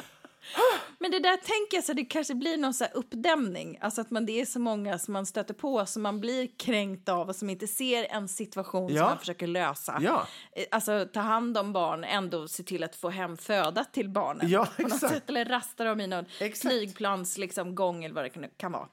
Men 1.00 1.12
det 1.12 1.20
där 1.20 1.38
tänker 1.38 1.78
jag 1.78 1.84
så 1.84 1.94
det 1.94 2.06
kanske 2.06 2.36
blir 2.36 2.58
någon 2.58 2.74
så 2.74 2.86
uppdämning. 2.94 3.78
Alltså 3.82 4.02
att 4.02 4.12
man, 4.12 4.26
det 4.26 4.42
är 4.42 4.46
så 4.46 4.60
många 4.60 5.00
som 5.00 5.14
man 5.14 5.26
stöter 5.26 5.54
på 5.54 5.86
som 5.86 6.02
man 6.02 6.20
blir 6.20 6.50
kränkt 6.58 7.10
av 7.10 7.30
och 7.30 7.36
som 7.36 7.50
inte 7.50 7.68
ser 7.68 8.04
en 8.12 8.28
situation 8.28 8.94
Ja. 8.94 8.98
som 9.02 9.06
man 9.10 9.20
försöker 9.20 9.48
lösa. 9.48 10.00
Ja. 10.02 10.28
Eh, 10.56 10.64
Alltså 10.72 11.08
ta 11.14 11.20
hand 11.20 11.58
om 11.58 11.74
barn, 11.74 12.04
ändå 12.04 12.48
se 12.48 12.64
till 12.64 12.84
att 12.84 12.96
få 12.96 13.10
hem 13.10 13.38
föda 13.38 13.84
till 13.84 14.10
barnen. 14.10 14.50
Ja, 14.50 14.68
exakt. 14.78 15.00
sätt. 15.14 15.30
Eller 15.30 15.46
rasta 15.46 15.84
dem 15.84 16.02
i 16.02 16.08
någon 16.08 16.26
Exakt. 16.40 16.74
flygplans 16.74 17.38
liksom, 17.38 17.76
gång 17.76 18.04
eller 18.04 18.16
vad 18.16 18.24
det 18.26 18.30
kan, 18.30 18.46
kan 18.58 18.72
vara. 18.72 18.88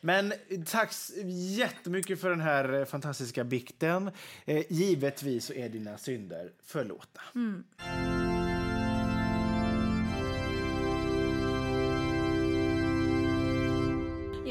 Men 0.00 0.32
tack 0.66 0.94
jättemycket 1.56 2.20
för 2.20 2.30
den 2.30 2.40
här 2.40 2.72
eh, 2.72 2.84
fantastiska 2.84 3.44
bikten. 3.44 4.10
Eh, 4.44 4.72
givetvis 4.72 5.44
så 5.44 5.52
är 5.52 5.68
dina 5.68 5.98
synder 5.98 6.52
förlåtna. 6.62 7.22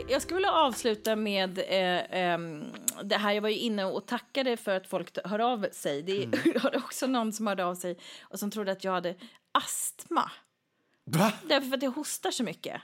Jag 0.09 0.21
skulle 0.21 0.35
vilja 0.35 0.51
avsluta 0.51 1.15
med 1.15 1.59
eh, 1.59 2.19
ehm, 2.19 2.65
det 3.03 3.17
här. 3.17 3.33
Jag 3.33 3.41
var 3.41 3.49
ju 3.49 3.57
inne 3.57 3.85
och 3.85 4.05
tackade 4.05 4.57
för 4.57 4.75
att 4.75 4.87
folk 4.87 5.17
hör 5.25 5.39
av 5.39 5.67
sig. 5.71 6.01
Det 6.01 6.57
hade 6.59 6.77
också 6.77 7.07
någon 7.07 7.33
som 7.33 7.47
hörde 7.47 7.65
av 7.65 7.75
sig 7.75 7.97
och 8.21 8.39
som 8.39 8.51
trodde 8.51 8.71
att 8.71 8.83
jag 8.83 8.91
hade 8.91 9.15
astma. 9.51 10.31
Va? 11.05 11.33
Därför 11.43 11.77
att 11.77 11.83
jag 11.83 11.91
hostar 11.91 12.31
så 12.31 12.43
mycket. 12.43 12.81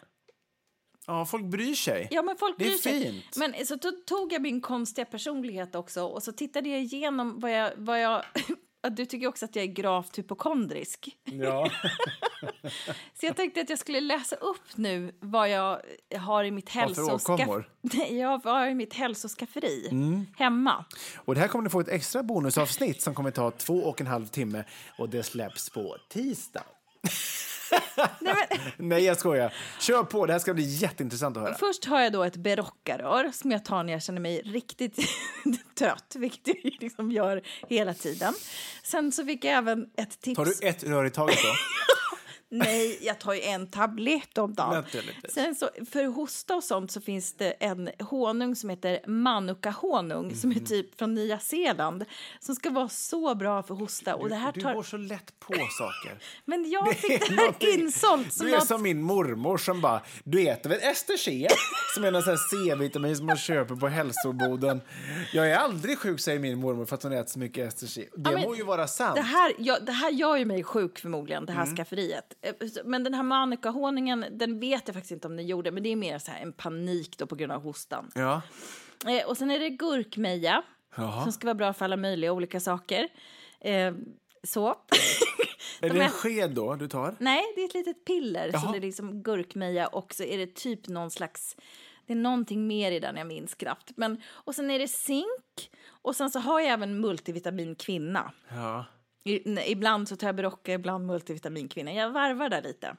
Ja, 1.07 1.25
folk 1.25 1.43
bryr 1.45 1.73
sig. 1.75 2.07
Ja, 2.11 2.21
men 2.21 2.37
folk 2.37 2.55
Det 2.57 2.63
är 2.65 2.69
bryr 2.69 2.77
sig. 2.77 3.03
fint. 3.03 3.35
Men 3.37 3.65
så 3.65 3.75
to- 3.75 4.03
tog 4.05 4.33
jag 4.33 4.41
min 4.41 4.61
konstiga 4.61 5.05
personlighet 5.05 5.75
också 5.75 6.03
och 6.05 6.23
så 6.23 6.31
tittade 6.31 6.69
jag 6.69 6.79
igenom 6.81 7.39
vad 7.39 7.51
jag... 7.51 7.71
Vad 7.77 8.01
jag 8.01 8.23
du 8.91 9.05
tycker 9.05 9.27
också 9.27 9.45
att 9.45 9.55
jag 9.55 9.63
är 9.63 9.67
gravt 9.73 10.17
hypokondrisk. 10.17 11.17
Ja. 11.23 11.69
Så 13.19 13.25
jag 13.25 13.35
tänkte 13.35 13.61
att 13.61 13.69
jag 13.69 13.79
skulle 13.79 14.01
läsa 14.01 14.35
upp 14.35 14.61
nu 14.75 15.15
vad 15.19 15.49
jag 15.49 15.81
har 16.17 16.43
i 16.43 16.51
mitt 16.51 16.65
Vad 16.75 16.95
för 16.95 17.01
hälsoskaff... 17.01 17.39
åkommor? 17.39 17.69
Nej, 17.81 18.17
jag 18.17 18.37
har 18.43 18.67
i 18.67 18.73
mitt 18.75 18.93
hälsoskafferi 18.93 19.87
Mm. 19.91 20.25
hemma. 20.37 20.85
Och 21.17 21.35
det 21.35 21.41
här 21.41 21.47
kommer 21.47 21.63
ni 21.63 21.69
få 21.69 21.79
ett 21.79 21.87
extra 21.87 22.23
bonusavsnitt 22.23 23.01
som 23.01 23.15
kommer 23.15 23.31
ta 23.31 23.51
två 23.51 23.73
och 23.77 24.01
en 24.01 24.07
halv 24.07 24.27
timme 24.27 24.63
och 24.97 25.09
det 25.09 25.23
släpps 25.23 25.69
på 25.69 25.97
tisdag. 26.09 26.63
Nej, 28.77 29.03
jag 29.03 29.17
skojar. 29.17 29.53
Kör 29.79 30.03
på, 30.03 30.25
det 30.25 30.33
här 30.33 30.39
ska 30.39 30.53
bli 30.53 30.63
jätteintressant 30.63 31.37
att 31.37 31.43
höra. 31.43 31.55
Först 31.55 31.85
har 31.85 32.01
jag 32.01 32.13
då 32.13 32.23
ett 32.23 32.35
berockarör 32.35 33.31
som 33.33 33.51
jag 33.51 33.65
tar 33.65 33.83
när 33.83 33.93
jag 33.93 34.03
känner 34.03 34.21
mig 34.21 34.41
riktigt 34.41 34.99
trött, 35.79 36.15
vilket 36.15 36.47
jag 36.47 36.73
liksom 36.79 37.11
gör 37.11 37.41
hela 37.69 37.93
tiden. 37.93 38.33
Sen 38.83 39.11
så 39.11 39.25
fick 39.25 39.45
jag 39.45 39.53
även 39.53 39.85
ett 39.97 40.21
tips. 40.21 40.37
Tar 40.37 40.45
du 40.45 40.67
ett 40.67 40.83
rör 40.83 41.05
i 41.05 41.09
taget 41.09 41.37
då? 41.43 41.49
Nej, 42.57 42.97
jag 43.01 43.19
tar 43.19 43.33
ju 43.33 43.41
en 43.41 43.67
tablett 43.67 44.37
om 44.37 44.53
dagen. 44.53 44.83
Sen 45.29 45.55
så, 45.55 45.69
för 45.91 46.05
hosta 46.05 46.55
och 46.55 46.63
sånt 46.63 46.91
så 46.91 47.01
finns 47.01 47.33
det 47.33 47.51
en 47.51 47.89
honung 47.99 48.55
som 48.55 48.69
heter 48.69 48.99
manuka-honung 49.07 50.35
som 50.35 50.49
Mhm. 50.49 50.61
är 50.61 50.65
typ 50.65 50.97
från 50.99 51.13
Nya 51.13 51.39
Zeeland 51.39 52.05
som 52.39 52.55
ska 52.55 52.69
vara 52.69 52.89
så 52.89 53.35
bra 53.35 53.63
för 53.63 53.75
hosta. 53.75 54.15
Och 54.15 54.29
det 54.29 54.35
här 54.35 54.51
Du 54.51 54.61
tar... 54.61 54.73
går 54.73 54.83
så 54.83 54.97
lätt 54.97 55.39
på 55.39 55.53
saker. 55.53 56.19
Men 56.45 56.69
jag 56.69 56.95
fick 56.97 57.19
det 57.19 57.35
här 57.35 57.35
någonting- 57.35 57.69
insålt 57.81 58.33
som 58.33 58.45
Du 58.47 58.53
är 58.53 58.57
något... 58.57 58.67
som 58.67 58.81
min 58.81 59.01
mormor 59.01 59.57
som 59.57 59.81
bara, 59.81 60.01
du 60.23 60.47
äter 60.47 60.69
väl 60.69 60.79
Ester 60.81 61.17
C? 61.17 61.47
Som 61.95 62.03
är 62.03 62.11
någon 62.11 62.21
C-vitamin 62.23 63.17
som 63.17 63.25
man 63.25 63.37
köper 63.37 63.75
på 63.75 63.87
hälsoboden. 63.87 64.81
Jag 65.33 65.51
är 65.51 65.55
aldrig 65.55 65.99
sjuk, 65.99 66.19
säger 66.19 66.39
min 66.39 66.59
mormor, 66.59 66.85
för 66.85 66.95
att 66.95 67.03
hon 67.03 67.11
äter 67.13 67.31
så 67.31 67.39
mycket 67.39 67.67
Ester 67.67 67.87
C. 67.87 68.07
Det 68.15 68.29
Ja, 68.29 68.31
men 68.31 68.41
må 68.41 68.55
ju 68.55 68.63
vara 68.63 68.87
sant. 68.87 69.15
Det 69.15 69.21
här, 69.21 69.53
ja, 69.57 69.79
det 69.79 69.91
här 69.91 70.09
gör 70.11 70.35
ju 70.37 70.45
mig 70.45 70.63
sjuk 70.63 70.99
förmodligen, 70.99 71.45
det 71.45 71.51
här 71.53 71.63
Mm. 71.63 71.75
skafferiet. 71.75 72.33
Eh, 72.45 72.67
Men 72.85 73.03
den 73.03 73.13
här 73.13 73.23
manuka-honungen, 73.23 74.25
den 74.31 74.59
vet 74.59 74.83
jag 74.87 74.93
faktiskt 74.95 75.11
inte 75.11 75.27
om 75.27 75.35
den 75.37 75.47
gjorde, 75.47 75.71
men 75.71 75.83
det 75.83 75.89
är 75.89 75.95
mer 75.95 76.19
så 76.19 76.31
här 76.31 76.41
en 76.41 76.53
panik 76.53 77.17
då 77.17 77.25
på 77.27 77.35
grund 77.35 77.51
av 77.51 77.61
hostan. 77.61 78.11
Ja. 78.15 78.41
Eh, 79.07 79.27
och 79.27 79.37
sen 79.37 79.51
är 79.51 79.59
det 79.59 79.69
gurkmeja 79.69 80.63
Jaha. 80.97 81.23
som 81.23 81.31
ska 81.31 81.47
vara 81.47 81.55
bra 81.55 81.73
för 81.73 81.85
alla 81.85 81.97
möjliga 81.97 82.31
olika 82.33 82.59
saker. 82.59 83.07
Eh, 83.61 83.93
så. 84.43 84.67
Är 85.81 85.89
De 85.89 85.89
det 85.89 85.95
en 85.95 86.01
är- 86.01 86.09
sked 86.09 86.51
då 86.51 86.75
du 86.75 86.87
tar? 86.87 87.15
Nej, 87.19 87.43
det 87.55 87.61
är 87.61 87.65
ett 87.65 87.73
litet 87.73 88.05
piller. 88.05 88.51
Så 88.51 88.57
Jaha. 88.57 88.71
det 88.71 88.77
är 88.77 88.81
liksom 88.81 89.23
gurkmeja 89.23 89.87
och 89.87 90.13
så 90.13 90.23
är 90.23 90.37
det 90.37 90.55
typ 90.55 90.87
någon 90.87 91.11
slags... 91.11 91.55
Det 92.07 92.13
är 92.13 92.17
någonting 92.17 92.67
mer 92.67 92.91
i 92.91 92.99
den 92.99 93.17
jag 93.17 93.27
minns 93.27 93.55
knappt. 93.55 93.91
Men, 93.97 94.21
och 94.27 94.55
sen 94.55 94.71
är 94.71 94.79
det 94.79 94.87
zink 94.87 95.71
och 95.87 96.15
sen 96.15 96.29
så 96.29 96.39
har 96.39 96.59
jag 96.59 96.69
även 96.71 96.99
multivitamin 97.01 97.75
kvinna. 97.75 98.31
Ja. 98.49 98.85
Ibland 99.65 100.09
så 100.09 100.15
tar 100.15 100.27
jag 100.27 100.35
Berocca, 100.35 100.73
ibland 100.73 101.05
multivitamin 101.05 101.69
kvinna. 101.69 101.93
Jag 101.93 102.09
varvar 102.09 102.49
där 102.49 102.61
lite. 102.61 102.95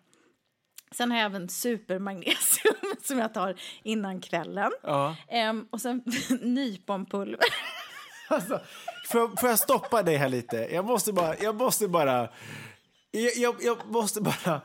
Sen 0.90 1.10
har 1.10 1.18
jag 1.18 1.26
även 1.26 1.48
supermagnesium 1.48 2.74
som 3.02 3.18
jag 3.18 3.34
tar 3.34 3.60
innan 3.82 4.20
kvällen. 4.20 4.72
Ja. 4.82 5.16
Ehm, 5.28 5.66
och 5.70 5.80
sen 5.80 6.02
nyponpulver. 6.40 7.38
Alltså, 8.28 8.60
får, 9.08 9.40
får 9.40 9.48
jag 9.48 9.58
stoppa 9.58 10.02
dig 10.02 10.16
här 10.16 10.28
lite? 10.28 10.56
Jag 10.56 10.84
måste 10.84 11.12
bara... 11.12 11.36
Jag 11.38 11.54
måste 11.54 11.88
bara... 11.88 12.28
Jag, 13.10 13.36
jag, 13.36 13.56
jag 13.60 13.78
måste 13.86 14.20
bara... 14.20 14.60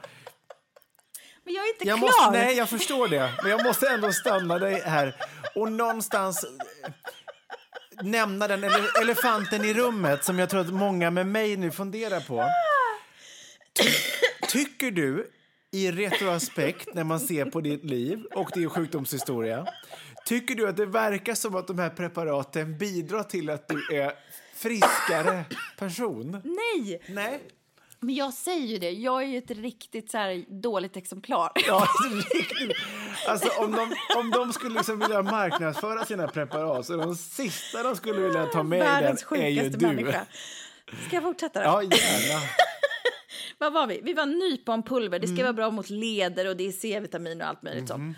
Men 1.44 1.54
jag 1.54 1.66
är 1.66 1.70
inte 1.74 1.88
Jag 1.88 1.98
klar! 1.98 2.08
måste, 2.08 2.32
nej, 2.32 2.58
jag 2.58 2.70
förstår 2.70 3.08
det. 3.08 3.34
Men 3.42 3.52
jag 3.52 3.64
måste 3.64 3.90
ändå 3.90 4.12
stanna 4.12 4.60
dig 4.60 4.82
här 4.86 5.16
och 5.56 5.72
någonstans 5.72 6.46
nämna 8.04 8.48
den 8.48 8.64
ele 8.64 8.88
elefanten 9.02 9.66
i 9.66 9.74
rummet 9.74 10.24
som 10.24 10.40
jag 10.40 10.50
tror 10.50 10.62
att 10.62 10.74
många 10.74 11.12
med 11.12 11.28
mig 11.28 11.58
nu 11.58 11.72
funderar 11.72 12.20
på. 12.20 12.46
Ty 13.74 13.90
tycker 14.48 14.92
du 14.92 15.32
i 15.72 15.92
retroaspekt 15.92 16.94
när 16.94 17.04
man 17.04 17.20
ser 17.20 17.46
på 17.46 17.62
ditt 17.62 17.84
liv 17.84 18.24
och 18.34 18.52
din 18.54 18.70
sjukdomshistoria 18.70 19.66
tycker 20.26 20.56
du 20.56 20.70
att 20.70 20.78
det 20.78 20.86
verkar 20.86 21.36
som 21.36 21.56
att 21.56 21.68
de 21.68 21.80
här 21.80 21.90
preparaten 21.90 22.78
bidrar 22.78 23.24
till 23.24 23.50
att 23.50 23.68
du 23.68 23.96
är 23.96 24.14
friskare 24.56 25.46
person? 25.78 26.42
Nej! 26.44 27.02
Nej. 27.08 27.42
Men 28.00 28.16
jag 28.16 28.34
säger 28.34 28.68
ju 28.68 28.78
det, 28.78 28.92
jag 28.92 29.24
är 29.24 29.28
ju 29.28 29.38
ett 29.38 29.52
riktigt 29.52 30.12
så 30.12 30.44
dåligt 30.48 30.98
exemplar. 30.98 31.52
Ja, 31.68 31.88
riktigt. 32.12 32.78
Alltså, 33.28 33.50
om, 33.64 33.72
de, 33.72 33.96
om 34.18 34.32
de 34.32 34.54
skulle 34.54 34.76
liksom 34.76 35.00
vilja 35.00 35.22
marknadsföra 35.22 36.06
sina 36.06 36.28
preparat 36.28 36.86
så 36.86 36.96
de 36.98 37.16
sista 37.16 37.84
de 37.84 37.96
skulle 37.96 38.20
vilja 38.22 38.46
ta 38.46 38.64
med 38.64 38.80
Världens 38.80 39.26
den 39.30 39.42
är 39.42 39.48
ju 39.48 39.70
du. 39.70 39.88
människa. 39.88 40.26
Ska 41.08 41.16
jag 41.16 41.24
fortsätta 41.24 41.60
då? 41.60 41.66
Ja, 41.66 41.82
gärna. 41.84 42.42
Vad 43.58 43.74
var 43.74 43.88
vi? 43.88 44.02
Vi 44.04 44.14
var 44.14 44.26
nyponpulver. 44.26 45.20
Det 45.20 45.28
ska 45.28 45.44
vara 45.44 45.54
bra 45.54 45.70
mot 45.72 45.90
leder 45.90 46.50
och 46.50 46.58
det 46.58 46.68
är 46.68 46.72
C-vitamin 46.72 47.42
och 47.42 47.48
allt 47.48 47.62
möjligt 47.62 47.88
sånt. 47.88 48.18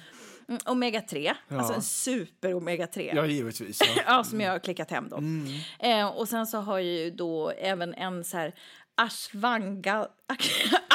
Mm, 0.50 0.60
omega 0.66 1.02
3, 1.02 1.34
Ja. 1.48 1.58
alltså 1.58 1.74
en 1.74 1.82
super 1.82 2.54
omega 2.54 2.88
3. 2.88 3.14
Ja, 3.16 3.26
givetvis. 3.26 3.80
Ja. 3.82 4.02
Ja, 4.06 4.24
som 4.24 4.42
jag 4.42 4.52
har 4.52 4.60
klickat 4.60 4.92
hem 4.92 5.10
då. 5.10 5.18
Mm. 5.18 5.48
Eh, 5.80 6.08
och 6.08 6.30
sen 6.30 6.48
så 6.48 6.58
har 6.58 6.80
jag 6.80 6.88
ju 6.88 7.12
då 7.12 7.50
även 7.50 7.94
en 7.94 8.24
så 8.24 8.38
här 8.38 8.54
ashwanga... 8.96 10.08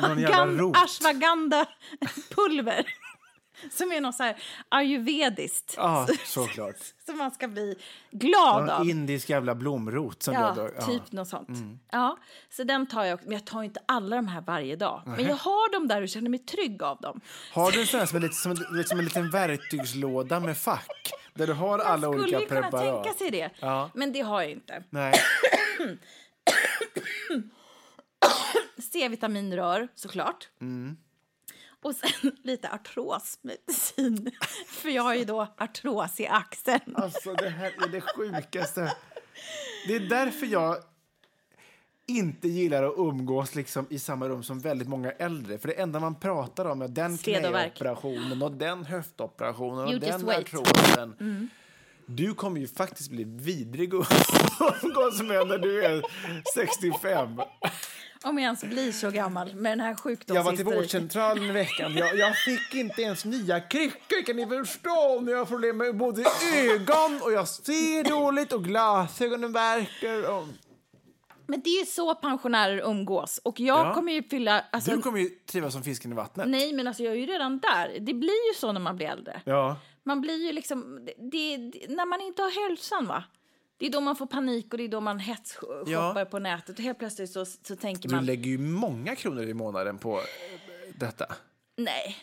Någon 0.00 0.18
jävla 0.18 0.62
rot. 0.62 0.76
ashwagandha 0.76 1.66
pulver. 2.34 2.86
Som 3.70 3.92
är 3.92 4.00
något 4.00 4.14
så 4.14 4.22
här 4.22 4.36
ayurvediskt. 4.68 5.74
Ja, 5.76 6.06
såklart. 6.24 6.76
Som 7.06 7.18
man 7.18 7.30
ska 7.30 7.48
bli 7.48 7.74
glad 8.10 8.70
av. 8.70 8.78
Någon 8.78 8.90
indisk 8.90 9.30
jävla 9.30 9.54
blomrot 9.54 10.22
som 10.22 10.34
Ja, 10.34 10.52
du 10.54 10.60
har. 10.60 10.86
typ 10.86 11.12
något 11.12 11.28
sånt. 11.28 11.48
Mm. 11.48 11.78
Ja, 11.92 12.18
så 12.50 12.64
den 12.64 12.86
tar 12.86 13.04
jag. 13.04 13.20
Men 13.24 13.32
jag 13.32 13.44
tar 13.44 13.62
inte 13.62 13.80
alla 13.86 14.16
de 14.16 14.28
här 14.28 14.40
varje 14.40 14.76
dag. 14.76 15.02
Men 15.06 15.14
Nähä. 15.14 15.28
jag 15.28 15.36
har 15.36 15.72
dem 15.72 15.88
där 15.88 16.02
och 16.02 16.08
känner 16.08 16.30
mig 16.30 16.38
trygg 16.38 16.82
av 16.82 17.00
dem. 17.00 17.20
Har 17.52 17.70
du 17.72 17.80
en 17.80 17.86
sån 17.86 18.00
här 18.00 18.06
som 18.06 18.16
är 18.16 18.20
lite 18.20 18.34
som, 18.34 18.56
som 18.86 18.98
en 18.98 19.04
liten 19.04 19.30
verktygslåda 19.30 20.40
med 20.40 20.58
fack? 20.58 21.10
Där 21.34 21.46
du 21.46 21.52
har 21.52 21.78
alla 21.78 22.08
Skulle 22.08 22.22
olika 22.22 22.40
ju 22.40 22.46
kunna 22.46 22.62
preparat? 22.62 23.04
tänka 23.04 23.18
sig 23.18 23.30
det. 23.30 23.50
Ja. 23.60 23.90
Men 23.94 24.12
det 24.12 24.20
har 24.20 24.42
jag 24.42 24.50
inte. 24.50 24.82
Nej. 24.90 25.14
C-vitaminrör 28.92 29.88
såklart. 29.94 30.48
Mm. 30.60 30.96
Och 31.82 31.94
sen 31.94 32.32
lite 32.44 32.68
artrosmedicin. 32.68 34.30
För 34.66 34.88
jag 34.88 35.02
har 35.02 35.14
ju 35.14 35.24
då 35.24 35.54
artros 35.58 36.20
i 36.20 36.26
axeln. 36.26 36.96
Alltså, 36.96 37.34
det 37.34 37.48
här 37.48 37.72
är 37.84 37.88
det 37.88 38.00
sjukaste. 38.00 38.92
Det 39.86 39.94
är 39.94 40.00
därför 40.00 40.46
jag... 40.46 40.76
inte 42.06 42.48
gillar 42.48 42.82
att 42.82 42.94
umgås 42.96 43.54
liksom 43.54 43.86
i 43.90 43.98
samma 43.98 44.28
rum 44.28 44.42
som 44.42 44.60
väldigt 44.60 44.88
många 44.88 45.10
äldre. 45.10 45.58
För 45.58 45.68
det 45.68 45.74
enda 45.80 46.00
man 46.00 46.14
pratar 46.14 46.64
om 46.64 46.82
är 46.82 46.88
den 46.88 47.18
knäoperationen 47.18 48.42
och 48.42 48.52
den 48.52 48.84
höftoperationen 48.84 49.84
och 49.84 49.90
You 49.90 49.98
den 49.98 50.28
artrosen. 50.28 51.50
Du 52.06 52.34
kommer 52.34 52.60
ju 52.60 52.68
faktiskt 52.68 53.10
bli 53.10 53.24
vidrig 53.24 53.94
att 53.94 54.12
umgås 54.82 55.22
med 55.22 55.46
när 55.46 55.58
du 55.58 55.84
är 55.84 56.02
65. 56.54 57.40
Om 58.22 58.38
jag 58.38 58.42
ens 58.44 58.60
blir 58.64 58.92
så 58.92 59.10
gammal 59.10 59.54
med 59.54 59.72
den 59.72 59.80
här 59.80 59.88
Jag 59.88 59.94
var 59.94 59.96
till 59.96 60.16
sjukdomshysteriken. 60.16 60.74
vårdcentralen 60.74 61.44
i 61.44 61.52
veckan. 61.52 61.92
Jag, 61.96 62.16
jag 62.18 62.36
fick 62.36 62.74
inte 62.74 63.02
ens 63.02 63.24
nya 63.24 63.60
kryckor. 63.60 64.22
Kan 64.26 64.36
ni 64.36 64.46
förstå? 64.46 65.24
Jag 65.30 65.38
har 65.38 65.44
problem 65.44 65.76
med 65.76 65.96
både 65.96 66.24
ögon 66.54 67.20
och 67.22 67.32
jag 67.32 67.48
ser 67.48 68.04
dåligt 68.10 68.52
och 68.52 68.64
glasögonen 68.64 69.52
värker. 69.52 70.30
Och... 70.30 70.46
Men 71.46 71.60
det 71.60 71.70
är 71.70 71.84
så 71.84 72.14
pensionärer 72.14 72.78
umgås. 72.90 73.40
Och 73.44 73.60
jag 73.60 73.86
Ja. 73.86 73.94
kommer 73.94 74.12
ju 74.12 74.22
fylla... 74.22 74.64
Alltså, 74.72 74.90
Du 74.90 75.02
kommer 75.02 75.18
ju 75.20 75.28
trivas 75.28 75.72
som 75.72 75.82
fisken 75.82 76.12
i 76.12 76.14
vattnet. 76.14 76.48
Nej, 76.48 76.72
men 76.72 76.86
alltså 76.86 77.02
jag 77.02 77.12
är 77.12 77.16
ju 77.18 77.26
redan 77.26 77.58
där. 77.58 77.96
Det 78.00 78.14
blir 78.14 78.48
ju 78.54 78.54
så 78.60 78.72
när 78.72 78.80
man 78.80 78.96
blir 78.96 79.06
äldre. 79.06 79.40
Ja. 79.44 79.76
Man 80.04 80.20
blir 80.20 80.46
ju 80.46 80.52
liksom... 80.52 81.04
Det, 81.04 81.56
det, 81.56 81.88
när 81.88 82.06
man 82.06 82.20
inte 82.20 82.42
har 82.42 82.68
hälsan, 82.68 83.06
va? 83.06 83.24
Det 83.78 83.86
är 83.86 83.90
då 83.90 84.00
man 84.00 84.16
får 84.16 84.26
panik 84.26 84.72
och 84.72 84.78
det 84.78 84.84
är 84.84 84.88
då 84.88 85.00
man 85.00 85.18
hetsshoppar 85.18 85.90
Ja. 86.20 86.24
på 86.30 86.38
nätet. 86.38 86.78
Och 86.78 86.84
helt 86.84 86.98
plötsligt 86.98 87.30
så, 87.30 87.44
så 87.46 87.76
tänker 87.76 88.08
Du 88.08 88.14
man... 88.14 88.26
lägger 88.26 88.50
ju 88.50 88.58
många 88.58 89.16
kronor 89.16 89.42
i 89.42 89.54
månaden 89.54 89.98
på 89.98 90.16
eh, 90.18 90.24
detta. 90.94 91.26
Nej. 91.76 92.16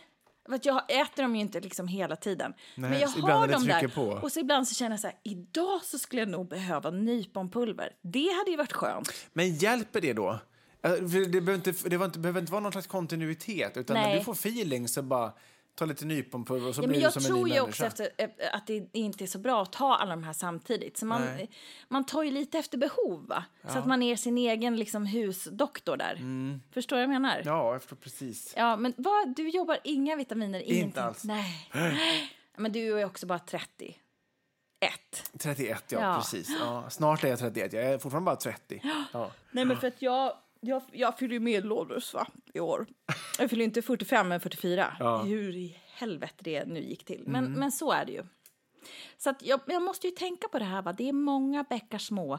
För 0.50 0.60
jag 0.64 0.92
äter 1.02 1.24
dem 1.24 1.36
ju 1.36 1.42
inte 1.42 1.60
liksom 1.60 1.88
hela 1.88 2.16
tiden. 2.16 2.54
Nej, 2.76 2.90
men 2.90 3.00
jag 3.00 3.08
har 3.08 3.48
när 3.48 3.54
dem 3.54 3.66
där. 3.66 3.88
på. 3.88 4.02
Och 4.02 4.32
så 4.32 4.40
ibland 4.40 4.68
så 4.68 4.76
känner 4.76 4.92
jag 4.92 5.00
så 5.00 5.08
här, 5.08 5.18
idag 5.24 5.84
så 5.84 6.00
skulle 6.00 6.22
jag 6.22 6.30
nog 6.30 6.48
behöva 6.48 6.90
nyponpulver. 6.92 7.92
Det 8.02 8.34
hade 8.38 8.52
ju 8.52 8.58
varit 8.58 8.74
skönt. 8.74 9.14
Men 9.34 9.56
hjälper 9.56 10.02
det 10.02 10.14
då? 10.14 10.40
För 10.82 11.26
Det 11.30 11.42
behöver 11.42 11.56
inte, 11.56 11.90
det 11.90 11.98
behöver 12.20 12.40
inte 12.40 12.52
vara 12.52 12.62
någon 12.62 12.72
slags 12.72 12.88
kontinuitet. 12.88 13.78
Utan 13.78 13.94
när 13.94 14.04
Nej. 14.08 14.18
du 14.20 14.24
får 14.26 14.34
feeling 14.34 14.88
så 14.88 15.02
bara 15.02 15.34
ta 15.76 15.86
lite 15.86 16.06
nyponpulver 16.06 16.70
och 16.70 16.76
så 16.76 16.82
Ja, 16.82 16.88
blir 16.88 16.98
du 16.98 17.04
jag 17.04 17.14
som 17.14 17.22
tror 17.24 17.38
en 17.38 17.44
ny 17.44 17.50
ju 17.50 17.62
människa. 17.62 17.70
också 17.70 17.86
efter, 17.86 18.10
eh, 18.18 18.30
att 18.54 18.68
det 18.68 18.90
inte 18.94 19.24
är 19.24 19.28
så 19.28 19.40
bra 19.40 19.62
att 19.64 19.72
ta 19.72 19.96
alla 19.96 20.12
de 20.12 20.24
här 20.24 20.34
samtidigt. 20.34 20.98
Så 20.98 21.06
man, 21.06 21.22
Nej. 21.26 21.50
man 21.88 22.06
tar 22.06 22.24
ju 22.24 22.32
lite 22.32 22.58
efter 22.60 22.78
behov, 22.78 23.28
va? 23.28 23.44
Så 23.68 23.78
att 23.78 23.86
man 23.86 24.04
är 24.04 24.16
sin 24.16 24.38
egen 24.38 24.76
liksom, 24.78 25.06
husdoktor 25.06 25.98
där. 25.98 26.20
Förstår 26.74 26.96
du 26.98 27.06
vad 27.06 27.16
jag 27.16 27.22
menar? 27.22 27.36
Mm. 27.40 27.48
Ja, 27.54 27.72
jag 27.74 27.82
förstår 27.82 27.96
precis. 27.98 28.54
Ja, 28.58 28.78
men 28.78 28.94
vad, 28.98 29.36
du 29.36 29.50
jobbar 29.50 29.78
inga 29.84 30.16
vitaminer? 30.16 30.60
Ingenting. 30.60 31.04
alls. 31.04 31.24
Nej. 31.24 31.70
Men 32.58 32.72
du 32.72 33.00
är 33.00 33.06
också 33.06 33.26
bara 33.26 33.40
30. 33.40 33.98
Ett. 34.80 35.32
31, 35.40 35.84
ja, 35.92 36.00
Ja. 36.02 36.16
precis. 36.18 36.50
Ja, 36.60 36.90
snart 36.90 37.24
är 37.24 37.28
jag 37.28 37.40
31. 37.40 37.74
Jag 37.74 37.84
är 37.84 37.98
fortfarande 37.98 38.26
bara 38.26 38.36
30. 38.36 38.82
Ja. 39.14 39.32
Nej, 39.52 39.66
men 39.66 39.78
för 39.78 39.88
att 39.88 40.02
jag, 40.02 40.34
jag, 40.68 40.82
jag 40.92 41.18
fyller 41.18 41.34
ju 41.34 41.40
medelålders 41.40 42.14
va, 42.14 42.28
i 42.54 42.60
år. 42.60 42.86
Jag 43.40 43.50
fyller 43.50 43.66
inte 43.66 43.82
45, 43.82 44.28
men 44.28 44.40
44. 44.40 44.98
Ja. 45.00 45.16
Mm. 45.16 45.28
Hur 45.28 45.56
i 45.56 45.78
helvete 45.88 46.36
det 46.38 46.66
nu 46.66 46.80
gick 46.80 47.06
till. 47.06 47.24
Men, 47.28 47.54
men 47.54 47.72
så 47.72 47.92
är 47.92 48.06
det 48.06 48.12
ju. 48.12 48.24
Så 49.18 49.30
att 49.30 49.42
jag, 49.46 49.60
jag 49.68 49.82
måste 49.82 50.08
ju 50.08 50.12
tänka 50.12 50.48
på 50.48 50.60
det 50.60 50.66
här, 50.66 50.82
va? 50.82 50.94
det 50.94 51.10
är 51.10 51.14
många 51.14 51.64
bäckar 51.64 51.98
små. 51.98 52.34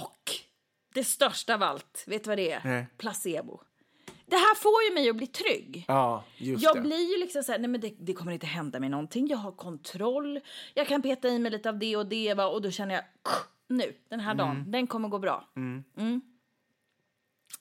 Och 0.00 0.30
det 0.94 1.04
största 1.04 1.54
av 1.54 1.62
allt, 1.62 2.04
vet 2.06 2.24
du 2.24 2.28
vad 2.28 2.38
det 2.38 2.52
är? 2.52 2.60
Nej. 2.64 2.86
Placebo. 2.98 3.60
Det 4.26 4.36
här 4.36 4.54
får 4.54 4.82
ju 4.88 4.94
mig 4.94 5.10
att 5.10 5.16
bli 5.16 5.26
trygg. 5.26 5.84
Ja, 5.88 6.24
just 6.36 6.64
Jag 6.64 6.76
det. 6.76 6.80
blir 6.80 7.12
ju 7.14 7.20
liksom 7.20 7.42
så 7.42 7.52
här, 7.52 7.58
nej 7.58 7.68
men 7.68 7.80
det, 7.80 7.94
det 7.98 8.12
kommer 8.12 8.32
inte 8.32 8.46
hända 8.46 8.80
mig 8.80 8.88
någonting. 8.88 9.26
Jag 9.28 9.36
har 9.38 9.52
kontroll. 9.52 10.40
Jag 10.74 10.86
kan 10.88 11.02
peta 11.02 11.28
i 11.28 11.38
mig 11.38 11.50
lite 11.52 11.68
av 11.68 11.78
det 11.78 11.96
och 11.96 12.06
det 12.06 12.34
va? 12.34 12.46
och 12.46 12.62
då 12.62 12.70
känner 12.70 12.94
jag 12.94 13.04
nu, 13.68 13.94
den 14.08 14.20
här 14.20 14.34
dagen, 14.34 14.56
Mm. 14.56 14.70
den 14.70 14.86
kommer 14.86 15.08
gå 15.08 15.18
bra. 15.18 15.48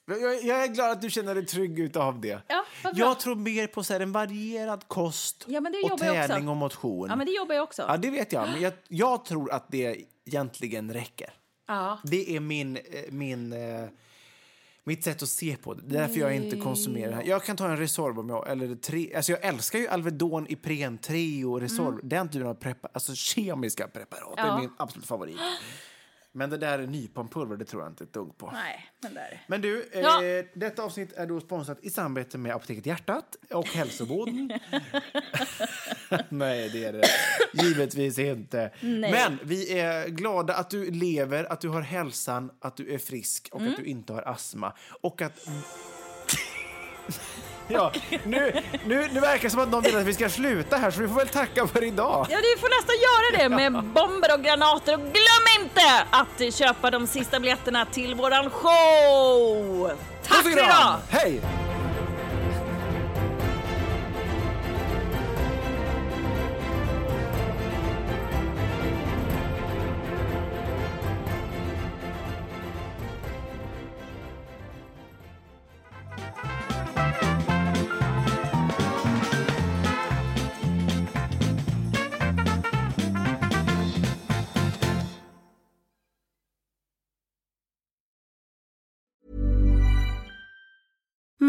Jag, 0.06 0.44
jag 0.44 0.64
är 0.64 0.68
glad 0.68 0.92
att 0.92 1.02
du 1.02 1.10
känner 1.10 1.36
dig 1.36 1.46
trygg 1.46 1.80
utav 1.80 2.22
det. 2.22 2.42
Ja, 2.48 2.66
jag 2.94 3.20
tror 3.20 3.36
mer 3.36 3.68
på 3.68 3.84
så 3.84 3.94
här, 3.94 4.00
en 4.00 4.12
varierad 4.12 4.88
kost 4.88 5.46
Ja, 5.48 5.62
och 5.92 6.00
träning 6.00 6.50
och 6.50 6.58
motion. 6.58 7.10
Ja, 7.10 7.16
men 7.16 7.26
det 7.26 7.32
jobbar 7.34 7.56
jag 7.56 7.64
också. 7.64 7.82
Ja, 7.88 7.98
det 7.98 8.10
vet 8.10 8.32
jag. 8.34 8.50
Men 8.50 8.62
jag, 8.62 8.74
jag 8.88 9.26
tror 9.26 9.52
att 9.52 9.66
det 9.72 10.06
egentligen 10.26 10.94
räcker. 10.94 11.30
Ja. 11.68 12.00
Det 12.04 12.36
är 12.36 12.40
min, 12.40 12.78
eh, 12.78 12.84
min, 13.10 13.54
eh, 13.54 13.90
mitt 14.84 15.04
sätt 15.04 15.24
att 15.24 15.30
se 15.30 15.56
på 15.58 15.74
det. 15.74 15.82
Det 15.86 15.98
är 15.98 16.02
därför 16.08 16.20
jag 16.20 16.36
inte 16.36 16.58
konsumerar 16.58 17.10
det 17.10 17.16
här. 17.16 17.24
Jag 17.24 17.44
kan 17.44 17.58
ta 17.58 17.68
en 17.70 17.78
Resorb 17.78 18.20
om 18.20 18.30
jag... 18.30 18.50
Eller 18.50 18.76
tre, 18.76 19.16
alltså 19.16 19.32
jag 19.32 19.44
älskar 19.46 19.80
ju 19.80 19.88
Alvedon, 19.88 20.46
Ipren, 20.50 20.98
Treo, 20.98 21.60
Resorb. 21.60 22.00
Den 22.04 22.30
typen 22.30 22.48
av 22.48 22.54
preparat, 22.54 22.92
alltså 22.96 23.16
kemiska 23.16 23.88
preparat. 23.88 24.36
Det 24.36 24.42
Mm. 24.42 24.52
Ja. 24.52 24.58
är 24.58 24.62
min 24.62 24.72
absolut 24.78 25.06
favorit. 25.08 25.38
Men 26.38 26.50
det 26.50 26.58
där 26.58 26.78
nyponpulver, 26.88 27.58
det 27.58 27.66
tror 27.66 27.82
jag 27.84 27.92
inte 27.92 28.04
ett 28.04 28.14
dugg 28.14 28.38
på. 28.38 28.52
Nej, 28.52 28.86
men 29.04 29.14
där. 29.14 29.42
Men 29.48 29.62
du, 29.62 29.90
Ja. 29.94 30.24
eh, 30.24 30.46
detta 30.54 30.84
avsnitt 30.84 31.14
är 31.14 31.26
då 31.28 31.40
sponsrat 31.40 31.78
i 31.82 31.90
samarbete 31.90 32.38
med 32.38 32.56
Apoteket 32.56 32.86
Hjärtat 32.86 33.36
och 33.52 33.68
Hälsoboden. 33.68 34.52
Nej, 36.30 36.70
det 36.70 36.86
är 36.86 36.94
det 36.94 37.04
givetvis 37.64 38.20
inte. 38.20 38.72
Men 38.82 39.40
vi 39.44 39.80
är 39.80 40.08
glada 40.08 40.54
att 40.56 40.70
du 40.70 40.92
lever, 40.92 41.44
att 41.52 41.62
du 41.62 41.70
har 41.70 41.82
hälsan, 41.82 42.52
att 42.60 42.78
du 42.78 42.94
är 42.94 42.98
frisk 42.98 43.50
och 43.52 43.60
Mm. 43.66 43.72
att 43.74 43.80
du 43.80 43.86
inte 43.86 44.14
har 44.14 44.22
astma. 44.22 44.74
Och 45.02 45.22
att... 45.22 45.48
Ja, 47.68 47.91
nu, 48.24 48.61
nu, 48.86 49.07
nu 49.11 49.20
verkar 49.20 49.43
det 49.43 49.49
som 49.49 49.59
att 49.59 49.70
någon 49.72 49.84
vill 49.84 49.97
att 49.97 50.03
vi 50.03 50.13
ska 50.13 50.30
sluta 50.30 50.78
här, 50.78 50.91
så 50.91 51.01
vi 51.01 51.07
får 51.07 51.16
väl 51.16 51.28
tacka 51.28 51.68
för 51.68 51.84
idag. 51.84 52.28
Ja, 52.30 52.38
du 52.38 52.59
får 52.59 52.70
nästan 52.70 52.95
göra 52.95 53.43
det 53.43 53.55
med 53.55 53.84
bomber 53.84 54.34
och 54.34 54.43
granater. 54.43 54.93
Och 54.93 54.99
glöm 54.99 55.63
inte 55.63 55.82
att 56.11 56.53
köpa 56.53 56.91
de 56.91 57.07
sista 57.07 57.39
biljetterna 57.39 57.86
till 57.86 58.16
våran 58.16 58.49
show! 58.49 59.91
Tack 60.28 60.43
för 60.43 60.51
idag! 60.51 60.95
Hej! 61.09 61.41